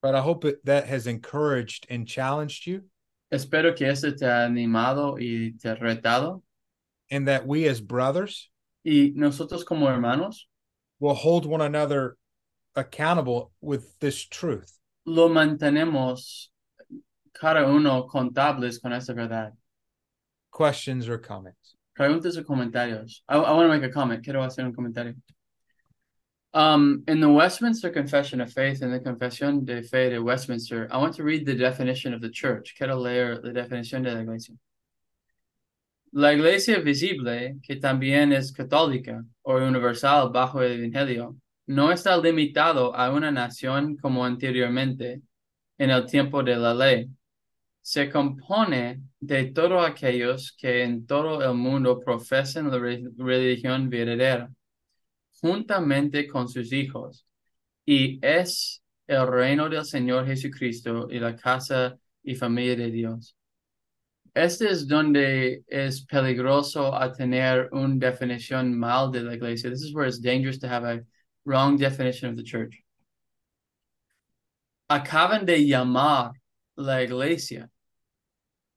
But 0.01 0.15
I 0.15 0.21
hope 0.21 0.45
it, 0.45 0.65
that 0.65 0.87
has 0.87 1.05
encouraged 1.05 1.85
and 1.89 2.07
challenged 2.07 2.65
you, 2.65 2.83
Espero 3.31 3.75
que 3.75 3.87
esto 3.87 4.11
te 4.15 4.25
ha 4.25 4.45
animado 4.47 5.17
y 5.19 5.53
te 5.61 5.69
ha 5.69 5.75
retado. 5.75 6.41
and 7.11 7.27
that 7.27 7.45
we 7.45 7.67
as 7.67 7.81
brothers 7.81 8.49
Y 8.83 9.11
nosotros 9.15 9.63
como 9.63 9.85
hermanos 9.87 10.47
will 10.99 11.13
hold 11.13 11.45
one 11.45 11.61
another 11.61 12.17
accountable 12.75 13.51
with 13.61 13.99
this 13.99 14.25
truth. 14.25 14.71
Lo 15.05 15.29
mantenemos 15.29 16.51
cada 17.31 17.67
uno 17.67 18.07
contables 18.07 18.79
con 18.79 18.93
esa 18.93 19.13
verdad. 19.13 19.53
Questions 20.51 21.07
or 21.07 21.17
comments? 21.17 21.75
Preguntas 21.97 22.37
o 22.37 22.43
comentarios. 22.43 23.21
I, 23.27 23.35
I 23.35 23.51
want 23.51 23.69
to 23.69 23.79
make 23.79 23.83
a 23.83 23.93
comment. 23.93 24.23
Quiero 24.23 24.41
hacer 24.41 24.65
un 24.65 24.73
comentario. 24.73 25.15
Um, 26.53 27.03
in 27.07 27.19
the 27.19 27.29
Westminster 27.29 27.89
Confession 27.89 28.39
of 28.39 28.51
Faith, 28.51 28.81
in 28.81 28.89
the 28.89 28.99
Confesión 28.99 29.65
de 29.65 29.83
Fe 29.83 30.09
de 30.09 30.21
Westminster, 30.21 30.87
I 30.89 30.97
want 30.97 31.15
to 31.15 31.23
read 31.23 31.45
the 31.45 31.53
definition 31.53 32.13
of 32.13 32.21
the 32.21 32.29
church. 32.29 32.75
Quiero 32.77 32.97
leer 32.97 33.41
la 33.43 33.51
definición 33.51 34.03
de 34.03 34.13
la 34.13 34.21
iglesia. 34.21 34.55
La 36.13 36.31
iglesia 36.31 36.79
visible, 36.79 37.57
que 37.61 37.75
también 37.75 38.31
es 38.31 38.53
católica 38.53 39.21
o 39.43 39.57
universal 39.57 40.31
bajo 40.31 40.61
el 40.61 40.79
Evangelio, 40.79 41.35
no 41.67 41.91
está 41.91 42.17
limitado 42.17 42.95
a 42.95 43.11
una 43.11 43.31
nación 43.31 43.97
como 43.97 44.23
anteriormente 44.23 45.21
en 45.77 45.89
el 45.89 46.05
tiempo 46.05 46.43
de 46.43 46.55
la 46.55 46.73
ley. 46.73 47.09
Se 47.81 48.09
compone 48.09 49.01
de 49.19 49.45
todos 49.45 49.87
aquellos 49.87 50.55
que 50.57 50.83
en 50.83 51.05
todo 51.05 51.43
el 51.43 51.55
mundo 51.55 51.99
profesan 51.99 52.71
la 52.71 52.79
re- 52.79 53.03
religión 53.17 53.89
verdadera, 53.89 54.51
juntamente 55.41 56.27
con 56.27 56.47
sus 56.47 56.71
hijos, 56.71 57.25
y 57.85 58.19
es 58.25 58.81
el 59.07 59.27
reino 59.27 59.69
del 59.69 59.85
Señor 59.85 60.25
Jesucristo 60.25 61.07
y 61.11 61.19
la 61.19 61.35
casa 61.35 61.97
y 62.23 62.33
familia 62.33 62.75
de 62.75 62.89
Dios. 62.89 63.35
Este 64.33 64.69
es 64.69 64.87
donde 64.87 65.63
es 65.67 66.03
peligroso 66.05 66.93
a 66.93 67.11
tener 67.13 67.69
una 67.71 67.95
definición 67.95 68.77
mal 68.77 69.11
de 69.11 69.21
la 69.21 69.35
iglesia. 69.35 69.69
This 69.69 69.83
is 69.83 69.93
where 69.93 70.07
it's 70.07 70.19
dangerous 70.19 70.59
to 70.59 70.67
have 70.67 70.83
a 70.83 71.01
wrong 71.45 71.77
definition 71.77 72.29
of 72.29 72.37
the 72.37 72.43
church. 72.43 72.81
Acaban 74.89 75.45
de 75.45 75.57
llamar 75.57 76.33
la 76.77 77.01
iglesia 77.01 77.69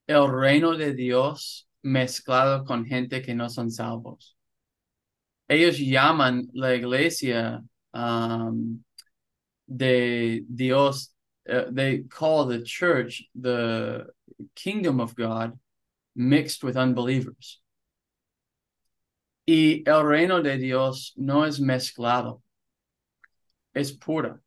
el 0.08 0.28
reino 0.28 0.76
de 0.76 0.94
Dios 0.94 1.66
mezclado 1.82 2.64
con 2.64 2.86
gente 2.86 3.22
que 3.22 3.34
no 3.34 3.48
son 3.48 3.70
salvos. 3.70 4.34
Ellos 5.48 5.78
llaman 5.78 6.48
la 6.54 6.74
iglesia 6.74 7.62
um, 7.92 8.82
de 9.66 10.40
Dios, 10.54 11.10
uh, 11.50 11.64
they 11.70 12.04
call 12.08 12.46
the 12.46 12.62
church 12.62 13.24
the 13.34 14.06
kingdom 14.54 15.00
of 15.00 15.14
God 15.14 15.58
mixed 16.14 16.62
with 16.64 16.76
unbelievers. 16.76 17.60
Y 19.46 19.82
el 19.86 20.04
reino 20.04 20.42
de 20.42 20.58
Dios 20.58 21.12
no 21.16 21.44
es 21.44 21.58
mezclado, 21.58 22.42
es 23.78 23.92
pura. 23.92 24.40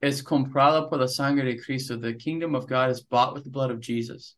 Es 0.00 0.22
comprado 0.22 0.88
por 0.88 0.98
la 0.98 1.06
sangre 1.06 1.44
de 1.44 1.62
Cristo. 1.62 1.96
The 1.96 2.14
kingdom 2.14 2.54
of 2.54 2.66
God 2.66 2.90
is 2.90 3.00
bought 3.00 3.34
with 3.34 3.44
the 3.44 3.50
blood 3.50 3.70
of 3.70 3.80
Jesus. 3.80 4.34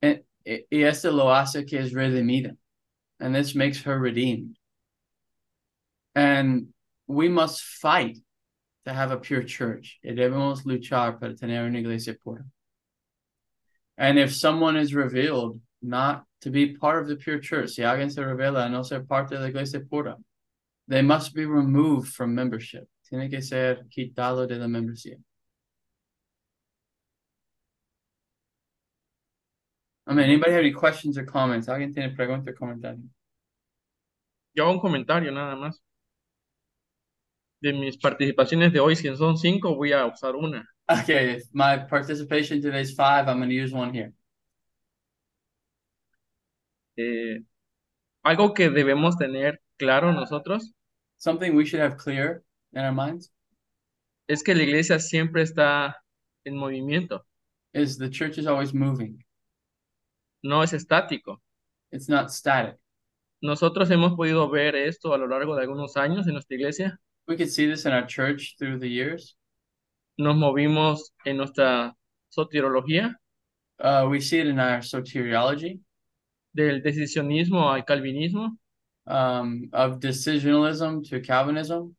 And, 0.00 0.20
y 0.44 0.82
este 0.84 1.06
lo 1.06 1.26
hace 1.26 1.64
que 1.64 1.80
es 1.80 1.92
redimida. 1.92 2.56
And 3.18 3.34
this 3.34 3.54
makes 3.54 3.82
her 3.82 3.98
redeemed. 3.98 4.56
And 6.14 6.68
we 7.08 7.28
must 7.28 7.62
fight 7.62 8.18
to 8.84 8.92
have 8.92 9.10
a 9.10 9.16
pure 9.16 9.42
church. 9.42 9.98
Y 10.04 10.12
debemos 10.12 10.64
luchar 10.64 11.18
para 11.18 11.34
tener 11.34 11.66
una 11.66 11.80
iglesia 11.80 12.14
pura. 12.22 12.44
And 13.98 14.18
if 14.18 14.32
someone 14.32 14.76
is 14.76 14.94
revealed 14.94 15.60
not 15.82 16.24
to 16.42 16.50
be 16.50 16.76
part 16.76 17.02
of 17.02 17.08
the 17.08 17.16
pure 17.16 17.40
church, 17.40 17.70
si 17.70 17.82
alguien 17.82 18.12
se 18.12 18.22
revela 18.22 18.70
no 18.70 18.82
ser 18.82 19.00
parte 19.00 19.30
de 19.30 19.40
la 19.40 19.48
iglesia 19.48 19.80
pura, 19.80 20.16
they 20.88 21.02
must 21.02 21.34
be 21.34 21.44
removed 21.46 22.12
from 22.12 22.34
membership. 22.34 22.88
Tiene 23.08 23.28
que 23.28 23.42
ser 23.42 23.86
quitado 23.88 24.46
de 24.46 24.56
la 24.56 24.66
membresía. 24.66 25.16
I 30.08 30.14
mean, 30.14 30.24
anybody 30.30 30.52
have 30.52 30.60
any 30.60 30.72
questions 30.72 31.18
or 31.18 31.24
comments? 31.24 31.68
¿Alguien 31.68 31.92
tiene 31.92 32.14
preguntas 32.14 32.54
o 32.54 32.58
comentarios? 32.58 33.04
Yo 34.54 34.70
un 34.70 34.78
comentario 34.80 35.32
nada 35.32 35.56
más. 35.56 35.82
De 37.60 37.72
mis 37.72 37.96
participaciones 37.96 38.72
de 38.72 38.80
hoy, 38.80 38.94
si 38.96 39.14
son 39.16 39.36
cinco, 39.36 39.74
voy 39.74 39.92
a 39.92 40.06
usar 40.06 40.36
una. 40.36 40.64
Okay, 40.88 41.36
if 41.36 41.48
my 41.52 41.78
participation 41.78 42.62
today 42.62 42.82
is 42.82 42.94
five, 42.94 43.28
I'm 43.28 43.38
going 43.38 43.48
to 43.48 43.54
use 43.54 43.72
one 43.74 43.92
here. 43.92 44.12
Eh, 46.96 47.42
algo 48.22 48.54
que 48.54 48.70
debemos 48.70 49.16
tener 49.18 49.60
claro 49.78 50.12
nosotros 50.12 50.72
Something 51.18 51.56
we 51.56 51.64
should 51.64 51.80
have 51.80 51.96
clear 51.96 52.42
in 52.72 52.82
our 52.84 52.92
minds 52.92 53.30
es 54.28 54.42
que 54.42 54.54
la 54.54 54.62
iglesia 54.62 54.98
siempre 54.98 55.42
está 55.42 55.94
en 56.44 56.54
movimiento, 56.56 57.24
is 57.72 57.96
the 57.96 58.10
church 58.10 58.38
is 58.38 58.46
always 58.46 58.74
moving. 58.74 59.24
no 60.42 60.62
es 60.62 60.72
estático. 60.72 61.40
It's 61.90 62.08
not 62.08 62.30
static. 62.30 62.76
Nosotros 63.40 63.90
hemos 63.90 64.14
podido 64.14 64.48
ver 64.50 64.74
esto 64.76 65.14
a 65.14 65.18
lo 65.18 65.26
largo 65.26 65.54
de 65.56 65.62
algunos 65.62 65.96
años 65.96 66.26
en 66.26 66.34
nuestra 66.34 66.56
iglesia. 66.56 66.98
We 67.26 67.36
could 67.36 67.50
see 67.50 67.66
this 67.66 67.86
in 67.86 67.92
our 67.92 68.06
church 68.06 68.56
through 68.58 68.78
the 68.78 68.88
years. 68.88 69.36
Nos 70.18 70.36
movimos 70.36 71.12
en 71.24 71.38
nuestra 71.38 71.94
soteriología, 72.28 73.16
Uh, 73.78 74.06
we 74.08 74.20
see 74.22 74.38
it 74.38 74.46
in 74.46 74.58
our 74.58 74.82
soteriology 74.82 75.78
del 76.54 76.82
decisionismo 76.82 77.70
al 77.70 77.84
calvinismo. 77.84 78.58
Um, 79.06 79.68
of 79.72 79.98
decisionalism 80.00 81.02
to 81.08 81.20
Calvinism, 81.20 81.94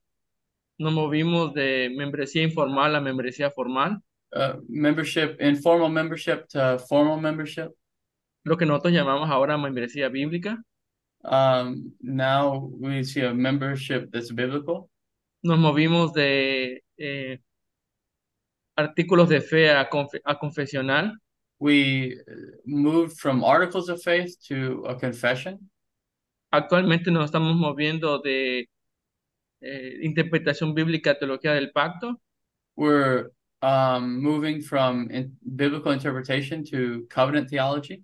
Nos 0.80 0.93
movimos 0.93 1.53
de 1.55 1.89
membresía 1.95 2.43
informal 2.43 2.95
a 2.95 3.01
membresía 3.01 3.49
formal, 3.49 3.99
uh, 4.36 4.60
membership, 4.70 5.36
informal 5.41 5.89
membership 5.89 6.47
to 6.49 6.78
formal 6.88 7.20
membership. 7.20 7.72
lo 8.43 8.55
que 8.58 8.66
nosotros 8.66 8.93
llamamos 8.93 9.30
ahora 9.30 9.58
membresía 9.58 10.08
bíblica. 10.10 10.64
Um, 11.24 11.93
now 11.99 12.70
we 12.80 13.03
see 13.03 13.22
a 13.22 13.34
membership 13.34 14.10
that's 14.12 14.32
biblical. 14.32 14.89
Nos 15.43 15.60
movimos 15.60 16.14
de 16.14 16.84
eh, 16.97 17.39
artículos 18.78 19.28
de 19.28 19.41
fe 19.41 19.70
a, 19.70 19.89
confe- 19.89 20.22
a 20.24 20.38
confesional. 20.39 21.12
We 21.60 22.18
moved 22.66 23.18
from 23.18 23.43
articles 23.43 23.89
of 23.89 24.01
faith 24.01 24.38
to 24.47 24.86
a 24.88 24.95
confession. 24.95 25.70
Actualmente 26.52 27.12
nos 27.12 27.26
estamos 27.26 27.56
moviendo 27.56 28.20
de 28.20 28.70
eh, 29.62 30.00
interpretación 30.02 30.74
bíblica, 30.74 31.18
teología 31.18 31.54
del 31.54 31.72
pacto. 31.72 32.22
We're 32.76 33.32
um, 33.62 34.22
moving 34.22 34.62
from 34.62 35.10
in 35.12 35.38
biblical 35.41 35.91
interpretation 35.91 36.64
to 36.66 37.08
covenant 37.10 37.50
theology. 37.50 38.04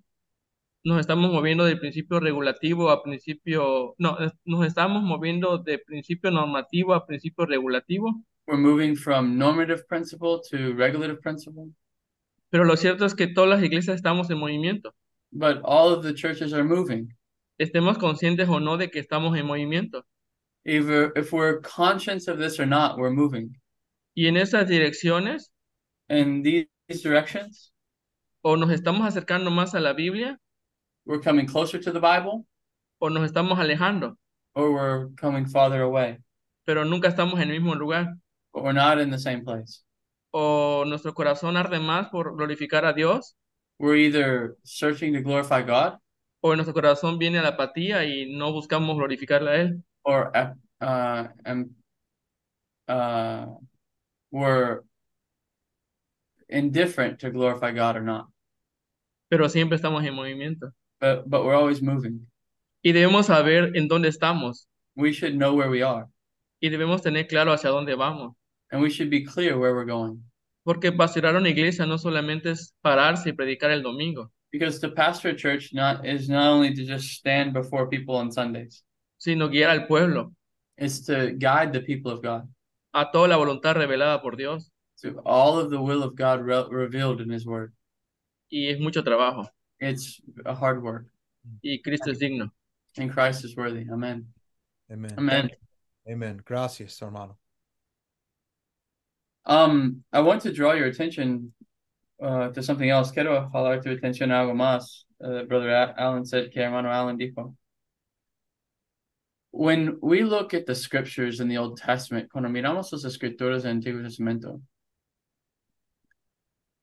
Nos 0.84 1.00
estamos 1.00 1.32
moviendo 1.32 1.64
del 1.64 1.78
principio 1.78 2.20
regulativo 2.20 2.90
a 2.90 3.02
principio, 3.02 3.94
no, 3.96 4.18
nos 4.44 4.66
estamos 4.66 5.02
moviendo 5.02 5.56
de 5.56 5.78
principio 5.78 6.30
normativo 6.30 6.92
a 6.92 7.06
principio 7.06 7.46
regulativo. 7.46 8.22
We're 8.46 8.60
moving 8.60 8.94
from 8.94 9.38
normative 9.38 9.86
principle 9.88 10.42
to 10.50 10.74
regulative 10.74 11.22
principle. 11.22 11.70
Pero 12.50 12.64
lo 12.64 12.76
cierto 12.76 13.06
es 13.06 13.14
que 13.14 13.26
todas 13.26 13.48
las 13.48 13.62
iglesias 13.62 13.96
estamos 13.96 14.28
en 14.28 14.38
movimiento. 14.38 14.94
But 15.32 15.62
all 15.64 15.94
of 15.94 16.04
the 16.04 16.12
churches 16.12 16.52
are 16.52 16.62
moving. 16.62 17.08
Estemos 17.58 17.98
conscientes 17.98 18.48
o 18.48 18.60
no 18.60 18.76
de 18.76 18.90
que 18.90 18.98
estamos 19.00 19.36
en 19.38 19.46
movimiento. 19.46 20.04
Either 20.66 21.12
if 21.16 21.32
we're 21.32 21.60
conscious 21.60 22.26
of 22.28 22.38
this 22.38 22.58
or 22.58 22.66
not, 22.66 22.96
we're 22.98 23.10
moving. 23.14 23.54
Y 24.16 24.26
en 24.26 24.36
esas 24.36 24.66
direcciones, 24.68 25.50
In 26.08 26.42
these 26.42 26.68
directions, 27.02 27.72
o 28.42 28.56
nos 28.56 28.70
estamos 28.70 29.06
acercando 29.06 29.50
más 29.50 29.74
a 29.74 29.80
la 29.80 29.94
Biblia, 29.94 30.38
we're 31.06 31.20
coming 31.22 31.46
closer 31.46 31.78
to 31.80 31.90
the 31.92 31.98
Bible 32.00 32.46
o 33.00 33.08
nos 33.08 33.24
estamos 33.30 33.58
alejando, 33.58 34.16
or 34.54 34.70
we're 34.72 35.08
coming 35.16 35.46
farther 35.46 35.80
away, 35.82 36.18
pero 36.66 36.84
nunca 36.84 37.08
estamos 37.08 37.40
en 37.40 37.50
el 37.50 37.60
mismo 37.60 37.74
lugar. 37.74 38.14
but 38.52 38.62
we're 38.62 38.72
not 38.72 38.98
in 39.00 39.10
the 39.10 39.18
same 39.18 39.42
place. 39.44 39.82
O 40.32 40.84
nuestro 40.86 41.12
corazón 41.14 41.56
arde 41.56 41.80
más 41.80 42.10
por 42.10 42.36
glorificar 42.36 42.84
a 42.84 42.92
Dios, 42.92 43.34
We're 43.78 43.96
either 43.96 44.56
searching 44.62 45.14
to 45.14 45.20
glorify 45.22 45.62
God 45.62 45.98
o 46.46 46.52
en 46.52 46.58
nuestro 46.58 46.74
corazón 46.74 47.18
viene 47.18 47.40
la 47.40 47.48
apatía 47.48 48.04
y 48.04 48.36
no 48.36 48.52
buscamos 48.52 48.94
glorificarle 48.98 49.50
a 49.50 49.60
Él. 49.62 49.82
or 50.02 50.30
uh, 50.34 50.84
uh, 50.84 51.28
um, 51.46 51.74
uh, 52.86 53.46
we're 54.30 54.82
indifferent 56.50 57.18
to 57.18 57.30
glorify 57.30 57.72
God 57.72 57.96
or 57.96 58.02
not. 58.02 58.26
Pero 59.30 59.48
siempre 59.48 59.76
estamos 59.76 60.04
en 60.04 60.12
movimiento. 60.12 60.70
But, 61.00 61.24
but 61.26 61.44
we're 61.46 61.56
always 61.56 61.80
moving. 61.80 62.26
Y 62.82 62.92
debemos 62.92 63.26
saber 63.26 63.74
en 63.74 63.88
dónde 63.88 64.08
estamos 64.08 64.68
We 64.96 65.12
should 65.12 65.32
know 65.38 65.54
where 65.54 65.70
we 65.70 65.82
are 65.82 66.06
y 66.60 66.68
debemos 66.68 67.00
tener 67.00 67.26
claro 67.26 67.52
hacia 67.54 67.70
dónde 67.70 67.94
vamos. 67.94 68.34
and 68.70 68.82
we 68.82 68.90
should 68.90 69.08
be 69.08 69.24
clear 69.24 69.56
where 69.56 69.72
we're 69.74 69.90
going. 69.90 70.18
Porque 70.62 70.92
pastorear 70.92 71.36
una 71.36 71.48
iglesia 71.48 71.86
no 71.86 71.96
solamente 71.96 72.50
es 72.50 72.74
pararse 72.82 73.30
y 73.30 73.32
predicar 73.32 73.70
el 73.70 73.82
domingo, 73.82 74.30
Because 74.54 74.78
to 74.78 74.88
pastor 74.90 75.30
a 75.30 75.34
church 75.34 75.70
not 75.74 76.06
is 76.06 76.28
not 76.28 76.46
only 76.46 76.72
to 76.74 76.84
just 76.84 77.08
stand 77.10 77.52
before 77.52 77.88
people 77.88 78.14
on 78.14 78.30
Sundays, 78.30 78.84
sino 79.18 79.48
guiar 79.48 79.70
al 79.70 79.86
pueblo 79.88 80.30
it's 80.78 81.00
to 81.06 81.32
guide 81.32 81.72
the 81.72 81.80
people 81.80 82.12
of 82.12 82.22
God 82.22 82.46
a 82.94 83.04
toda 83.12 83.30
la 83.34 83.36
voluntad 83.36 83.74
revelada 83.74 84.22
por 84.22 84.36
Dios. 84.36 84.70
to 85.02 85.18
all 85.26 85.58
of 85.58 85.70
the 85.70 85.80
will 85.82 86.04
of 86.04 86.14
God 86.14 86.40
re- 86.40 86.68
revealed 86.70 87.20
in 87.20 87.30
His 87.30 87.44
Word. 87.44 87.72
Y 88.52 88.68
es 88.70 88.78
mucho 88.78 89.02
trabajo. 89.02 89.44
It's 89.80 90.20
a 90.46 90.54
hard 90.54 90.84
work, 90.84 91.06
Y 91.64 91.80
Cristo 91.82 92.12
es 92.12 92.18
digno. 92.20 92.48
and 92.96 93.10
Christ 93.10 93.44
is 93.44 93.56
worthy. 93.56 93.84
Amen. 93.92 94.28
Amen. 94.88 95.14
Amen. 95.18 95.50
Amen. 96.08 96.40
Gracias, 96.44 97.00
hermano. 97.00 97.36
Um, 99.46 100.04
I 100.12 100.20
want 100.20 100.42
to 100.42 100.52
draw 100.52 100.74
your 100.74 100.86
attention 100.86 101.52
uh, 102.22 102.48
to 102.50 102.62
something 102.62 102.90
else. 102.90 103.10
Quiero 103.10 103.50
jalar 103.52 103.82
tu 103.82 103.90
atención 103.90 104.30
a 104.30 104.40
algo 104.40 104.54
más. 104.54 105.04
Uh, 105.22 105.44
Brother 105.44 105.94
Alan 105.96 106.24
said 106.24 106.52
que 106.52 106.62
hermano 106.62 106.90
Alan 106.90 107.18
dijo. 107.18 107.54
When 109.50 109.98
we 110.02 110.24
look 110.24 110.52
at 110.52 110.66
the 110.66 110.74
scriptures 110.74 111.38
in 111.38 111.48
the 111.48 111.58
Old 111.58 111.78
Testament, 111.78 112.28
cuando 112.30 112.48
miramos 112.48 112.90
las 112.90 113.04
escrituras 113.04 113.62
del 113.62 113.80
Antiguo 113.80 114.02
Testamento, 114.02 114.60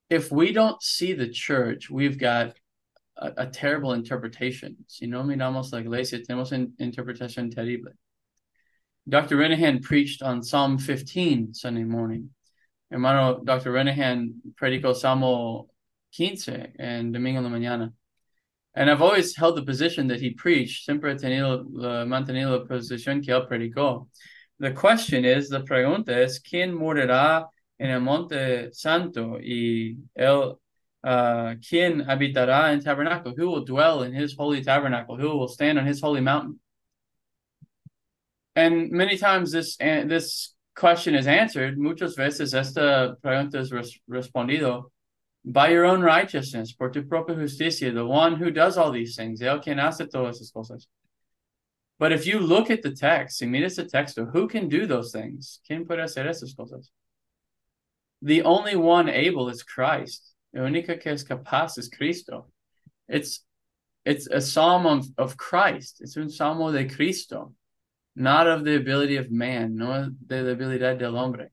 if 0.09 0.32
we 0.32 0.51
don't 0.53 0.82
see 0.82 1.13
the 1.13 1.27
church, 1.27 1.89
we've 1.89 2.17
got 2.17 2.53
a, 3.17 3.32
a 3.38 3.47
terrible 3.47 3.93
interpretation. 3.93 4.77
Si 4.88 5.05
no 5.05 5.23
miramos 5.23 5.71
la 5.71 5.79
iglesia, 5.79 6.23
tenemos 6.25 6.51
una 6.53 6.67
interpretación 6.79 7.53
terrible. 7.53 7.91
Dr. 9.07 9.36
Renihan 9.36 9.82
preached 9.82 10.21
on 10.21 10.43
Psalm 10.43 10.77
15 10.77 11.53
Sunday 11.53 11.84
morning. 11.84 12.29
Hermano, 12.91 13.39
Dr. 13.41 13.71
Renihan 13.71 14.41
predicó 14.55 14.93
Salmo 14.93 15.69
15 16.11 16.73
en 16.77 17.11
Domingo 17.13 17.39
en 17.39 17.45
la 17.45 17.49
Mañana. 17.49 17.93
And 18.75 18.89
I've 18.89 19.01
always 19.01 19.35
held 19.35 19.55
the 19.55 19.63
position 19.63 20.07
that 20.07 20.19
he 20.19 20.31
preached, 20.31 20.83
siempre 20.83 21.11
he 21.11 21.15
tenido, 21.15 21.65
la, 21.71 22.05
mantenido 22.05 22.59
la 22.59 22.65
posición 22.65 23.23
que 23.23 23.33
él 23.33 23.47
predicó. 23.47 24.07
The 24.59 24.71
question 24.71 25.23
is, 25.23 25.49
the 25.49 25.61
pregunta 25.61 26.09
es, 26.09 26.39
¿quién 26.39 26.73
morirá 26.73 27.47
en 27.79 27.89
el 27.91 28.01
monte 28.01 28.73
santo 28.73 29.39
y 29.41 29.97
él, 30.15 30.57
uh, 31.03 31.55
quién 31.67 32.05
habitará 32.07 32.73
en 32.73 32.81
tabernáculo? 32.81 33.33
Who 33.37 33.51
will 33.51 33.65
dwell 33.65 34.03
in 34.03 34.13
his 34.13 34.35
holy 34.35 34.61
tabernacle? 34.63 35.17
Who 35.17 35.37
will 35.37 35.47
stand 35.47 35.79
on 35.79 35.85
his 35.85 36.01
holy 36.01 36.21
mountain? 36.21 36.59
And 38.53 38.91
many 38.91 39.17
times 39.17 39.51
this 39.53 39.77
an- 39.79 40.09
this 40.09 40.53
question 40.76 41.15
is 41.15 41.28
answered. 41.28 41.78
Muchas 41.78 42.15
veces 42.15 42.53
esta 42.53 43.17
pregunta 43.24 43.55
es 43.55 43.72
res- 43.72 43.99
respondido 44.09 44.91
by 45.43 45.69
your 45.69 45.86
own 45.86 46.01
righteousness, 46.01 46.72
por 46.74 46.89
tu 46.89 47.03
propia 47.03 47.36
justicia, 47.36 47.91
the 47.93 48.05
one 48.05 48.36
who 48.36 48.51
does 48.51 48.78
all 48.78 48.91
these 48.91 49.15
things, 49.15 49.41
el 49.41 49.59
quien 49.59 49.80
hace 49.80 50.07
todas 50.07 50.39
esas 50.39 50.51
cosas. 50.51 50.88
But 51.97 52.11
if 52.11 52.26
you 52.26 52.39
look 52.39 52.69
at 52.72 52.82
the 52.82 52.91
text, 52.91 53.38
si 53.38 53.45
miras 53.45 53.78
el 53.78 53.86
texto, 53.86 54.26
who 54.26 54.47
can 54.47 54.69
do 54.69 54.88
those 54.88 55.11
things? 55.11 55.59
¿Quién 55.69 55.86
puede 55.86 56.01
hacer 56.01 56.28
esas 56.28 56.55
cosas? 56.55 56.89
The 58.22 58.43
only 58.43 58.76
one 58.76 59.09
able 59.09 59.49
is 59.49 59.63
Christ. 59.63 60.34
La 60.53 60.61
única 60.61 60.99
que 60.99 61.11
es 61.11 61.24
capaz 61.24 61.78
es 61.78 61.89
Cristo. 61.89 62.47
It's 63.07 63.43
it's 64.03 64.28
a 64.28 64.41
psalm 64.41 64.86
of, 64.86 65.05
of 65.17 65.38
Christ. 65.38 66.01
It's 66.01 66.17
un 66.17 66.30
salmo 66.30 66.72
de 66.72 66.86
Cristo. 66.86 67.53
Not 68.16 68.47
of 68.47 68.64
the 68.64 68.76
ability 68.76 69.18
of 69.18 69.32
man, 69.32 69.76
nor 69.78 70.09
de 70.26 70.41
la 70.41 70.55
habilidad 70.55 70.99
del 70.99 71.16
hombre. 71.16 71.49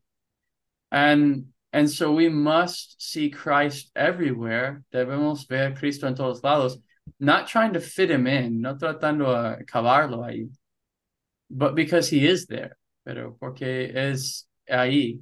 And 0.91 1.47
and 1.73 1.91
so 1.91 2.13
we 2.13 2.29
must 2.29 3.01
see 3.03 3.31
Christ 3.31 3.91
everywhere. 3.95 4.83
Debemos 4.93 5.47
ver 5.47 5.75
Cristo 5.75 6.07
en 6.07 6.15
todos 6.15 6.43
lados, 6.43 6.79
not 7.21 7.47
trying 7.47 7.75
to 7.75 7.81
fit 7.81 8.11
him 8.11 8.27
in, 8.27 8.63
no 8.63 8.75
tratando 8.75 9.29
a 9.29 9.63
cavarlo 9.65 10.21
ahí, 10.21 10.51
but 11.51 11.75
because 11.75 12.09
he 12.09 12.27
is 12.27 12.47
there, 12.47 12.77
pero 13.05 13.37
porque 13.39 13.93
es 13.95 14.47
ahí. 14.71 15.21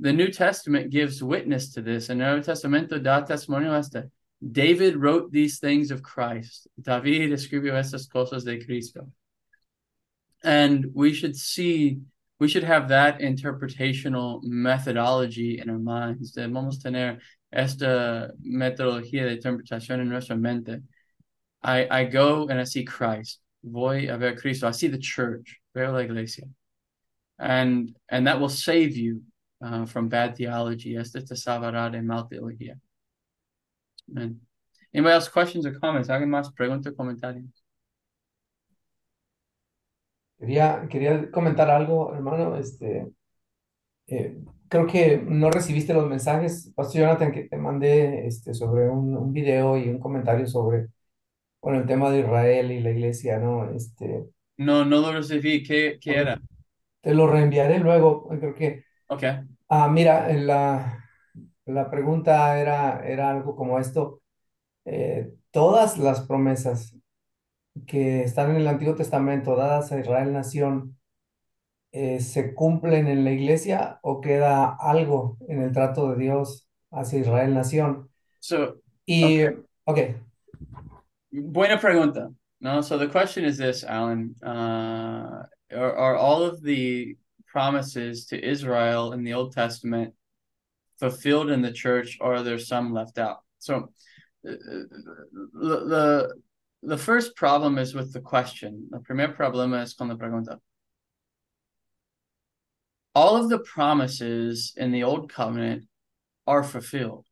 The 0.00 0.12
New 0.12 0.28
Testament 0.28 0.90
gives 0.90 1.22
witness 1.22 1.72
to 1.72 1.82
this, 1.82 2.08
and 2.08 2.20
the 2.20 2.36
New 2.36 2.42
Testamento 2.42 2.98
da 2.98 3.24
testimonio 3.24 3.74
a 3.74 3.78
este. 3.78 4.10
David 4.40 4.96
wrote 4.96 5.32
these 5.32 5.58
things 5.58 5.90
of 5.90 6.02
Christ. 6.02 6.68
David 6.80 7.32
escribió 7.32 7.74
estas 7.74 8.08
cosas 8.08 8.44
de 8.44 8.64
Cristo. 8.64 9.08
And 10.44 10.86
we 10.94 11.12
should 11.12 11.36
see, 11.36 11.98
we 12.38 12.48
should 12.48 12.64
have 12.64 12.88
that 12.88 13.20
interpretational 13.20 14.40
methodology 14.44 15.60
in 15.60 15.68
our 15.68 15.78
minds. 15.78 16.34
Debemos 16.34 16.82
tener 16.82 17.18
esta 17.52 18.30
metodología 18.46 19.24
de 19.24 19.36
interpretación 19.36 20.00
en 20.00 20.08
nuestra 20.08 20.36
mente. 20.36 20.82
I, 21.62 21.86
I 21.90 22.04
go 22.04 22.48
and 22.48 22.60
I 22.60 22.64
see 22.64 22.84
Christ. 22.84 23.40
Voy 23.64 24.08
a 24.08 24.16
ver 24.16 24.36
Cristo. 24.36 24.68
I 24.68 24.72
see 24.72 24.88
the 24.88 24.98
church. 24.98 25.60
Veo 25.74 25.92
la 25.92 25.98
iglesia. 25.98 26.44
And, 27.38 27.96
and 28.08 28.26
that 28.26 28.40
will 28.40 28.48
save 28.48 28.96
you 28.96 29.22
uh, 29.64 29.86
from 29.86 30.08
bad 30.08 30.36
theology. 30.36 30.96
Este 30.96 31.14
te 31.26 31.34
salvará 31.34 31.90
de 31.90 32.00
mal 32.00 32.28
teología. 32.28 32.78
Amen. 34.10 34.40
Anybody 34.94 35.14
else 35.14 35.28
questions 35.28 35.66
or 35.66 35.78
comments? 35.78 36.08
¿Alguien 36.08 36.30
más 36.30 36.54
pregunta 36.54 36.94
comentarios? 36.94 37.62
Quería, 40.38 40.86
quería 40.90 41.30
comentar 41.30 41.70
algo, 41.70 42.14
hermano. 42.14 42.56
Este, 42.56 43.08
eh, 44.06 44.38
creo 44.68 44.86
que 44.86 45.18
no 45.18 45.50
recibiste 45.50 45.94
los 45.94 46.08
mensajes, 46.08 46.72
Pastor 46.76 47.02
Jonathan, 47.02 47.32
que 47.32 47.44
te 47.44 47.56
mandé 47.56 48.26
este, 48.26 48.54
sobre 48.54 48.88
un, 48.88 49.16
un 49.16 49.32
video 49.32 49.76
y 49.78 49.88
un 49.88 49.98
comentario 50.00 50.46
sobre 50.46 50.88
bueno, 51.62 51.80
el 51.80 51.86
tema 51.86 52.10
de 52.10 52.20
Israel 52.20 52.72
y 52.72 52.80
la 52.80 52.90
iglesia, 52.92 53.38
¿no? 53.38 53.70
Este, 53.72 54.26
No, 54.58 54.84
no 54.84 55.00
lo 55.00 55.12
recibí. 55.12 55.62
¿Qué, 55.62 55.98
qué 56.00 56.16
era? 56.18 56.40
te 57.00 57.14
lo 57.14 57.26
reenviaré 57.26 57.78
luego. 57.78 58.28
Creo 58.28 58.54
que, 58.54 58.84
Ok. 59.08 59.48
ah, 59.68 59.88
mira, 59.88 60.32
la, 60.34 61.04
la 61.66 61.90
pregunta 61.90 62.60
era, 62.60 63.06
era 63.08 63.30
algo 63.30 63.56
como 63.56 63.78
esto. 63.78 64.22
Eh, 64.84 65.34
todas 65.52 65.98
las 65.98 66.22
promesas 66.22 66.96
que 67.86 68.22
están 68.22 68.50
en 68.50 68.56
el 68.56 68.68
Antiguo 68.68 68.94
Testamento 68.94 69.56
dadas 69.56 69.92
a 69.92 70.00
Israel 70.00 70.32
nación, 70.32 70.96
eh, 71.92 72.20
¿se 72.20 72.54
cumplen 72.54 73.06
en 73.08 73.24
la 73.24 73.32
iglesia 73.32 73.98
o 74.02 74.20
queda 74.20 74.76
algo 74.78 75.38
en 75.48 75.62
el 75.62 75.72
trato 75.72 76.10
de 76.10 76.24
Dios 76.24 76.68
hacia 76.90 77.20
Israel 77.20 77.54
nación? 77.54 78.10
So, 78.40 78.80
Y, 79.10 79.42
ok, 79.84 79.98
buena 81.30 81.80
pregunta. 81.80 82.30
No, 82.60 82.82
so 82.82 82.98
the 82.98 83.08
question 83.08 83.44
is 83.44 83.56
this, 83.56 83.82
Alan. 83.84 84.34
Uh, 84.42 85.44
are, 85.72 85.96
are 85.96 86.16
all 86.16 86.42
of 86.42 86.62
the 86.62 87.16
promises 87.46 88.26
to 88.26 88.36
Israel 88.36 89.12
in 89.12 89.24
the 89.24 89.32
Old 89.32 89.54
Testament 89.54 90.12
fulfilled 90.98 91.50
in 91.50 91.62
the 91.62 91.72
church, 91.72 92.18
or 92.20 92.34
are 92.34 92.42
there 92.42 92.58
some 92.58 92.92
left 92.92 93.16
out? 93.16 93.38
So, 93.60 93.90
uh, 94.46 94.52
the, 95.54 95.84
the 95.86 96.34
the 96.82 96.98
first 96.98 97.34
problem 97.36 97.78
is 97.78 97.94
with 97.94 98.12
the 98.12 98.20
question. 98.20 98.88
El 98.92 99.00
primer 99.00 99.28
problema 99.34 99.82
es 99.82 99.94
con 99.94 100.08
la 100.08 100.16
pregunta. 100.16 100.58
All 103.14 103.36
of 103.36 103.48
the 103.48 103.58
promises 103.58 104.74
in 104.76 104.92
the 104.92 105.02
Old 105.02 105.32
Covenant 105.32 105.86
are 106.46 106.62
fulfilled. 106.62 107.24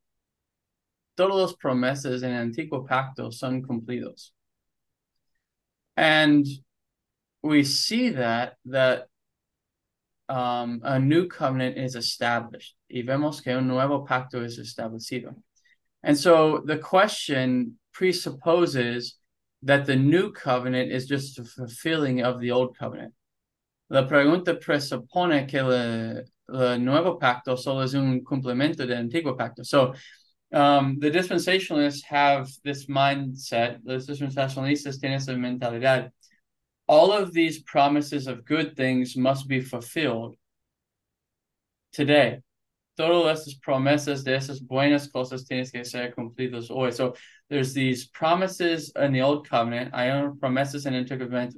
Todos 1.17 1.35
los 1.35 1.57
promesas 1.57 2.23
en 2.23 2.33
el 2.33 2.51
Antiguo 2.51 2.87
Pacto 2.87 3.33
son 3.33 3.63
cumplidos. 3.63 4.31
And 5.97 6.47
we 7.43 7.65
see 7.65 8.11
that 8.11 8.55
that 8.67 9.07
um, 10.29 10.81
a 10.83 10.99
new 10.99 11.29
covenant 11.29 11.79
is 11.79 11.95
established. 11.95 12.75
Y 12.91 13.03
vemos 13.03 13.43
que 13.43 13.57
un 13.57 13.69
nuevo 13.69 14.07
pacto 14.07 14.45
es 14.45 14.59
establecido. 14.59 15.35
And 16.03 16.19
so 16.19 16.63
the 16.65 16.79
question 16.79 17.79
presupposes 17.93 19.15
that 19.63 19.87
the 19.87 19.97
new 19.97 20.33
covenant 20.33 20.93
is 20.93 21.07
just 21.07 21.39
a 21.39 21.45
fulfilling 21.45 22.23
of 22.23 22.41
the 22.41 22.51
old 22.51 22.77
covenant. 22.79 23.15
La 23.89 24.07
pregunta 24.07 24.59
presupone 24.61 25.49
que 25.49 25.61
el, 25.61 26.79
nuevo 26.79 27.19
pacto 27.19 27.57
solo 27.57 27.83
es 27.83 27.95
un 27.95 28.23
complemento 28.23 28.87
del 28.87 28.99
antiguo 28.99 29.37
pacto. 29.37 29.65
So 29.65 29.95
um, 30.53 30.99
the 31.01 31.11
dispensationalists 31.11 32.03
have 32.05 32.49
this 32.65 32.87
mindset, 32.87 33.81
los 33.85 34.07
dispensacionalistas 34.07 35.01
tienen 35.01 35.17
esa 35.17 35.33
mentalidad. 35.33 36.11
All 36.89 37.13
of 37.13 37.33
these 37.33 37.63
promises 37.63 38.27
of 38.27 38.45
good 38.45 38.77
things 38.77 39.17
must 39.17 39.49
be 39.49 39.61
fulfilled 39.61 40.37
today. 41.93 42.41
Todas 42.97 43.41
estas 43.41 43.61
promesas 43.61 44.25
de 44.25 44.35
esas 44.35 44.61
buenas 44.61 45.09
cosas 45.09 45.45
tienen 45.45 45.67
que 45.71 45.85
ser 45.85 46.15
cumplidas 46.15 46.71
hoy. 46.71 46.93
So 46.93 47.15
there's 47.51 47.75
these 47.75 48.07
promises 48.09 48.91
in 48.97 49.13
the 49.13 49.23
old 49.23 49.49
covenant, 49.49 49.93
unas 49.93 50.39
promesas 50.39 50.87
en 50.87 50.95
el 50.95 51.05
antiguo 51.05 51.53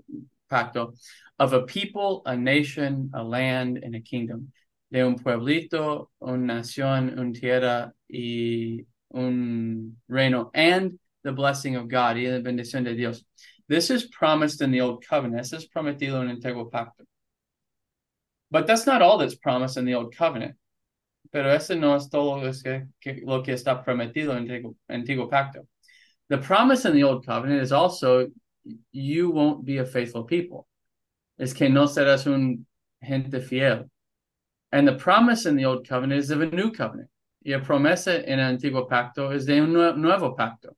pacto 0.51 0.95
of 1.39 1.53
a 1.53 1.63
people, 1.63 2.23
a 2.27 2.37
nation, 2.37 3.11
a 3.15 3.23
land, 3.23 3.79
and 3.83 3.95
a 3.95 4.01
kingdom. 4.01 4.53
De 4.91 5.03
un 5.03 5.17
pueblito, 5.17 6.09
una 6.21 6.55
nación, 6.55 7.17
una 7.19 7.33
tierra 7.33 7.93
y 8.11 8.87
un 9.15 9.97
reino, 10.09 10.51
and 10.55 10.99
the 11.25 11.33
blessing 11.33 11.77
of 11.77 11.89
God 11.89 12.17
y 12.17 12.23
la 12.23 12.41
bendición 12.41 12.85
de 12.85 12.95
Dios. 12.95 13.23
This 13.69 13.91
is 13.91 14.07
promised 14.07 14.63
in 14.63 14.71
the 14.71 14.81
old 14.81 15.05
covenant. 15.07 15.43
This 15.43 15.53
is 15.53 15.69
prometido 15.69 16.21
en 16.23 16.31
el 16.31 16.65
pacto. 16.71 17.05
But 18.51 18.67
that's 18.67 18.87
not 18.87 19.03
all 19.03 19.19
that's 19.19 19.35
promised 19.35 19.77
in 19.77 19.85
the 19.85 19.95
old 19.95 20.17
covenant. 20.17 20.57
Pero 21.31 21.53
ese 21.53 21.77
no 21.77 21.95
es 21.97 22.09
todo 22.09 22.43
lo 22.43 22.53
que, 22.53 22.87
que, 23.01 23.23
lo 23.25 23.43
que 23.43 23.53
está 23.53 23.83
prometido 23.85 24.37
en 24.37 24.51
el 24.51 24.75
antiguo, 24.89 25.29
pacto. 25.29 25.67
The 26.29 26.39
promise 26.39 26.85
in 26.85 26.95
the 26.95 27.05
old 27.05 27.25
covenant 27.25 27.63
is 27.63 27.73
also 27.73 28.29
you 28.93 29.31
won't 29.31 29.65
be 29.65 29.79
a 29.79 29.85
faithful 29.85 30.25
people. 30.25 30.67
Es 31.39 31.55
que 31.55 31.69
no 31.69 31.87
serás 31.87 32.27
un 32.27 32.67
gente 33.03 33.41
fiel. 33.41 33.91
And 34.73 34.87
the 34.87 34.97
promise 34.97 35.47
in 35.47 35.57
the 35.57 35.65
old 35.65 35.89
covenant 35.89 36.21
is 36.21 36.31
of 36.31 36.41
a 36.41 36.47
new 36.47 36.71
covenant. 36.71 37.09
Y 37.45 37.53
la 37.53 37.61
promesa 37.61 38.23
en 38.27 38.41
el 38.41 38.57
antiguo 38.57 38.89
pacto 38.89 39.31
es 39.35 39.47
de 39.47 39.61
un 39.61 39.73
nuevo 39.73 40.35
pacto. 40.35 40.77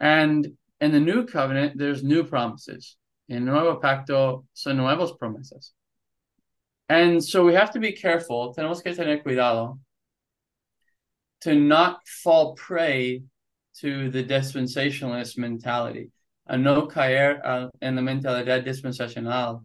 And 0.00 0.56
in 0.80 0.92
the 0.92 1.00
new 1.00 1.26
covenant, 1.26 1.78
there's 1.78 2.02
new 2.02 2.24
promises. 2.24 2.96
En 3.28 3.44
nuevo 3.44 3.80
pacto 3.80 4.46
son 4.54 4.78
nuevas 4.78 5.12
promesas. 5.18 5.72
And 6.88 7.22
so 7.22 7.44
we 7.44 7.54
have 7.54 7.72
to 7.72 7.80
be 7.80 7.92
careful, 7.92 8.54
tenemos 8.54 8.82
que 8.82 8.94
tener 8.94 9.22
cuidado 9.22 9.78
to 11.42 11.54
not 11.54 12.06
fall 12.06 12.54
prey 12.54 13.22
to 13.80 14.10
the 14.10 14.24
dispensationalist 14.24 15.36
mentality, 15.36 16.10
a 16.46 16.56
no 16.56 16.86
caer 16.86 17.40
uh, 17.44 17.68
en 17.82 17.96
la 17.96 18.02
mentalidad 18.02 18.64
dispensacional, 18.64 19.64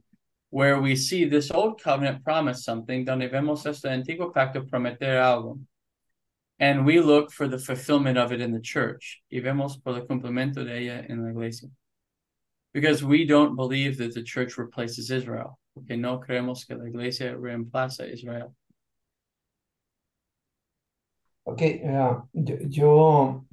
where 0.50 0.82
we 0.82 0.96
see 0.96 1.26
this 1.26 1.50
old 1.50 1.82
covenant 1.82 2.24
promise 2.24 2.64
something, 2.64 3.06
donde 3.06 3.30
vemos 3.32 3.66
este 3.66 3.86
antiguo 3.86 4.34
pacto 4.34 4.70
prometer 4.70 5.18
algo, 5.18 5.60
and 6.60 6.86
we 6.86 7.00
look 7.00 7.32
for 7.32 7.48
the 7.48 7.58
fulfillment 7.58 8.18
of 8.18 8.32
it 8.32 8.42
in 8.42 8.52
the 8.52 8.60
church, 8.60 9.22
y 9.32 9.40
vemos 9.40 9.82
por 9.82 9.96
el 9.96 10.06
cumplimiento 10.06 10.64
de 10.66 10.78
ella 10.78 11.06
en 11.10 11.24
la 11.24 11.30
iglesia. 11.30 11.70
Because 12.74 13.04
we 13.04 13.26
don't 13.26 13.56
believe 13.56 13.98
that 13.98 14.14
the 14.14 14.24
church 14.24 14.58
replaces 14.58 15.10
Israel, 15.10 15.58
porque 15.74 15.98
no 15.98 16.20
creemos 16.20 16.66
que 16.66 16.76
la 16.76 16.88
iglesia 16.88 17.36
reemplaza 17.36 18.04
a 18.04 18.08
Israel. 18.08 18.48
ok, 21.44 21.62
uh, 21.84 22.28
yo, 22.34 22.56
yo 22.70 23.46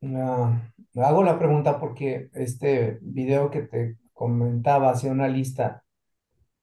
uh, 0.00 1.00
hago 1.00 1.22
la 1.24 1.38
pregunta 1.38 1.78
porque 1.80 2.30
este 2.34 2.98
video 3.02 3.50
que 3.50 3.62
te 3.62 3.96
comentaba 4.12 4.90
hacía 4.90 5.10
una 5.12 5.28
lista 5.28 5.84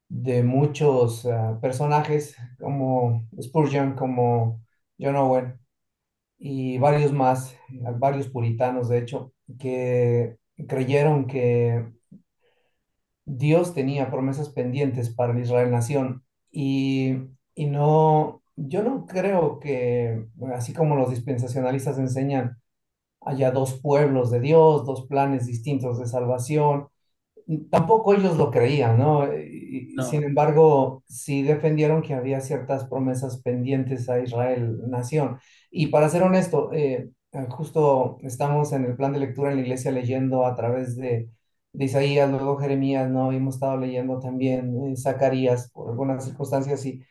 de 0.07 0.43
muchos 0.43 1.25
uh, 1.25 1.59
personajes 1.61 2.35
como 2.59 3.27
Spurgeon, 3.41 3.95
como 3.95 4.61
John 4.99 5.15
Owen 5.15 5.59
y 6.37 6.77
varios 6.79 7.13
más, 7.13 7.55
varios 7.97 8.27
puritanos 8.29 8.89
de 8.89 8.99
hecho, 8.99 9.33
que 9.59 10.37
creyeron 10.67 11.27
que 11.27 11.85
Dios 13.29 13.73
tenía 13.75 14.09
promesas 14.09 14.49
pendientes 14.49 15.09
para 15.11 15.33
el 15.33 15.39
Israel 15.39 15.69
nación 15.71 16.23
y, 16.51 17.15
y 17.53 17.67
no, 17.67 18.41
yo 18.55 18.83
no 18.83 19.05
creo 19.05 19.59
que, 19.59 20.25
así 20.53 20.73
como 20.73 20.95
los 20.95 21.11
dispensacionalistas 21.11 21.99
enseñan, 21.99 22.57
haya 23.21 23.51
dos 23.51 23.79
pueblos 23.81 24.31
de 24.31 24.39
Dios, 24.39 24.85
dos 24.85 25.05
planes 25.07 25.45
distintos 25.45 25.99
de 25.99 26.07
salvación. 26.07 26.87
tampoco 27.71 28.13
ellos 28.13 28.37
lo 28.37 28.51
creían, 28.51 28.97
¿no? 28.97 29.27
Sin 30.09 30.23
embargo, 30.23 31.03
sí 31.07 31.43
defendieron 31.43 32.01
que 32.01 32.13
había 32.13 32.41
ciertas 32.41 32.85
promesas 32.85 33.41
pendientes 33.41 34.09
a 34.09 34.19
Israel, 34.19 34.79
nación. 34.89 35.39
Y 35.71 35.87
para 35.87 36.09
ser 36.09 36.23
honesto, 36.23 36.71
eh, 36.73 37.09
justo 37.49 38.17
estamos 38.23 38.71
en 38.73 38.85
el 38.85 38.95
plan 38.95 39.13
de 39.13 39.19
lectura 39.19 39.51
en 39.51 39.57
la 39.57 39.63
iglesia 39.63 39.91
leyendo 39.91 40.45
a 40.45 40.55
través 40.55 40.95
de, 40.95 41.29
de 41.73 41.85
Isaías, 41.85 42.29
luego 42.29 42.57
Jeremías, 42.57 43.09
¿no? 43.09 43.31
Hemos 43.31 43.55
estado 43.55 43.77
leyendo 43.77 44.19
también 44.19 44.75
eh, 44.91 44.95
Zacarías 44.97 45.69
por 45.71 45.89
algunas 45.89 46.25
circunstancias 46.25 46.85
y 46.85 47.01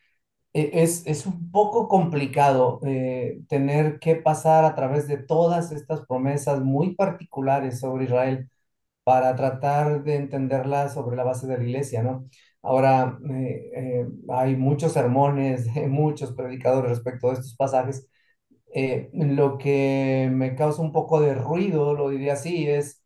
eh, 0.53 0.71
es, 0.73 1.05
es 1.07 1.25
un 1.27 1.51
poco 1.51 1.87
complicado 1.89 2.79
eh, 2.85 3.41
tener 3.49 3.99
que 3.99 4.15
pasar 4.17 4.65
a 4.65 4.75
través 4.75 5.07
de 5.07 5.17
todas 5.17 5.71
estas 5.71 6.05
promesas 6.07 6.61
muy 6.61 6.95
particulares 6.95 7.79
sobre 7.79 8.05
Israel 8.05 8.49
para 9.03 9.35
tratar 9.35 10.03
de 10.03 10.15
entenderla 10.17 10.89
sobre 10.89 11.17
la 11.17 11.23
base 11.25 11.47
de 11.47 11.57
la 11.57 11.63
iglesia, 11.65 12.03
¿no? 12.03 12.25
Ahora, 12.63 13.19
hay 14.29 14.55
muchos 14.55 14.93
sermones 14.93 15.67
muchos 15.89 16.33
predicadores 16.33 16.89
respecto 16.91 17.29
a 17.29 17.33
estos 17.33 17.55
pasajes. 17.55 18.07
Lo 19.13 19.57
que 19.57 20.29
me 20.31 20.55
causa 20.55 20.81
un 20.81 20.91
poco 20.91 21.19
de 21.21 21.33
ruido, 21.35 21.93
lo 21.93 22.09
diría 22.09 22.33
así, 22.33 22.67
es 22.67 22.98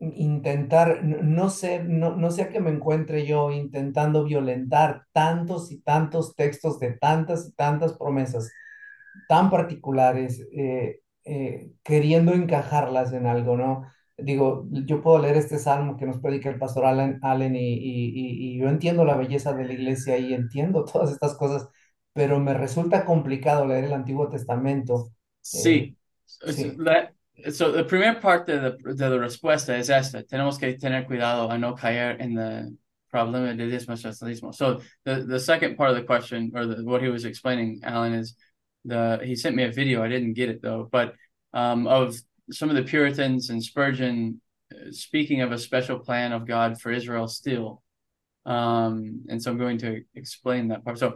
intentar, 0.00 1.02
no, 1.04 1.50
sé, 1.50 1.82
no, 1.84 2.16
no 2.16 2.30
sé 2.30 2.42
a 2.42 2.48
qué 2.50 2.60
me 2.60 2.70
encuentre 2.70 3.26
yo 3.26 3.50
intentando 3.50 4.24
violentar 4.24 5.04
tantos 5.12 5.72
y 5.72 5.80
tantos 5.80 6.34
textos 6.36 6.78
de 6.80 6.92
tantas 6.92 7.48
y 7.48 7.52
tantas 7.54 7.94
promesas 7.98 8.50
tan 9.28 9.50
particulares, 9.50 10.40
eh, 10.52 11.00
eh, 11.24 11.70
queriendo 11.84 12.32
encajarlas 12.34 13.12
en 13.12 13.26
algo, 13.26 13.56
¿no? 13.56 13.84
Digo, 14.16 14.66
yo 14.70 15.02
puedo 15.02 15.18
leer 15.20 15.36
este 15.36 15.58
salmo 15.58 15.96
que 15.96 16.06
nos 16.06 16.18
predica 16.20 16.48
el 16.50 16.58
pastor 16.58 16.86
Allen, 16.86 17.18
Allen 17.22 17.54
y, 17.56 17.60
y- 17.74 18.08
y- 18.14 18.54
y 18.56 18.58
yo 18.58 18.68
entiendo 18.68 19.04
la 19.04 19.16
belleza 19.16 19.52
de 19.54 19.64
la 19.64 19.72
iglesia 19.74 20.18
y 20.18 20.34
entiendo 20.34 20.84
todas 20.92 21.12
estas 21.12 21.34
cosas, 21.36 21.68
pero 22.12 22.40
me 22.40 22.54
resulta 22.54 23.04
complicado 23.04 23.66
leer 23.66 23.84
el 23.84 23.92
Antiguo 23.92 24.28
Testamento. 24.28 25.10
Eh, 25.52 25.76
Sí. 25.76 25.96
sí. 26.46 26.72
La- 26.76 27.12
So, 27.50 27.70
the 27.70 27.84
primera 27.84 28.20
parte 28.20 28.58
de, 28.58 28.94
de 28.94 29.08
la 29.08 29.16
respuesta 29.18 29.78
es 29.78 29.90
esta. 29.90 30.22
Tenemos 30.24 30.58
que 30.58 30.76
tener 30.76 31.06
cuidado 31.06 31.50
a 31.50 31.56
no 31.56 31.74
caer 31.74 32.20
en 32.20 32.36
el 32.36 32.78
problema 33.12 33.54
de 33.54 33.66
dispensacionalismo. 33.66 34.52
So, 34.54 34.80
the, 35.04 35.24
the 35.24 35.38
second 35.38 35.76
part 35.76 35.90
of 35.90 35.96
the 35.96 36.02
question, 36.02 36.50
or 36.54 36.66
the, 36.66 36.84
what 36.84 37.00
he 37.00 37.08
was 37.08 37.24
explaining, 37.24 37.80
Alan, 37.84 38.12
is 38.14 38.34
the 38.84 39.20
he 39.22 39.36
sent 39.36 39.54
me 39.54 39.64
a 39.64 39.70
video. 39.70 40.02
I 40.02 40.08
didn't 40.08 40.34
get 40.34 40.48
it 40.48 40.62
though, 40.62 40.88
but 40.90 41.14
um, 41.52 41.86
of 41.86 42.16
some 42.50 42.70
of 42.70 42.76
the 42.76 42.82
Puritans 42.82 43.50
and 43.50 43.62
Spurgeon 43.62 44.40
uh, 44.72 44.90
speaking 44.90 45.40
of 45.40 45.52
a 45.52 45.58
special 45.58 45.98
plan 45.98 46.32
of 46.32 46.46
God 46.46 46.80
for 46.80 46.90
Israel 46.90 47.28
still. 47.28 47.82
Um, 48.46 49.26
and 49.28 49.42
so 49.42 49.50
I'm 49.50 49.58
going 49.58 49.78
to 49.78 50.02
explain 50.14 50.68
that 50.68 50.84
part. 50.84 50.98
So, 50.98 51.14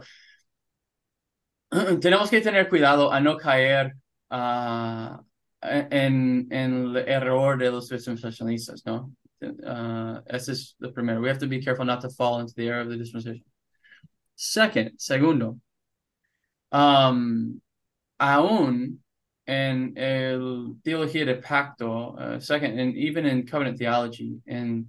tenemos 1.73 2.29
que 2.29 2.41
tener 2.41 2.65
cuidado 2.69 3.11
a 3.11 3.19
no 3.19 3.37
caer 3.37 3.95
uh, 4.31 5.17
en, 5.63 6.47
en 6.51 6.73
el 6.73 6.97
error 6.97 7.57
de 7.57 7.71
los 7.71 7.89
dispensacionalistas, 7.89 8.85
¿no? 8.85 9.13
Uh, 9.41 10.21
ese 10.27 10.53
es 10.53 10.75
el 10.81 10.93
primero. 10.93 11.21
We 11.21 11.29
have 11.29 11.39
to 11.39 11.47
be 11.47 11.61
careful 11.61 11.85
not 11.85 12.01
to 12.01 12.09
fall 12.09 12.39
into 12.39 12.53
the 12.55 12.67
error 12.67 12.81
of 12.81 12.89
the 12.89 12.97
dispensation. 12.97 13.43
Second, 14.35 14.91
segundo, 14.97 15.59
um, 16.71 17.61
aún 18.19 18.99
en 19.45 19.97
el 19.97 20.75
teología 20.83 21.25
de 21.25 21.35
pacto, 21.35 22.15
uh, 22.17 22.39
second, 22.39 22.79
and 22.79 22.95
even 22.95 23.25
in 23.25 23.45
covenant 23.45 23.77
theology, 23.77 24.37
in 24.47 24.87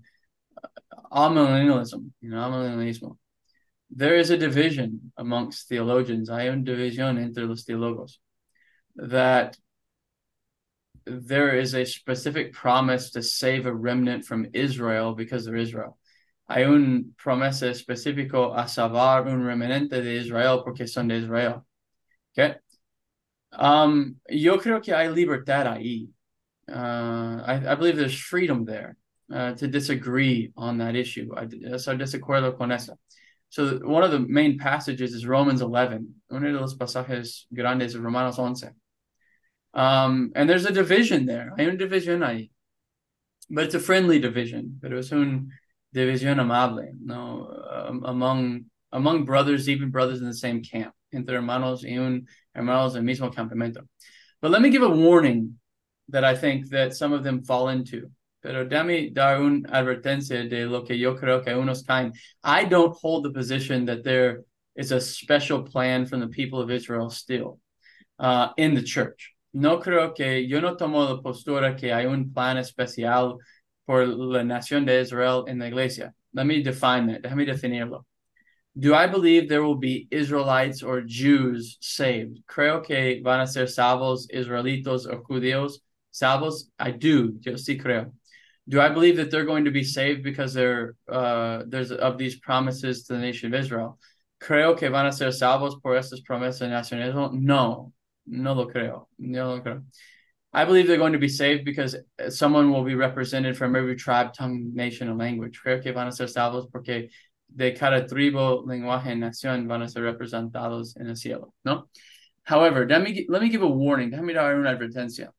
amillennialism, 1.12 2.10
you 2.20 2.30
know, 2.30 2.38
amillennialismo, 2.38 3.16
there 3.90 4.14
is 4.14 4.30
a 4.30 4.36
division 4.36 5.12
amongst 5.16 5.68
theologians. 5.68 6.28
Hay 6.30 6.48
una 6.48 6.62
división 6.62 7.18
entre 7.20 7.44
los 7.44 7.64
teólogos 7.64 8.18
that 8.96 9.56
there 11.06 11.56
is 11.56 11.74
a 11.74 11.84
specific 11.84 12.52
promise 12.52 13.10
to 13.10 13.22
save 13.22 13.66
a 13.66 13.74
remnant 13.74 14.24
from 14.24 14.46
Israel 14.54 15.14
because 15.14 15.44
they're 15.44 15.56
Israel. 15.56 15.98
Hay 16.48 16.64
un 16.64 17.14
promesa 17.16 17.68
específico 17.68 18.54
a 18.56 18.64
salvar 18.64 19.26
un 19.26 19.42
remanente 19.42 20.02
de 20.02 20.18
Israel 20.18 20.62
porque 20.64 20.88
son 20.88 21.08
de 21.08 21.16
Israel. 21.16 21.64
Okay? 22.36 22.56
Um, 23.52 24.16
yo 24.28 24.58
creo 24.58 24.82
que 24.82 24.94
hay 24.94 25.08
libertad 25.08 25.66
ahí. 25.66 26.08
Uh, 26.68 27.42
I, 27.46 27.72
I 27.72 27.74
believe 27.74 27.96
there's 27.96 28.18
freedom 28.18 28.64
there 28.64 28.96
uh, 29.32 29.52
to 29.52 29.68
disagree 29.68 30.52
on 30.56 30.78
that 30.78 30.96
issue. 30.96 31.30
I, 31.36 31.46
so 31.78 31.96
desacuerdo 31.96 32.56
con 32.56 32.72
eso. 32.72 32.98
So 33.50 33.78
one 33.84 34.02
of 34.02 34.10
the 34.10 34.20
main 34.20 34.58
passages 34.58 35.14
is 35.14 35.26
Romans 35.26 35.62
11. 35.62 36.08
Uno 36.30 36.52
de 36.52 36.58
los 36.58 36.74
pasajes 36.74 37.44
grandes 37.54 37.92
de 37.92 38.00
Romanos 38.00 38.38
11. 38.38 38.70
Um, 39.74 40.32
and 40.34 40.48
there's 40.48 40.66
a 40.66 40.72
division 40.72 41.26
there. 41.26 41.52
Hay 41.58 41.66
una 41.66 41.76
división 41.76 42.24
ahí. 42.24 42.50
But 43.50 43.64
it's 43.64 43.74
a 43.74 43.80
friendly 43.80 44.18
division. 44.18 44.78
Pero 44.80 44.98
es 44.98 45.12
un 45.12 45.50
división 45.94 46.40
amable, 46.40 46.92
no? 47.02 47.48
Um, 47.70 48.04
among, 48.04 48.64
among 48.92 49.24
brothers, 49.24 49.68
even 49.68 49.90
brothers 49.90 50.20
in 50.20 50.26
the 50.26 50.34
same 50.34 50.62
camp. 50.62 50.94
Entre 51.12 51.36
hermanos 51.36 51.84
y 51.84 51.98
un 51.98 52.26
hermanos 52.54 52.94
del 52.94 53.02
mismo 53.02 53.32
campamento. 53.32 53.86
But 54.40 54.50
let 54.50 54.62
me 54.62 54.70
give 54.70 54.82
a 54.82 54.88
warning 54.88 55.58
that 56.08 56.24
I 56.24 56.34
think 56.34 56.70
that 56.70 56.94
some 56.94 57.12
of 57.12 57.24
them 57.24 57.42
fall 57.42 57.68
into. 57.68 58.10
Pero 58.42 58.66
déjame 58.66 59.12
dar 59.14 59.40
una 59.40 59.68
advertencia 59.70 60.48
de 60.48 60.66
lo 60.66 60.82
que 60.82 60.96
yo 60.96 61.16
creo 61.16 61.42
que 61.42 61.52
unos 61.52 61.82
caen. 61.82 62.12
I 62.42 62.64
don't 62.64 62.94
hold 63.00 63.24
the 63.24 63.30
position 63.30 63.86
that 63.86 64.04
there 64.04 64.42
is 64.76 64.92
a 64.92 65.00
special 65.00 65.62
plan 65.62 66.04
from 66.04 66.20
the 66.20 66.28
people 66.28 66.60
of 66.60 66.70
Israel 66.70 67.08
still 67.08 67.58
uh, 68.18 68.48
in 68.56 68.74
the 68.74 68.82
church. 68.82 69.33
No 69.54 69.78
creo 69.78 70.12
que 70.14 70.46
yo 70.48 70.60
no 70.60 70.76
tomo 70.76 71.04
la 71.04 71.22
postura 71.22 71.76
que 71.76 71.92
hay 71.92 72.06
un 72.06 72.32
plan 72.32 72.58
especial 72.58 73.38
por 73.86 74.06
la 74.06 74.42
nación 74.42 74.84
de 74.84 75.00
Israel 75.00 75.44
en 75.46 75.60
la 75.60 75.68
iglesia. 75.68 76.12
Let 76.32 76.46
me 76.46 76.62
define 76.62 77.06
that. 77.06 77.22
Déjame 77.22 77.46
definirlo. 77.46 78.04
Do 78.76 78.92
I 78.94 79.06
believe 79.06 79.48
there 79.48 79.62
will 79.62 79.76
be 79.76 80.08
Israelites 80.10 80.82
or 80.82 81.02
Jews 81.02 81.78
saved? 81.80 82.42
Creo 82.48 82.84
que 82.84 83.22
van 83.22 83.40
a 83.40 83.46
ser 83.46 83.66
salvos 83.66 84.26
israelitos 84.34 85.06
o 85.06 85.22
judíos 85.22 85.78
salvos? 86.10 86.64
I 86.80 86.90
do. 86.90 87.38
Yo 87.40 87.52
sí 87.52 87.80
creo. 87.80 88.12
Do 88.68 88.80
I 88.80 88.88
believe 88.88 89.18
that 89.18 89.30
they're 89.30 89.44
going 89.44 89.66
to 89.66 89.70
be 89.70 89.84
saved 89.84 90.24
because 90.24 90.52
they're 90.52 90.96
uh, 91.08 91.62
there's 91.68 91.92
of 91.92 92.18
these 92.18 92.40
promises 92.40 93.04
to 93.04 93.12
the 93.12 93.20
nation 93.20 93.54
of 93.54 93.60
Israel? 93.60 94.00
Creo 94.42 94.76
que 94.76 94.90
van 94.90 95.06
a 95.06 95.12
ser 95.12 95.30
salvos 95.30 95.80
por 95.80 95.92
estas 95.92 96.22
promesas 96.28 96.58
de 96.58 96.68
nacionales? 96.70 97.14
No, 97.32 97.92
no 98.26 98.54
lo 98.54 98.66
creo. 98.66 99.08
No 99.18 99.54
lo 99.54 99.60
creo. 99.60 99.84
I 100.52 100.64
believe 100.64 100.86
they're 100.86 100.98
going 100.98 101.14
to 101.14 101.18
be 101.18 101.28
saved 101.28 101.64
because 101.64 101.96
someone 102.28 102.72
will 102.72 102.84
be 102.84 102.94
represented 102.94 103.56
from 103.56 103.74
every 103.74 103.96
tribe, 103.96 104.32
tongue, 104.34 104.70
nation, 104.72 105.08
and 105.08 105.18
language. 105.18 105.60
Creo 105.64 105.82
que 105.82 105.92
van 105.92 106.06
a 106.06 106.12
ser 106.12 106.26
salvos 106.28 106.70
porque 106.70 107.10
de 107.48 107.72
cada 107.72 108.06
tribu, 108.06 108.64
lenguaje, 108.64 109.16
nación 109.16 109.66
van 109.66 109.82
a 109.82 109.88
ser 109.88 110.02
representados 110.02 110.96
en 110.96 111.08
el 111.08 111.16
cielo, 111.16 111.54
¿no? 111.64 111.88
However, 112.44 112.86
let 112.86 113.02
me, 113.02 113.26
let 113.28 113.42
me 113.42 113.48
give 113.48 113.62
a 113.62 113.66
warning. 113.66 114.10
Déjame 114.10 114.34
dar 114.34 114.54
una 114.54 114.70
advertencia. 114.70 115.30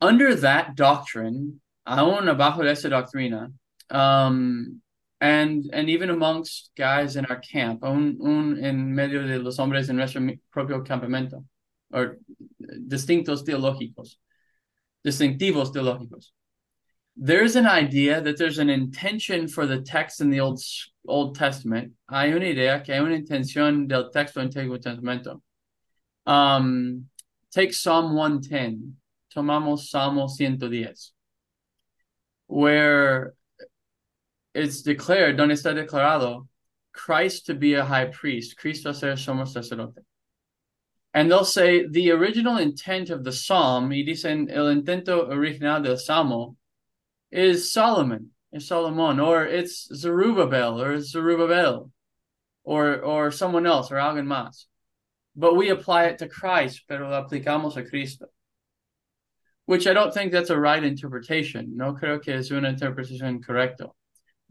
Under 0.00 0.34
that 0.34 0.74
doctrine, 0.74 1.60
aún 1.86 2.28
abajo 2.28 2.62
de 2.62 2.72
esa 2.72 2.88
doctrina, 2.88 3.50
um, 3.88 4.82
and, 5.22 5.70
and 5.72 5.88
even 5.88 6.10
amongst 6.10 6.72
guys 6.76 7.14
in 7.14 7.24
our 7.26 7.38
camp, 7.38 7.84
un, 7.84 8.18
un 8.20 8.58
en 8.62 8.92
medio 8.92 9.24
de 9.24 9.38
los 9.38 9.56
hombres 9.56 9.88
en 9.88 9.96
nuestro 9.96 10.20
propio 10.50 10.82
campamento, 10.82 11.44
or 11.92 12.18
distintos 12.60 13.44
teológicos, 13.44 14.16
distintivos 15.06 15.72
teológicos. 15.72 16.32
There's 17.16 17.54
an 17.54 17.66
idea 17.66 18.20
that 18.20 18.36
there's 18.36 18.58
an 18.58 18.68
intention 18.68 19.46
for 19.46 19.64
the 19.64 19.82
text 19.82 20.20
in 20.20 20.28
the 20.28 20.40
Old 20.40 20.60
Old 21.06 21.36
Testament. 21.36 21.92
Hay 22.10 22.32
una 22.32 22.46
idea 22.46 22.82
que 22.84 22.92
hay 22.92 23.00
una 23.00 23.16
intención 23.16 23.86
del 23.86 24.10
texto 24.10 24.40
Antiguo 24.40 24.82
Testamento. 24.82 25.40
Um, 26.26 27.06
take 27.52 27.72
Psalm 27.74 28.16
110. 28.16 28.94
Tomamos 29.32 29.88
Salmo 29.88 30.26
110. 30.26 31.12
Where 32.48 33.34
it's 34.54 34.82
declared, 34.82 35.36
donde 35.36 35.52
está 35.52 35.74
declarado, 35.74 36.46
Christ 36.92 37.46
to 37.46 37.54
be 37.54 37.74
a 37.74 37.84
high 37.84 38.06
priest, 38.06 38.56
Cristo 38.56 38.92
ser 38.92 39.14
sumo 39.14 39.46
sacerdote. 39.46 40.04
And 41.14 41.30
they'll 41.30 41.44
say 41.44 41.86
the 41.86 42.10
original 42.10 42.56
intent 42.56 43.10
of 43.10 43.24
the 43.24 43.32
psalm, 43.32 43.90
y 43.90 44.02
dicen 44.06 44.50
el 44.50 44.68
intento 44.68 45.30
original 45.30 45.82
del 45.82 45.96
salmo, 45.96 46.56
is 47.30 47.72
Solomon, 47.72 48.30
is 48.52 48.66
Solomon, 48.66 49.20
or 49.20 49.46
it's 49.46 49.88
Zerubbabel, 49.94 50.80
or 50.80 51.00
Zerubbabel, 51.00 51.90
or 52.64 52.98
or 53.00 53.30
someone 53.30 53.66
else, 53.66 53.90
or 53.90 53.96
alguien 53.96 54.26
más. 54.26 54.66
But 55.34 55.56
we 55.56 55.70
apply 55.70 56.06
it 56.06 56.18
to 56.18 56.28
Christ, 56.28 56.84
pero 56.88 57.08
lo 57.08 57.22
aplicamos 57.22 57.76
a 57.76 57.84
Cristo. 57.84 58.26
which 59.66 59.86
I 59.86 59.92
don't 59.92 60.12
think 60.12 60.32
that's 60.32 60.50
a 60.50 60.58
right 60.58 60.82
interpretation. 60.82 61.76
No 61.76 61.94
creo 61.94 62.22
que 62.22 62.34
es 62.34 62.50
una 62.50 62.72
interpretación 62.72 63.42
correcta. 63.44 63.90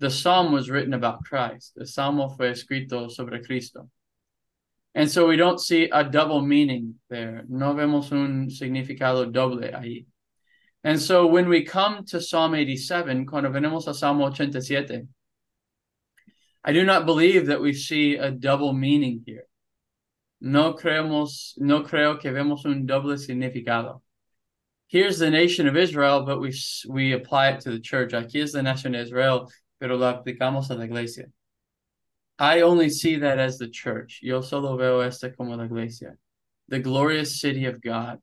The 0.02 0.10
psalm 0.10 0.52
was 0.52 0.68
written 0.68 0.96
about 0.96 1.24
Christ. 1.24 1.74
The 1.76 1.86
salmo 1.86 2.28
fue 2.30 2.50
escrito 2.50 3.12
sobre 3.12 3.40
Cristo. 3.44 3.88
And 4.96 5.10
so 5.10 5.28
we 5.28 5.38
don't 5.38 5.60
see 5.60 5.90
a 5.92 6.04
double 6.04 6.42
meaning 6.42 6.96
there. 7.08 7.44
No 7.48 7.76
vemos 7.76 8.12
un 8.12 8.50
significado 8.50 9.32
doble 9.32 9.72
ahí. 9.72 10.06
And 10.84 11.00
so 11.00 11.28
when 11.28 11.48
we 11.48 11.64
come 11.64 12.04
to 12.08 12.20
Psalm 12.20 12.56
87, 12.56 13.28
cuando 13.28 13.52
venimos 13.52 13.88
a 13.88 13.94
Salmo 13.94 14.26
87, 14.28 15.08
I 16.64 16.74
do 16.74 16.84
not 16.84 17.06
believe 17.06 17.46
that 17.46 17.62
we 17.62 17.72
see 17.72 18.16
a 18.16 18.32
double 18.32 18.74
meaning 18.74 19.22
here. 19.28 19.46
No 20.42 20.74
creemos, 20.74 21.54
no 21.60 21.84
creo 21.84 22.20
que 22.20 22.32
vemos 22.32 22.66
un 22.66 22.88
doble 22.88 23.18
significado. 23.18 24.02
Here's 24.88 25.20
the 25.20 25.30
nation 25.30 25.68
of 25.68 25.78
Israel, 25.78 26.26
but 26.26 26.42
we 26.42 26.54
we 26.90 27.14
apply 27.14 27.52
it 27.52 27.62
to 27.62 27.72
the 27.72 27.80
church. 27.80 28.14
Aquí 28.14 28.42
es 28.42 28.56
la 28.56 28.62
nación 28.62 28.94
de 28.94 29.04
Israel, 29.04 29.48
pero 29.82 29.98
lo 29.98 30.06
aplicamos 30.06 30.70
a 30.70 30.76
la 30.76 30.86
iglesia. 30.86 31.26
I 32.38 32.62
only 32.62 32.90
see 32.90 33.18
that 33.18 33.40
as 33.40 33.58
the 33.58 33.68
church. 33.68 34.20
Yo 34.22 34.42
solo 34.42 34.78
veo 34.78 35.00
esta 35.02 35.32
como 35.32 35.56
la 35.56 35.64
iglesia. 35.64 36.18
The 36.68 36.80
glorious 36.80 37.42
city 37.42 37.66
of 37.66 37.82
God. 37.82 38.20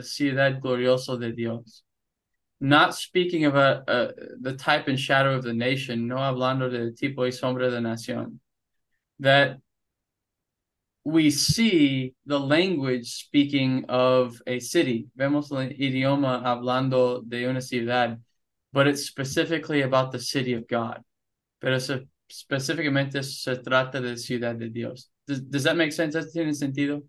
Ciudad 0.00 0.62
glorioso 0.62 1.20
de 1.20 1.32
Dios. 1.32 1.82
Not 2.58 2.94
speaking 2.94 3.44
of 3.44 3.54
a, 3.54 3.84
a, 3.86 4.08
the 4.40 4.54
type 4.54 4.88
and 4.88 4.98
shadow 4.98 5.34
of 5.34 5.42
the 5.44 5.52
nation, 5.52 6.08
no 6.08 6.16
hablando 6.16 6.70
de 6.70 6.92
tipo 6.92 7.18
y 7.18 7.30
sombra 7.30 7.70
de 7.70 7.80
nación. 7.80 8.38
That 9.18 9.58
we 11.04 11.30
see 11.30 12.14
the 12.24 12.40
language 12.40 13.12
speaking 13.12 13.84
of 13.90 14.40
a 14.46 14.58
city. 14.58 15.08
Vemos 15.14 15.52
el 15.52 15.68
idioma 15.78 16.42
hablando 16.42 17.22
de 17.28 17.46
una 17.46 17.60
ciudad, 17.60 18.18
but 18.74 18.88
it's 18.88 19.06
specifically 19.06 19.82
about 19.82 20.10
the 20.10 20.18
city 20.18 20.52
of 20.54 20.66
God. 20.66 21.00
Pero 21.60 21.78
se, 21.78 22.06
específicamente 22.28 23.24
se 23.24 23.54
trata 23.54 24.02
de 24.02 24.16
ciudad 24.16 24.58
de 24.58 24.68
Dios. 24.68 25.08
Does, 25.28 25.40
does 25.40 25.62
that 25.62 25.76
make 25.76 25.92
sense? 25.92 26.16
¿Eso 26.16 26.28
tiene 26.30 26.52
sentido? 26.52 27.02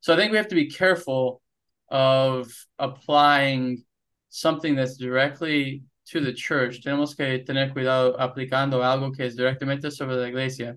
So 0.00 0.12
I 0.12 0.16
think 0.16 0.32
we 0.32 0.36
have 0.36 0.48
to 0.48 0.54
be 0.56 0.68
careful 0.68 1.40
of 1.88 2.52
applying 2.78 3.84
something 4.30 4.74
that's 4.74 4.96
directly 4.96 5.84
to 6.08 6.20
the 6.20 6.32
church. 6.32 6.82
Tenemos 6.82 7.16
que 7.16 7.44
tener 7.44 7.72
cuidado 7.72 8.16
aplicando 8.18 8.82
algo 8.82 9.16
que 9.16 9.24
es 9.24 9.36
directamente 9.36 9.92
sobre 9.92 10.16
la 10.16 10.26
iglesia 10.26 10.76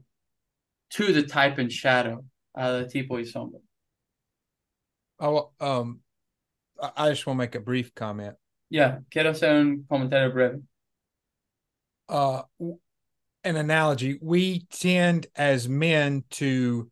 to 0.92 1.12
the 1.12 1.24
type 1.24 1.58
and 1.58 1.72
shadow, 1.72 2.24
uh, 2.56 2.84
tipo 2.84 3.18
y 3.18 3.24
sombra. 3.24 3.60
Oh, 5.20 5.50
um, 5.60 6.02
I 6.96 7.10
just 7.10 7.26
want 7.26 7.38
to 7.38 7.42
make 7.42 7.56
a 7.56 7.60
brief 7.60 7.96
comment. 7.96 8.36
Yeah, 8.70 9.00
quiero 9.12 9.32
hacer 9.32 9.60
un 9.60 9.86
comentario 9.90 10.32
breve. 10.32 10.62
Uh, 12.10 12.42
an 13.44 13.56
analogy. 13.56 14.18
We 14.22 14.66
tend 14.72 15.28
as 15.36 15.70
men 15.70 16.24
to 16.32 16.92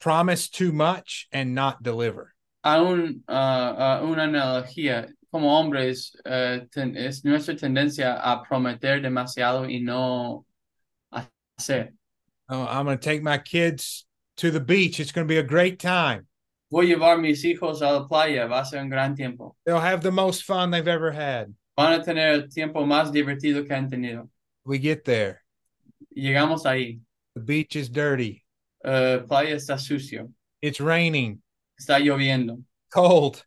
promise 0.00 0.48
too 0.48 0.72
much 0.72 1.28
and 1.32 1.54
not 1.54 1.82
deliver. 1.82 2.34
A 2.62 2.78
un, 2.78 3.22
uh, 3.28 3.32
uh, 3.32 4.00
una 4.04 4.26
analogía. 4.26 5.08
Como 5.32 5.48
hombres, 5.48 6.14
uh, 6.24 6.60
ten, 6.72 6.96
es 6.96 7.24
nuestra 7.24 7.56
tendencia 7.56 8.20
a 8.22 8.44
prometer 8.44 9.00
demasiado 9.00 9.66
y 9.68 9.80
no 9.82 10.44
hacer. 11.12 11.92
Oh, 12.48 12.66
I'm 12.66 12.84
going 12.84 12.98
to 12.98 13.02
take 13.02 13.22
my 13.22 13.38
kids 13.38 14.06
to 14.36 14.50
the 14.50 14.60
beach. 14.60 15.00
It's 15.00 15.10
going 15.10 15.26
to 15.26 15.32
be 15.32 15.38
a 15.38 15.42
great 15.42 15.80
time. 15.80 16.26
Voy 16.74 16.86
a 16.86 16.96
llevar 16.96 17.20
mis 17.20 17.44
hijos 17.44 17.82
a 17.82 17.92
la 17.92 18.08
playa. 18.08 18.48
Va 18.48 18.58
a 18.58 18.64
ser 18.64 18.80
un 18.80 18.88
gran 18.88 19.14
tiempo. 19.14 19.54
They'll 19.64 19.78
have 19.78 20.02
the 20.02 20.10
most 20.10 20.42
fun 20.42 20.72
they've 20.72 20.88
ever 20.88 21.12
had. 21.12 21.54
Van 21.76 22.00
a 22.00 22.02
tener 22.02 22.32
el 22.32 22.48
tiempo 22.48 22.84
más 22.84 23.12
divertido 23.12 23.64
que 23.64 23.76
han 23.76 23.88
tenido. 23.88 24.28
We 24.64 24.78
get 24.78 25.04
there. 25.04 25.44
Llegamos 26.16 26.64
ahí. 26.64 26.98
The 27.36 27.42
beach 27.42 27.76
is 27.76 27.88
dirty. 27.88 28.42
Uh, 28.84 29.20
playa 29.20 29.54
está 29.54 29.78
sucio. 29.78 30.32
It's 30.62 30.80
raining. 30.80 31.42
Está 31.80 32.00
lloviendo. 32.00 32.64
Cold. 32.92 33.44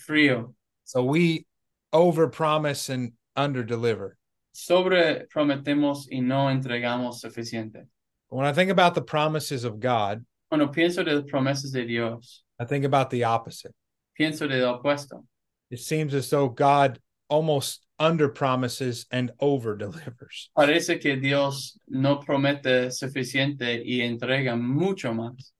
Frío. 0.00 0.54
So 0.84 1.04
we 1.04 1.44
overpromise 1.92 2.88
and 2.88 3.12
underdeliver. 3.36 4.12
Sobre 4.52 5.26
prometemos 5.28 6.06
y 6.10 6.20
no 6.20 6.46
entregamos 6.46 7.20
suficiente. 7.20 7.86
When 8.30 8.46
I 8.46 8.54
think 8.54 8.70
about 8.70 8.94
the 8.94 9.02
promises 9.02 9.64
of 9.64 9.78
God, 9.78 10.24
Cuando 10.52 10.70
pienso 10.70 11.02
de 11.02 11.14
las 11.14 11.24
promesas 11.24 11.72
de 11.72 11.86
Dios, 11.86 12.44
I 12.60 12.66
think 12.66 12.84
about 12.84 13.08
the 13.08 13.24
opposite. 13.24 13.72
pienso 14.20 14.46
de 14.46 14.58
lo 14.60 14.78
opuesto. 14.78 15.24
It 15.70 15.80
seems 15.80 16.12
as 16.12 16.28
though 16.28 16.50
God 16.50 17.00
almost 17.30 17.86
under 17.98 18.28
promises 18.28 19.06
and 19.10 19.30
over 19.40 19.74
delivers. 19.78 20.50
Parece 20.54 21.00
que 21.00 21.16
Dios 21.18 21.78
no 21.88 22.18
promete 22.20 22.90
suficiente 22.92 23.82
y 23.82 24.00
entrega 24.02 24.54
mucho 24.60 25.14
más. 25.14 25.52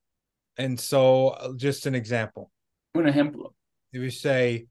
And 0.58 0.78
so, 0.78 1.28
uh, 1.28 1.54
just 1.56 1.86
an 1.86 1.94
example 1.94 2.50
Un 2.94 3.04
ejemplo. 3.04 3.54
if 3.94 4.02
you 4.02 4.10
say, 4.10 4.66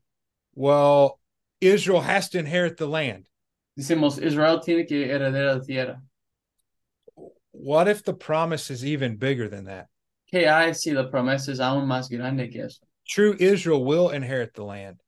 well, 0.54 1.20
Israel 1.62 2.02
has 2.02 2.30
to 2.30 2.38
inherit 2.38 2.78
the 2.78 2.86
land, 2.88 3.28
Decimos, 3.76 4.22
Israel 4.22 4.60
tiene 4.60 4.86
que 4.86 5.04
heredar 5.08 5.58
la 5.58 5.64
tierra. 5.66 6.00
what 7.54 7.88
if 7.88 8.04
the 8.04 8.14
promise 8.14 8.70
is 8.70 8.86
even 8.86 9.16
bigger 9.16 9.50
than 9.50 9.66
that? 9.66 9.88
¿Qué 10.32 10.48
hay 10.48 10.74
si 10.74 10.92
la 10.92 11.10
promesa 11.10 11.52
es 11.52 11.60
aún 11.60 11.88
más 11.88 12.10
grande 12.10 12.50
que 12.50 12.62
eso? 12.66 12.86
True 13.08 13.36
Israel 13.40 13.84
will 13.84 14.10
inherit 14.12 14.54
the 14.54 14.64
land, 14.64 15.02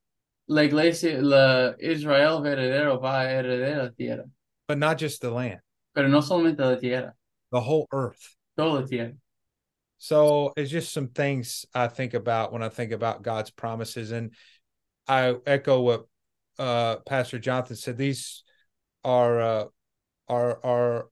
La 0.47 0.63
iglesia, 0.63 1.21
la 1.21 1.73
Israel 1.79 2.41
verdadero 2.41 2.99
va 3.01 3.21
a 3.21 3.25
heredar 3.27 3.77
la 3.77 3.89
tierra, 3.97 4.25
but 4.67 4.77
not 4.77 4.97
just 4.97 5.21
the 5.21 5.31
land, 5.31 5.61
pero 5.95 6.07
no 6.09 6.19
solamente 6.19 6.59
la 6.59 6.75
tierra, 6.75 7.13
the 7.51 7.61
whole 7.61 7.87
earth. 7.93 8.35
toda 8.57 8.81
la 8.81 8.85
tierra. 8.85 9.13
So 9.99 10.51
it's 10.57 10.69
just 10.69 10.91
some 10.91 11.07
things 11.07 11.65
I 11.73 11.87
think 11.87 12.13
about 12.13 12.51
when 12.51 12.61
I 12.61 12.67
think 12.67 12.91
about 12.91 13.21
God's 13.23 13.51
promises. 13.51 14.11
And 14.11 14.31
I 15.07 15.35
echo 15.45 15.79
what 15.79 16.07
uh, 16.59 16.97
Pastor 17.07 17.39
Jonathan 17.39 17.77
said. 17.77 17.97
These 17.97 18.43
are 19.05 19.41
uh, 19.41 19.65
are 20.27 20.59
are 20.65 21.09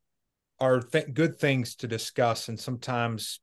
are 0.60 0.82
th- 0.82 1.14
good 1.14 1.38
things 1.40 1.76
to 1.76 1.88
discuss 1.88 2.50
and 2.50 2.60
sometimes 2.60 3.40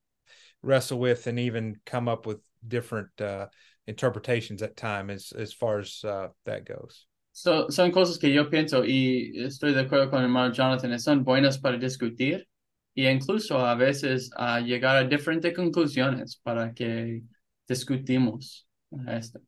wrestle 0.62 0.98
with 0.98 1.26
and 1.26 1.38
even 1.38 1.76
come 1.86 2.08
up 2.08 2.26
with 2.26 2.40
different 2.66 3.08
uh, 3.20 3.46
interpretations 3.86 4.62
at 4.62 4.76
time 4.76 5.10
as 5.10 5.32
as 5.32 5.52
far 5.52 5.78
as 5.78 6.04
uh, 6.04 6.28
that 6.44 6.64
goes. 6.66 7.06
So, 7.32 7.68
son 7.70 7.92
cosas 7.92 8.18
que 8.18 8.32
yo 8.32 8.50
pienso 8.50 8.84
y 8.84 9.32
estoy 9.36 9.72
de 9.72 9.80
acuerdo 9.84 10.10
con 10.10 10.20
el 10.20 10.24
hermano 10.24 10.52
Jonathan, 10.52 10.98
son 10.98 11.22
buenas 11.24 11.58
para 11.58 11.78
discutir 11.78 12.48
y 12.94 13.06
incluso 13.06 13.58
a 13.58 13.76
veces 13.76 14.30
a 14.36 14.58
llegar 14.58 14.96
a 14.96 15.04
diferentes 15.04 15.54
conclusiones 15.54 16.36
para 16.42 16.74
que 16.74 17.22
discutimos 17.68 18.66
esto. 19.06 19.40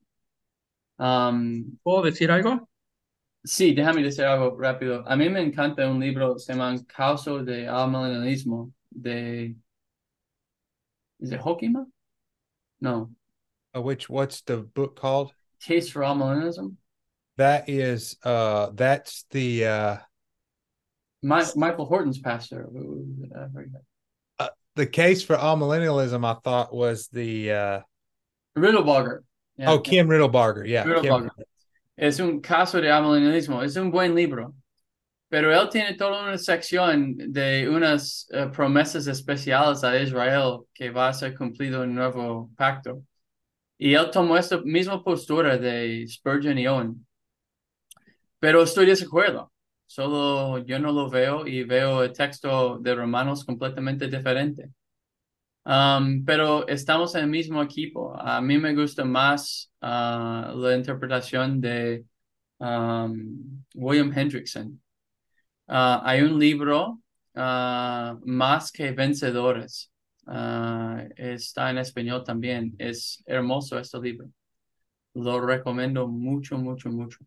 Um, 0.99 1.79
¿Puedo 1.83 2.03
decir 2.03 2.31
algo? 2.31 2.69
sí, 3.43 3.75
déjame 3.75 4.03
decir 4.03 4.25
algo 4.25 4.57
rápido. 4.59 5.03
A 5.07 5.17
mí 5.17 5.29
me 5.29 5.41
encanta 5.41 5.91
un 5.91 6.01
libro, 6.01 6.39
se 6.39 6.53
llama 6.53 6.77
Caso 6.87 7.43
de 7.43 7.67
Amillennialismo, 7.67 8.73
de... 8.91 9.57
¿Es 11.23 11.33
it 11.33 11.41
Hokima? 11.41 11.85
No. 12.81 13.11
Uh, 13.77 13.83
which 13.83 14.09
what's 14.09 14.41
the 14.43 14.57
book 14.59 14.97
called? 14.97 15.33
Case 15.63 15.91
for 15.91 16.01
Amillennialism? 16.03 16.77
That 17.37 17.69
is 17.69 18.17
uh 18.23 18.71
that's 18.75 19.25
the 19.31 19.65
uh 19.65 19.97
My, 21.23 21.45
Michael 21.57 21.87
Horton's 21.87 22.19
pastor. 22.19 22.67
Forget. 23.53 24.53
the 24.77 24.87
case 24.87 25.23
for 25.23 25.37
amillennialism 25.37 26.25
I 26.25 26.39
thought 26.41 26.75
was 26.75 27.09
the 27.09 27.53
uh 27.53 27.81
Riddlebarger. 28.57 29.21
Yeah. 29.57 29.71
oh 29.71 29.79
Kim 29.79 30.09
Riddlebarger. 30.09 30.67
Yeah. 30.67 30.83
Kim- 30.83 30.93
Riddlebarger. 30.93 31.31
Es 31.97 32.19
un 32.21 32.41
caso 32.41 32.81
de 32.81 32.89
amillennialismo. 32.89 33.63
Es 33.65 33.77
un 33.77 33.91
buen 33.91 34.15
libro. 34.15 34.55
Pero 35.31 35.55
él 35.55 35.69
tiene 35.71 35.95
toda 35.95 36.25
una 36.25 36.39
sección 36.39 37.17
de 37.17 37.69
unas 37.69 38.29
eh, 38.33 38.49
promesas 38.55 39.07
especiales 39.07 39.85
a 39.85 39.99
Israel 40.01 40.63
que 40.75 40.91
va 40.91 41.09
a 41.09 41.15
ser 41.15 41.37
cumplido 41.37 41.85
en 41.85 41.91
el 41.91 41.97
nuevo 41.97 42.51
pacto. 42.57 43.05
Y 43.79 43.95
él 43.95 44.11
tomó 44.13 44.37
esta 44.37 44.59
misma 44.63 45.03
postura 45.05 45.57
de 45.59 46.07
Spurgeon 46.09 46.59
y 46.59 46.67
Owen. 46.69 47.07
Pero 48.41 48.63
estoy 48.63 48.87
de 48.87 48.93
acuerdo. 48.93 49.53
Solo 49.87 50.59
yo 50.67 50.79
no 50.81 50.93
lo 50.93 51.09
veo 51.11 51.47
y 51.47 51.65
veo 51.65 52.03
el 52.05 52.13
texto 52.13 52.79
de 52.81 52.95
Romanos 52.95 53.45
completamente 53.45 54.09
diferente. 54.09 54.71
Um, 55.65 56.25
pero 56.25 56.67
estamos 56.69 57.15
en 57.15 57.25
el 57.25 57.31
mismo 57.31 57.63
equipo. 57.63 58.15
A 58.19 58.41
mí 58.41 58.59
me 58.59 58.75
gusta 58.75 59.05
más 59.05 59.71
ah, 59.81 60.53
la 60.57 60.77
interpretación 60.77 61.61
de 61.61 62.05
um, 62.59 63.65
William 63.75 64.13
Hendrickson. 64.17 64.81
Ah, 65.73 66.03
hay 66.05 66.23
un 66.23 66.39
libro, 66.39 67.01
ah, 67.35 68.19
Más 68.25 68.73
que 68.73 68.91
Vencedores. 68.93 69.93
Ah, 70.27 71.05
está 71.17 71.71
en 71.71 71.79
español 71.79 72.25
también. 72.25 72.75
Es 72.79 73.23
hermoso 73.27 73.79
este 73.79 74.01
libro. 74.01 74.29
Lo 75.15 75.41
recomiendo 75.41 76.09
mucho, 76.09 76.59
mucho, 76.59 76.91
mucho. 76.91 77.19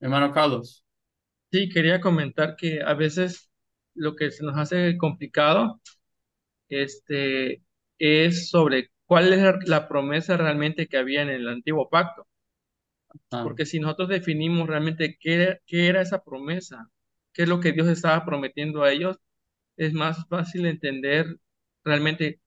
Hermano 0.00 0.32
Carlos. 0.32 0.84
Sí, 1.52 1.68
quería 1.70 2.00
comentar 2.00 2.56
que 2.56 2.82
a 2.82 2.94
veces 2.94 3.50
lo 3.94 4.16
que 4.16 4.30
se 4.32 4.44
nos 4.44 4.56
hace 4.58 4.96
complicado 4.98 5.80
este, 6.68 7.62
es 7.98 8.50
sobre 8.50 8.90
cuál 9.06 9.32
es 9.32 9.68
la 9.68 9.88
promesa 9.88 10.36
realmente 10.36 10.88
que 10.88 10.98
había 10.98 11.22
en 11.22 11.30
el 11.30 11.48
antiguo 11.48 11.88
pacto. 11.90 12.26
Ah, 13.30 13.42
Porque 13.42 13.66
si 13.66 13.80
nosotros 13.80 14.08
definimos 14.08 14.68
realmente 14.68 15.16
qué, 15.20 15.58
qué 15.66 15.88
era 15.88 16.02
esa 16.02 16.22
promesa, 16.24 16.90
qué 17.32 17.42
es 17.44 17.48
lo 17.48 17.60
que 17.60 17.72
Dios 17.72 17.88
estaba 17.88 18.24
prometiendo 18.24 18.82
a 18.84 18.92
ellos, 18.92 19.18
es 19.76 19.92
más 19.94 20.26
fácil 20.28 20.66
entender 20.66 21.38
realmente 21.84 22.40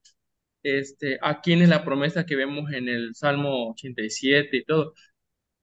este, 0.64 1.20
a 1.22 1.42
quién 1.42 1.62
es 1.62 1.70
la 1.70 1.86
promesa 1.86 2.26
que 2.26 2.36
vemos 2.36 2.72
en 2.74 2.90
el 2.90 3.16
Salmo 3.16 3.72
87 3.72 4.58
y 4.58 4.66
todo. 4.66 4.94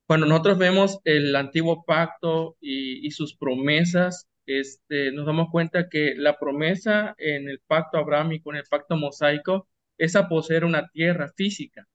Cuando 0.07 0.27
nosotros 0.27 0.59
vemos 0.59 1.01
el 1.05 1.35
antiguo 1.37 1.85
pacto 1.85 2.57
y, 2.61 3.07
y 3.07 3.11
sus 3.11 3.37
promesas, 3.37 4.29
este, 4.47 5.13
nos 5.13 5.27
damos 5.27 5.49
cuenta 5.51 5.89
que 5.89 6.15
la 6.17 6.39
promesa 6.39 7.15
en 7.19 7.49
el 7.49 7.61
pacto 7.67 7.99
abrámico, 7.99 8.51
en 8.53 8.59
el 8.59 8.65
pacto 8.71 8.97
mosaico, 8.97 9.69
es 9.99 10.15
a 10.17 10.29
poseer 10.29 10.65
una 10.65 10.89
tierra 10.91 11.29
física, 11.37 11.87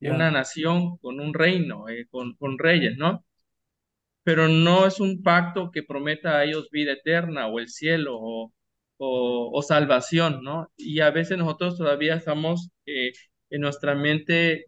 ya. 0.00 0.12
una 0.14 0.30
nación 0.30 0.96
con 0.98 1.20
un 1.20 1.34
reino, 1.34 1.88
eh, 1.88 2.06
con, 2.10 2.34
con 2.36 2.58
reyes, 2.58 2.96
¿no? 2.98 3.24
pero 4.22 4.48
no 4.48 4.86
es 4.86 5.00
un 5.00 5.22
pacto 5.22 5.70
que 5.70 5.82
prometa 5.82 6.38
a 6.38 6.44
ellos 6.44 6.68
vida 6.70 6.92
eterna 6.92 7.46
o 7.48 7.58
el 7.58 7.68
cielo 7.68 8.16
o, 8.18 8.52
o, 8.98 9.50
o 9.52 9.62
salvación, 9.62 10.42
¿no? 10.42 10.70
Y 10.76 11.00
a 11.00 11.10
veces 11.10 11.38
nosotros 11.38 11.78
todavía 11.78 12.14
estamos 12.16 12.70
eh, 12.86 13.12
en 13.50 13.60
nuestra 13.62 13.94
mente 13.94 14.64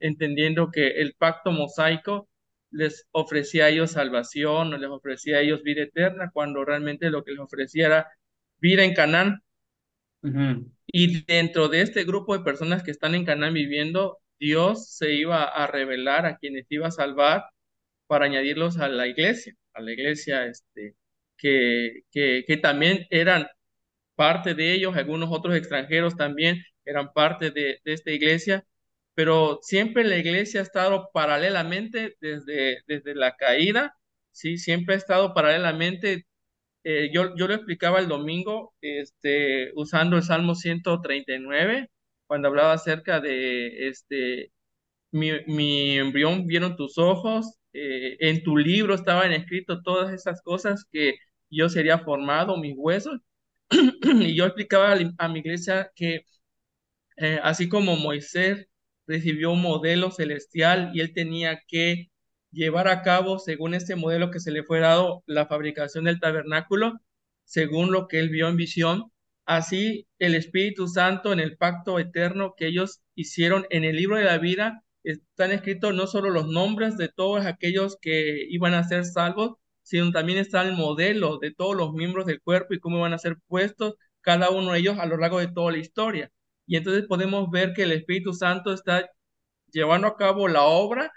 entendiendo 0.00 0.70
que 0.70 0.88
el 1.02 1.14
pacto 1.14 1.52
mosaico 1.52 2.28
les 2.70 3.06
ofrecía 3.12 3.66
a 3.66 3.68
ellos 3.70 3.92
salvación 3.92 4.72
o 4.72 4.78
les 4.78 4.90
ofrecía 4.90 5.38
a 5.38 5.40
ellos 5.40 5.62
vida 5.62 5.82
eterna, 5.82 6.30
cuando 6.32 6.64
realmente 6.64 7.10
lo 7.10 7.24
que 7.24 7.32
les 7.32 7.40
ofrecía 7.40 7.86
era 7.86 8.08
vida 8.58 8.84
en 8.84 8.94
Canaán. 8.94 9.42
Y 10.86 11.24
dentro 11.24 11.68
de 11.68 11.82
este 11.82 12.04
grupo 12.04 12.36
de 12.36 12.44
personas 12.44 12.82
que 12.82 12.90
están 12.90 13.14
en 13.14 13.24
Canaán 13.24 13.54
viviendo, 13.54 14.18
Dios 14.42 14.88
se 14.96 15.12
iba 15.14 15.44
a 15.44 15.68
revelar 15.68 16.26
a 16.26 16.36
quienes 16.38 16.66
iba 16.70 16.88
a 16.88 16.90
salvar 16.90 17.44
para 18.08 18.26
añadirlos 18.26 18.78
a 18.78 18.88
la 18.88 19.06
iglesia, 19.06 19.54
a 19.74 19.80
la 19.82 19.92
iglesia 19.92 20.46
este, 20.46 20.96
que, 21.38 22.02
que, 22.12 22.56
también 22.58 23.06
eran 23.10 23.46
parte 24.16 24.54
de 24.54 24.74
ellos, 24.74 24.96
algunos 24.96 25.30
otros 25.32 25.56
extranjeros 25.56 26.16
también 26.16 26.62
eran 26.84 27.12
parte 27.12 27.50
de, 27.52 27.80
de 27.84 27.92
esta 27.94 28.10
iglesia, 28.12 28.64
pero 29.14 29.60
siempre 29.62 30.04
la 30.04 30.16
iglesia 30.18 30.60
ha 30.60 30.64
estado 30.64 31.10
paralelamente 31.12 32.16
desde, 32.20 32.82
desde 32.86 33.14
la 33.14 33.36
caída, 33.36 33.96
¿sí? 34.32 34.58
Siempre 34.58 34.94
ha 34.94 34.98
estado 34.98 35.34
paralelamente. 35.34 36.26
eh, 36.84 37.10
yo, 37.14 37.36
yo 37.36 37.48
lo 37.48 37.54
explicaba 37.54 38.00
el 38.00 38.08
domingo 38.08 38.74
este, 38.82 39.72
usando 39.76 40.16
el 40.16 40.24
Salmo 40.24 40.54
139, 40.56 41.90
cuando 42.32 42.48
hablaba 42.48 42.72
acerca 42.72 43.20
de 43.20 43.88
este, 43.88 44.52
mi, 45.12 45.32
mi 45.46 45.98
embrión 45.98 46.46
vieron 46.46 46.76
tus 46.76 46.96
ojos, 46.98 47.58
eh, 47.74 48.16
en 48.20 48.42
tu 48.42 48.56
libro 48.56 48.94
estaban 48.94 49.32
escritas 49.32 49.80
todas 49.84 50.14
esas 50.14 50.40
cosas 50.42 50.86
que 50.90 51.16
yo 51.50 51.68
sería 51.68 51.98
formado, 51.98 52.56
mis 52.56 52.74
huesos. 52.76 53.20
Y 54.04 54.34
yo 54.34 54.46
explicaba 54.46 54.96
a 55.18 55.28
mi 55.28 55.40
iglesia 55.40 55.92
que 55.94 56.24
eh, 57.18 57.38
así 57.42 57.68
como 57.68 57.96
Moisés 57.96 58.66
recibió 59.06 59.52
un 59.52 59.60
modelo 59.62 60.10
celestial 60.10 60.90
y 60.94 61.02
él 61.02 61.12
tenía 61.14 61.60
que 61.68 62.10
llevar 62.50 62.88
a 62.88 63.02
cabo, 63.02 63.40
según 63.40 63.74
este 63.74 63.94
modelo 63.94 64.30
que 64.30 64.40
se 64.40 64.52
le 64.52 64.64
fue 64.64 64.80
dado, 64.80 65.22
la 65.26 65.46
fabricación 65.48 66.04
del 66.06 66.18
tabernáculo, 66.20 66.94
según 67.44 67.92
lo 67.92 68.08
que 68.08 68.20
él 68.20 68.30
vio 68.30 68.48
en 68.48 68.56
visión, 68.56 69.11
así 69.46 70.06
el 70.18 70.34
Espíritu 70.34 70.86
Santo 70.88 71.32
en 71.32 71.40
el 71.40 71.56
pacto 71.56 71.98
eterno 71.98 72.54
que 72.56 72.66
ellos 72.68 73.02
hicieron 73.14 73.66
en 73.70 73.84
el 73.84 73.96
libro 73.96 74.16
de 74.16 74.24
la 74.24 74.38
vida, 74.38 74.84
están 75.04 75.50
escritos 75.52 75.94
no 75.94 76.06
solo 76.06 76.30
los 76.30 76.48
nombres 76.48 76.96
de 76.96 77.08
todos 77.08 77.44
aquellos 77.46 77.96
que 78.00 78.46
iban 78.50 78.74
a 78.74 78.84
ser 78.84 79.04
salvos, 79.04 79.56
sino 79.82 80.12
también 80.12 80.38
está 80.38 80.62
el 80.62 80.74
modelo 80.76 81.38
de 81.38 81.52
todos 81.54 81.76
los 81.76 81.92
miembros 81.92 82.26
del 82.26 82.40
cuerpo 82.40 82.74
y 82.74 82.80
cómo 82.80 82.98
iban 82.98 83.12
a 83.14 83.18
ser 83.18 83.36
puestos 83.48 83.94
cada 84.20 84.50
uno 84.50 84.72
de 84.72 84.78
ellos 84.80 84.98
a 84.98 85.06
lo 85.06 85.16
largo 85.16 85.40
de 85.40 85.48
toda 85.48 85.72
la 85.72 85.78
historia. 85.78 86.30
Y 86.66 86.76
entonces 86.76 87.04
podemos 87.08 87.50
ver 87.50 87.72
que 87.74 87.82
el 87.82 87.92
Espíritu 87.92 88.32
Santo 88.34 88.72
está 88.72 89.10
llevando 89.72 90.06
a 90.08 90.16
cabo 90.16 90.48
la 90.48 90.64
obra 90.64 91.12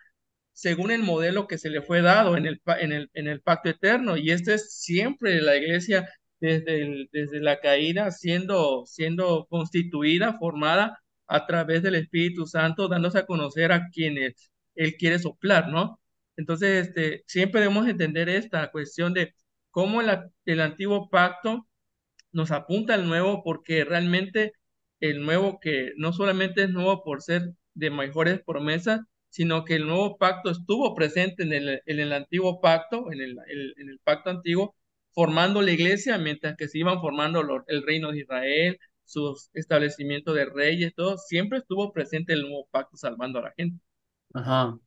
según 0.53 0.91
el 0.91 1.03
modelo 1.03 1.47
que 1.47 1.57
se 1.57 1.69
le 1.69 1.81
fue 1.81 2.01
dado 2.01 2.37
en 2.37 2.45
el, 2.45 2.59
pa- 2.61 2.79
en 2.79 2.91
el, 2.93 3.09
en 3.13 3.27
el 3.27 3.41
pacto 3.41 3.69
eterno. 3.69 4.17
Y 4.17 4.31
este 4.31 4.55
es 4.55 4.73
siempre 4.81 5.41
la 5.41 5.57
iglesia 5.57 6.07
desde, 6.47 7.07
desde 7.11 7.41
la 7.41 7.59
caída 7.59 8.11
siendo, 8.11 8.85
siendo 8.85 9.45
constituida, 9.49 10.37
formada 10.39 10.99
a 11.27 11.45
través 11.47 11.83
del 11.83 11.95
Espíritu 11.95 12.45
Santo, 12.47 12.87
dándose 12.87 13.19
a 13.19 13.25
conocer 13.25 13.71
a 13.71 13.89
quienes 13.91 14.51
Él 14.75 14.95
quiere 14.97 15.19
soplar, 15.19 15.69
¿no? 15.69 15.99
Entonces, 16.37 16.87
este, 16.87 17.23
siempre 17.27 17.61
debemos 17.61 17.87
entender 17.87 18.29
esta 18.29 18.71
cuestión 18.71 19.13
de 19.13 19.33
cómo 19.71 20.01
la- 20.01 20.29
el 20.45 20.61
antiguo 20.61 21.09
pacto 21.09 21.67
nos 22.31 22.51
apunta 22.51 22.93
al 22.93 23.07
nuevo 23.07 23.43
porque 23.43 23.83
realmente 23.85 24.53
el 24.99 25.23
nuevo 25.25 25.59
que 25.59 25.91
no 25.97 26.13
solamente 26.13 26.63
es 26.63 26.69
nuevo 26.69 27.03
por 27.03 27.21
ser 27.21 27.53
de 27.73 27.89
mejores 27.89 28.41
promesas, 28.45 29.01
sino 29.29 29.65
que 29.65 29.75
el 29.75 29.85
nuevo 29.87 30.17
pacto 30.17 30.49
estuvo 30.51 30.93
presente 30.95 31.43
en 31.43 31.53
el, 31.53 31.81
en 31.85 31.99
el 31.99 32.13
antiguo 32.13 32.61
pacto, 32.61 33.11
en 33.11 33.21
el- 33.21 33.37
en 33.77 33.89
el 33.89 33.99
pacto 34.03 34.29
antiguo, 34.29 34.75
formando 35.15 35.61
la 35.61 35.71
iglesia, 35.71 36.19
mientras 36.19 36.55
que 36.55 36.67
se 36.67 36.77
iban 36.79 37.01
formando 37.01 37.41
el 37.67 37.83
reino 37.83 38.11
de 38.11 38.19
Israel, 38.19 38.79
sus 39.05 39.49
establecimientos 39.53 40.35
de 40.35 40.45
reyes, 40.45 40.93
todo, 40.93 41.17
siempre 41.17 41.59
estuvo 41.59 41.91
presente 41.93 42.33
el 42.33 42.41
nuevo 42.41 42.67
pacto 42.69 42.97
salvando 42.97 43.39
a 43.39 43.43
la 43.43 43.53
gente. 43.57 43.79
Ajá. 44.33 44.77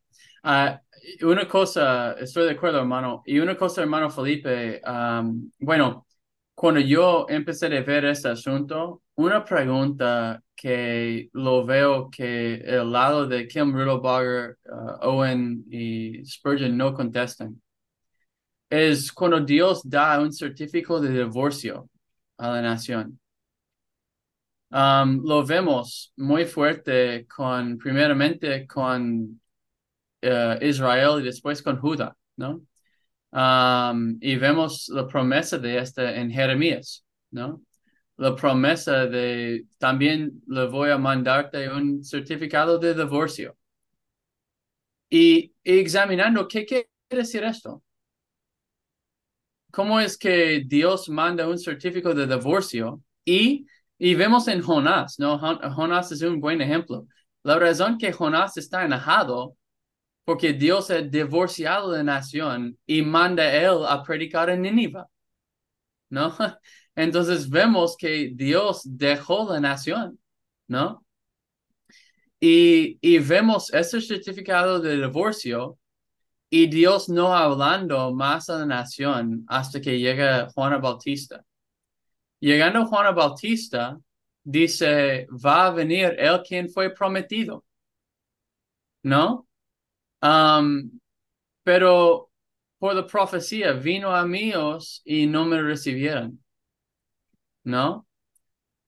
Y 1.19 1.25
una 1.25 1.49
cosa, 1.49 2.13
estoy 2.13 2.45
de 2.45 2.53
acuerdo, 2.53 2.79
hermano. 2.79 3.23
Y 3.27 3.39
una 3.39 3.57
cosa, 3.57 3.83
hermano 3.83 4.11
Felipe, 4.11 4.81
am, 4.85 5.51
bueno, 5.59 6.07
cuando 6.55 6.81
yo 6.81 7.27
empecé 7.29 7.67
a 7.67 7.83
ver 7.83 8.05
este 8.05 8.29
asunto, 8.29 9.03
una 9.15 9.45
pregunta 9.45 10.43
que 10.55 11.31
lo 11.33 11.65
veo 11.65 12.11
que 12.11 12.55
el 12.57 12.91
lado 12.93 13.27
de 13.27 13.47
Kim 13.47 13.75
Riddlebarger, 13.75 14.59
ah, 14.71 14.99
Owen 15.03 15.65
y 15.71 16.25
Spurgeon 16.25 16.77
no 16.77 16.95
contestan, 16.95 17.61
es 18.71 19.13
cuando 19.13 19.41
Dios 19.41 19.83
da 19.85 20.21
un 20.21 20.33
certificado 20.33 21.01
de 21.01 21.11
divorcio 21.11 21.89
a 22.39 22.51
la 22.51 22.63
nación. 22.63 23.19
Am, 24.71 25.23
lo 25.25 25.45
vemos 25.47 26.13
muy 26.17 26.45
fuerte 26.45 27.27
con, 27.27 27.79
primeramente 27.79 28.67
con 28.67 29.41
eh, 30.21 30.59
Israel 30.63 31.21
y 31.21 31.25
después 31.25 31.63
con 31.63 31.79
Judá, 31.79 32.17
¿no? 32.37 32.63
Um, 33.31 34.19
y 34.21 34.37
vemos 34.37 34.89
la 34.89 35.07
promesa 35.07 35.59
de 35.59 35.79
esta 35.79 36.17
en 36.17 36.31
Jeremías, 36.31 37.05
¿no? 37.31 37.63
La 38.17 38.35
promesa 38.37 39.07
de 39.07 39.67
también 39.79 40.43
le 40.49 40.67
voy 40.67 40.91
a 40.91 40.99
mandarte 40.99 41.71
un 41.71 42.05
certificado 42.05 42.79
de 42.79 42.95
divorcio. 42.95 43.57
Y, 45.11 45.55
y 45.63 45.79
examinando, 45.79 46.47
¿qué 46.49 46.65
quiere 46.67 46.89
decir 47.11 47.45
esto? 47.45 47.83
¿Cómo 49.79 50.01
es 50.01 50.19
que 50.19 50.65
Dios 50.67 51.09
manda 51.09 51.47
un 51.49 51.57
certificado 51.59 52.13
de 52.15 52.27
divorcio? 52.27 53.01
Y, 53.25 53.65
y 53.97 54.15
vemos 54.17 54.49
en 54.49 54.61
Jonás, 54.61 55.21
¿no? 55.21 55.39
Jon- 55.39 55.61
Jonás 55.73 56.11
es 56.11 56.23
un 56.23 56.41
buen 56.41 56.61
ejemplo. 56.61 57.07
La 57.45 57.59
razón 57.61 57.97
que 57.97 58.13
Jonás 58.13 58.57
está 58.57 58.85
enojado 58.85 59.57
porque 60.25 60.53
Dios 60.55 60.91
ha 60.91 61.03
divorciado 61.03 61.93
la 61.93 62.03
nación 62.05 62.79
y 62.87 63.03
manda 63.03 63.53
él 63.55 63.85
a 63.89 64.03
predicar 64.05 64.51
en 64.51 64.63
Nínive, 64.63 65.05
¿no? 66.11 66.35
Entonces 66.97 67.49
vemos 67.49 67.97
que 67.97 68.31
Dios 68.35 68.83
dejó 68.85 69.53
la 69.53 69.61
nación, 69.61 70.19
¿no? 70.67 71.05
Y, 72.41 72.99
y 73.01 73.19
vemos 73.19 73.73
ese 73.75 74.01
certificado 74.01 74.81
de 74.81 74.97
divorcio 74.97 75.79
y 76.51 76.67
Dios 76.69 77.09
no 77.09 77.35
hablando 77.35 78.13
más 78.15 78.49
a 78.49 78.59
la 78.59 78.67
nación 78.67 79.45
hasta 79.49 79.81
que 79.81 79.99
llega 79.99 80.49
Juan 80.51 80.81
Bautista. 80.81 81.45
Llegando 82.41 82.87
Juan 82.87 83.15
Bautista, 83.15 83.99
dice, 84.43 85.27
va 85.45 85.67
a 85.67 85.71
venir 85.71 86.15
el 86.19 86.43
quien 86.43 86.71
fue 86.71 86.91
prometido, 86.95 87.65
¿no? 89.03 89.47
Pero 91.63 92.31
por 92.79 92.95
la 92.95 93.07
profecía 93.07 93.73
vino 93.73 94.15
a 94.15 94.25
míos 94.25 95.03
y 95.05 95.27
no 95.27 95.45
me 95.45 95.61
recibieron, 95.61 96.43
¿no? 97.65 98.07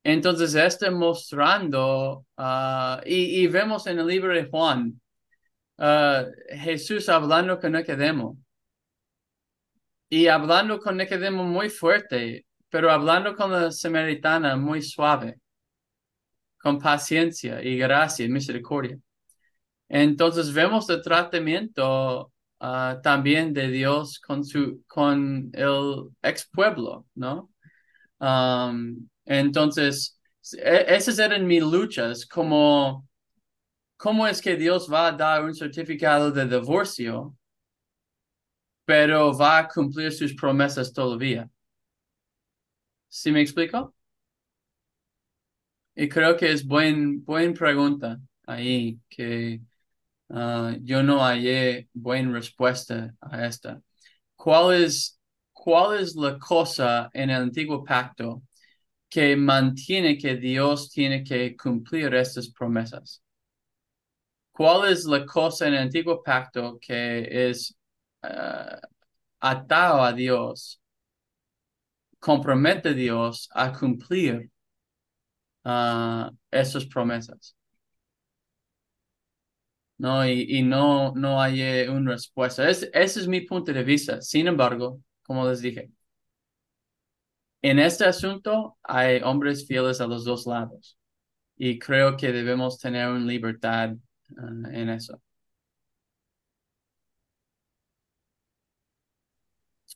Entonces, 0.02 0.54
este 0.54 0.90
mostrando, 0.90 2.24
ah, 2.38 3.02
y, 3.04 3.42
y 3.42 3.46
vemos 3.48 3.86
en 3.86 3.98
el 3.98 4.06
libro 4.06 4.32
de 4.32 4.46
Juan, 4.46 4.98
ah, 5.80 6.26
Jesús 6.50 7.08
hablando 7.08 7.58
con 7.58 7.72
Nicodemo. 7.72 8.38
Y 10.08 10.26
hablando 10.28 10.78
con 10.78 10.96
Nicodemo 10.96 11.44
muy 11.44 11.70
fuerte, 11.70 12.46
pero 12.68 12.90
hablando 12.90 13.34
con 13.34 13.52
la 13.52 13.72
samaritana 13.72 14.56
muy 14.56 14.82
suave, 14.82 15.40
con 16.58 16.78
paciencia 16.78 17.62
y 17.62 17.76
gracia 17.78 18.26
y 18.26 18.28
misericordia. 18.28 18.98
Entonces 19.88 20.52
vemos 20.52 20.88
el 20.90 21.02
tratamiento 21.02 22.32
ah, 22.60 23.00
también 23.02 23.52
de 23.52 23.68
Dios 23.68 24.20
con 24.20 24.44
su 24.44 24.84
con 24.86 25.50
el 25.54 26.10
ex 26.22 26.48
pueblo, 26.52 27.06
¿no? 27.14 27.50
Um, 28.20 29.08
entonces, 29.24 30.18
e- 30.52 30.86
esas 30.88 31.18
eran 31.18 31.46
mis 31.46 31.62
luchas, 31.62 32.26
como 32.26 33.08
cómo 34.00 34.26
es 34.26 34.40
que 34.40 34.56
Dios 34.56 34.88
va 34.90 35.08
a 35.08 35.12
dar 35.12 35.44
un 35.44 35.54
certificado 35.54 36.30
de 36.32 36.46
divorcio, 36.46 37.36
pero 38.84 39.36
va 39.36 39.58
a 39.58 39.68
cumplir 39.68 40.10
sus 40.12 40.34
promesas 40.34 40.92
todavía. 40.92 41.48
¿Sí 43.08 43.30
me 43.32 43.40
explico? 43.42 43.94
Y 45.94 46.08
creo 46.08 46.36
que 46.36 46.50
es 46.52 46.66
buen, 46.66 47.22
buena 47.24 47.52
pregunta 47.54 48.18
ahí, 48.46 48.98
que 49.08 49.60
ah, 50.30 50.74
yo 50.82 51.02
no 51.02 51.20
hallé 51.22 51.88
buena 51.92 52.32
respuesta 52.32 53.14
a 53.20 53.46
esta. 53.46 53.82
¿Cuál 54.36 54.82
es, 54.84 55.20
¿Cuál 55.52 56.00
es 56.00 56.16
la 56.16 56.38
cosa 56.38 57.10
en 57.12 57.30
el 57.30 57.42
antiguo 57.42 57.84
pacto 57.84 58.42
que 59.10 59.36
mantiene 59.36 60.18
que 60.18 60.36
Dios 60.36 60.90
tiene 60.90 61.24
que 61.24 61.56
cumplir 61.56 62.14
estas 62.14 62.50
promesas? 62.50 63.22
¿Cuál 64.52 64.92
es 64.92 65.04
la 65.04 65.24
cosa 65.26 65.66
en 65.68 65.74
el 65.74 65.80
antiguo 65.82 66.22
pacto 66.22 66.78
que 66.80 67.48
es 67.50 67.74
ah, 68.22 68.80
atado 69.40 70.02
a 70.04 70.12
Dios, 70.12 70.80
compromete 72.26 72.88
a 72.90 72.94
Dios 72.94 73.48
a 73.52 73.72
cumplir 73.72 74.50
ah, 75.64 76.30
esas 76.50 76.86
promesas? 76.86 77.56
No, 79.98 80.24
y, 80.26 80.46
y 80.48 80.62
no, 80.62 81.12
no 81.14 81.40
hay 81.42 81.86
una 81.88 82.12
respuesta. 82.12 82.68
Es- 82.68 82.88
ese 82.94 83.20
es 83.20 83.28
mi 83.28 83.42
punto 83.42 83.72
de 83.72 83.82
vista. 83.84 84.20
Sin 84.22 84.46
embargo, 84.48 85.00
como 85.22 85.46
les 85.48 85.60
dije, 85.60 85.90
en 87.62 87.78
este 87.78 88.04
asunto 88.04 88.78
hay 88.82 89.20
hombres 89.22 89.66
fieles 89.66 90.00
a 90.00 90.06
los 90.06 90.24
dos 90.24 90.46
lados 90.46 90.98
y 91.56 91.78
creo 91.78 92.16
que 92.16 92.32
debemos 92.32 92.78
tener 92.80 93.08
una 93.10 93.26
libertad 93.26 93.92
en 94.38 94.88
eso. 94.90 95.20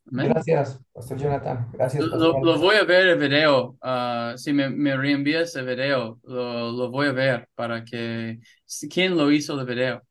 Gracias, 0.06 0.81
Pastor 0.93 1.19
Jonathan. 1.19 1.69
Gracias, 1.73 2.05
Lo, 2.05 2.11
Pastor. 2.11 2.44
lo 2.44 2.59
voy 2.59 2.77
a 2.77 2.85
ver 2.85 3.06
el 3.09 3.19
video. 3.19 3.77
ah, 3.82 4.35
si 4.36 4.52
me, 4.52 4.69
me 4.69 4.97
reenvías 4.97 5.55
el 5.56 5.66
video, 5.66 6.20
lo, 6.24 6.73
lo 6.73 6.90
voy 6.90 7.06
a 7.09 7.12
ver 7.12 7.48
para 7.55 7.85
que... 7.85 8.39
¿Quién 8.90 9.16
lo 9.16 9.31
hizo 9.31 9.59
el 9.59 9.66
video? 9.66 10.02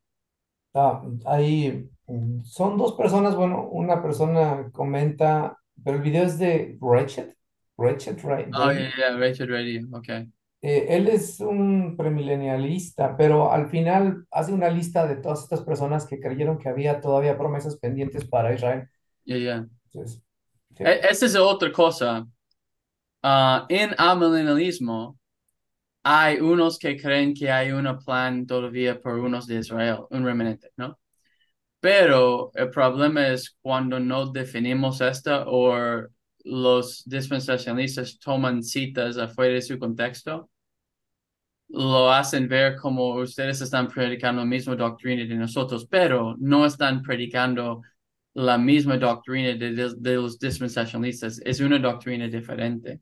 Ah, 0.73 1.03
ahí 1.25 1.87
mm, 2.07 2.43
son 2.43 2.77
dos 2.77 2.93
personas, 2.93 3.35
bueno, 3.35 3.67
una 3.69 4.01
persona 4.01 4.69
comenta, 4.71 5.57
pero 5.83 5.97
el 5.97 6.03
video 6.03 6.23
es 6.23 6.39
de 6.39 6.77
Ratchet, 6.81 7.37
Ratchet, 7.77 8.19
Ra- 8.23 8.45
Oh, 8.53 8.71
yeah, 8.71 8.91
yeah, 8.97 9.17
Rachel 9.17 9.49
Radio. 9.49 9.87
Okay. 9.93 10.27
Eh, 10.63 10.87
él 10.97 11.09
es 11.09 11.41
un 11.41 11.97
premilenialista, 11.97 13.17
pero 13.17 13.51
al 13.53 13.69
final 13.69 14.25
hace 14.31 14.53
una 14.53 14.69
lista 14.71 15.07
de 15.07 15.17
todas 15.17 15.43
estas 15.43 15.61
personas 15.63 16.07
que 16.07 16.19
creyeron 16.21 16.59
que 16.59 16.69
había 16.69 17.01
todavía 17.01 17.37
promesas 17.37 17.77
pendientes 17.77 18.25
para 18.25 18.53
Israel. 18.55 18.89
Yeah, 19.25 19.37
yeah. 19.37 19.63
Entonces, 19.93 20.21
sí. 20.77 20.85
E- 20.85 20.99
Esa 21.11 21.25
es 21.25 21.35
otra 21.35 21.71
cosa. 21.71 22.27
Ah, 23.23 23.65
en 23.69 23.95
amillennialismo 23.97 25.19
hay 26.03 26.39
unos 26.41 26.79
que 26.79 26.97
creen 26.97 27.33
que 27.33 27.51
hay 27.51 27.71
un 27.71 27.87
plan 28.05 28.45
todavía 28.47 29.01
por 29.01 29.15
unos 29.19 29.47
de 29.47 29.57
Israel, 29.59 29.99
un 30.11 30.25
remanente, 30.25 30.71
¿no? 30.77 30.99
Pero 31.81 32.51
el 32.55 32.69
problema 32.71 33.27
es 33.29 33.57
cuando 33.61 33.99
no 33.99 34.31
definimos 34.31 35.01
esto 35.01 35.45
o 35.47 35.75
los 36.45 37.03
dispensacionalistas 37.05 38.19
toman 38.19 38.63
citas 38.63 39.17
afuera 39.17 39.55
de 39.55 39.61
su 39.63 39.79
contexto, 39.79 40.49
lo 41.69 42.11
hacen 42.11 42.47
ver 42.47 42.75
como 42.77 43.15
ustedes 43.15 43.61
están 43.61 43.87
predicando 43.87 44.41
la 44.41 44.47
misma 44.47 44.75
doctrina 44.75 45.25
de 45.25 45.35
nosotros, 45.35 45.87
pero 45.89 46.35
no 46.39 46.65
están 46.65 47.01
predicando 47.01 47.81
la 48.35 48.57
misma 48.57 48.97
doctrina 48.97 49.49
de, 49.57 49.73
de- 49.73 49.93
de 49.97 50.15
los 50.15 50.39
dispensacionalistas. 50.39 51.39
Es 51.43 51.59
una 51.59 51.79
doctrina 51.79 52.27
diferente 52.27 53.01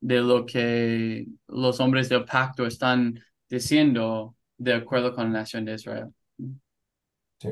de 0.00 0.20
lo 0.20 0.44
que 0.46 1.26
los 1.48 1.80
hombres 1.80 2.08
del 2.08 2.24
pacto 2.24 2.66
están 2.66 3.18
diciendo 3.48 4.36
de 4.58 4.74
acuerdo 4.74 5.14
con 5.14 5.24
la 5.32 5.40
nación 5.40 5.64
de 5.64 5.74
Israel. 5.74 6.08
Sí. 7.38 7.50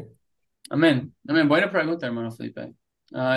Amén. 0.70 1.14
Amén. 1.28 1.48
Buena 1.48 1.70
pregunta, 1.70 2.06
hermano 2.06 2.30
Felipe. 2.30 2.72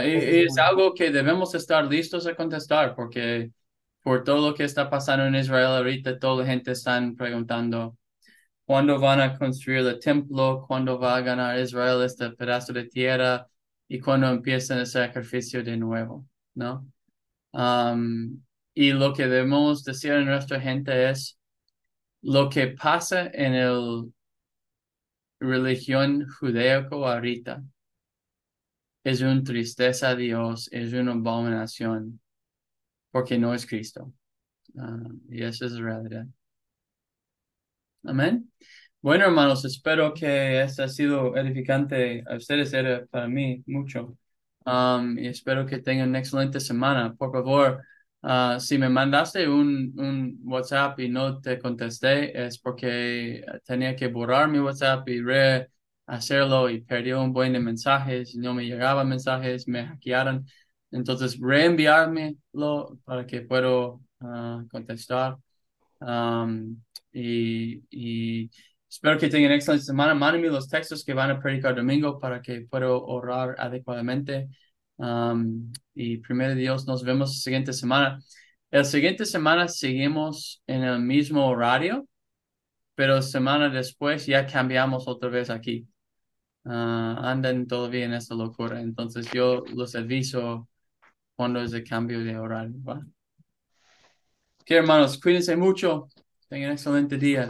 Y 0.04 0.40
es 0.46 0.58
algo 0.58 0.94
que 0.94 1.12
debemos 1.12 1.54
estar 1.56 1.86
listos 1.86 2.26
a 2.26 2.36
contestar 2.36 2.96
porque 2.96 3.52
por 4.08 4.24
todo 4.24 4.52
lo 4.52 4.56
que 4.56 4.64
está 4.64 4.90
pasando 4.90 5.26
en 5.26 5.36
Israel 5.36 5.66
ahorita, 5.66 6.18
toda 6.18 6.46
la 6.46 6.50
gente 6.50 6.72
está 6.72 6.98
preguntando 7.18 7.98
cuándo 8.64 9.02
van 9.02 9.20
a 9.20 9.38
construir 9.38 9.80
el 9.86 10.00
templo, 10.00 10.64
cuándo 10.66 10.98
va 10.98 11.18
a 11.18 11.22
ganar 11.22 11.60
Israel 11.60 12.02
este 12.06 12.32
pedazo 12.32 12.72
de 12.72 12.86
tierra 12.86 13.50
y 13.86 14.00
cuándo 14.00 14.30
empiezan 14.30 14.78
el 14.80 14.88
sacrificio 14.88 15.62
de 15.62 15.76
nuevo, 15.76 16.26
¿no? 16.56 16.88
Um, 17.52 18.42
y 18.74 18.94
lo 18.94 19.14
que 19.14 19.28
debemos 19.28 19.84
decir 19.84 20.14
a 20.14 20.22
nuestra 20.22 20.62
gente 20.62 21.10
es 21.10 21.38
lo 22.22 22.50
que 22.50 22.68
pasa 22.68 23.30
en 23.34 23.56
el 23.56 24.14
religión 25.42 26.26
judaico 26.30 27.06
ahorita 27.06 27.62
es 29.04 29.20
una 29.20 29.44
tristeza 29.44 30.12
a 30.12 30.16
Dios, 30.16 30.70
es 30.72 30.94
una 30.94 31.12
abominación, 31.12 32.22
porque 33.18 33.40
no 33.40 33.52
es 33.54 33.66
Cristo. 33.66 34.14
Ah, 34.78 35.10
y 35.30 35.44
esa 35.44 35.66
es 35.66 35.72
la 35.74 35.82
realidad. 35.82 36.28
Amén. 38.04 38.52
Bueno, 39.02 39.26
hermanos, 39.26 39.66
espero 39.66 40.14
que 40.14 40.62
este 40.62 40.84
ha 40.84 40.88
sido 40.88 41.36
edificante 41.36 42.24
a 42.28 42.36
ustedes, 42.36 42.74
era 42.74 43.06
para 43.08 43.28
mí 43.28 43.64
mucho. 43.66 44.18
Um, 44.66 45.18
y 45.18 45.28
espero 45.28 45.66
que 45.66 45.80
tengan 45.80 46.10
una 46.10 46.20
excelente 46.20 46.60
semana. 46.60 47.16
Por 47.16 47.32
favor, 47.32 47.84
ah, 48.22 48.58
si 48.60 48.78
me 48.78 48.90
mandaste 48.90 49.48
un, 49.50 50.40
WhatsApp 50.44 51.00
y 51.00 51.10
no 51.10 51.40
te 51.42 51.58
contesté, 51.60 52.46
es 52.46 52.60
porque 52.60 53.44
tenía 53.66 53.96
que 53.96 54.08
borrar 54.10 54.48
mi 54.48 54.60
WhatsApp 54.60 55.08
y 55.10 55.22
rehacerlo 55.22 56.70
y 56.70 56.82
perdí 56.82 57.14
un 57.14 57.34
buen 57.34 57.54
de 57.54 57.60
mensajes, 57.60 58.36
no 58.36 58.54
me 58.54 58.66
llegaban 58.66 59.10
mensajes, 59.10 59.68
me 59.68 59.86
hackearon. 59.88 60.46
Entonces, 60.92 61.40
reenviármelo 61.40 63.00
para 63.06 63.26
que 63.26 63.42
pueda 63.42 63.94
ah, 64.22 64.64
contestar. 64.72 65.38
Y, 67.14 68.50
espero 68.90 69.18
que 69.20 69.30
tengan 69.30 69.52
excelente 69.52 69.86
semana. 69.86 70.14
Mándenme 70.14 70.48
los 70.50 70.68
textos 70.70 71.04
que 71.04 71.14
van 71.14 71.32
a 71.32 71.40
predicar 71.40 71.76
domingo 71.76 72.20
para 72.20 72.42
que 72.42 72.62
pueda 72.62 72.92
orar 72.92 73.56
adecuadamente. 73.60 74.48
Um, 74.98 75.72
y 75.94 76.18
primero 76.18 76.56
Dios, 76.56 76.88
nos 76.88 77.04
vemos 77.04 77.30
la 77.30 77.36
siguiente 77.36 77.74
semana. 77.74 78.20
La 78.72 78.84
siguiente 78.84 79.26
semana 79.26 79.68
seguimos 79.68 80.62
en 80.68 80.84
el 80.84 81.00
mismo 81.02 81.48
horario, 81.48 82.08
pero 82.96 83.22
semana 83.22 83.70
después 83.70 84.26
ya 84.26 84.46
cambiamos 84.46 85.08
otra 85.08 85.30
vez 85.30 85.50
aquí. 85.50 85.88
Ah, 86.66 87.20
andan 87.32 87.68
todavía 87.68 88.06
en 88.06 88.14
esta 88.14 88.36
locura. 88.36 88.82
Entonces 88.82 89.30
yo 89.34 89.64
los 89.74 89.96
aviso 89.96 90.70
cuando 91.38 91.62
es 91.62 91.72
el 91.72 91.88
cambio 91.88 92.22
de 92.24 92.38
horario. 92.38 92.76
¿va? 92.84 92.96
Ok, 94.60 94.72
hermanos, 94.72 95.18
cuídense 95.22 95.56
mucho. 95.56 96.10
Tengan 96.50 96.72
un 96.72 96.74
excelente 96.74 97.18
día. 97.18 97.48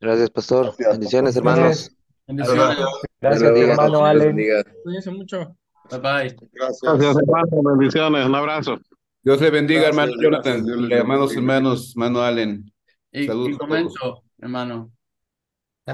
Gracias, 0.00 0.28
pastor. 0.30 0.66
Gracias. 0.66 0.90
Bendiciones, 0.90 1.36
hermanos. 1.36 1.96
Bendiciones. 2.26 2.78
Gracias, 3.20 3.42
bendiga. 3.42 3.72
hermano 3.72 4.02
bendiga. 4.02 4.64
Cuídense 4.82 5.10
mucho. 5.12 5.56
Bye 5.90 6.00
bye. 6.00 6.36
Gracias. 6.52 6.80
Gracias, 6.82 7.16
hermano. 7.16 7.76
Bendiciones. 7.78 8.26
Un 8.26 8.34
abrazo. 8.34 8.78
Dios 9.22 9.40
le 9.40 9.50
bendiga, 9.50 9.82
Gracias, 9.82 9.98
hermano. 9.98 10.22
Jonathan, 10.22 10.92
hermanos, 10.92 11.36
hermanos, 11.36 11.92
hermano 11.94 12.22
Allen. 12.22 12.72
Y, 13.12 13.26
Saludos 13.26 13.50
y 13.50 13.56
comento, 13.58 14.24
hermano. 14.38 14.90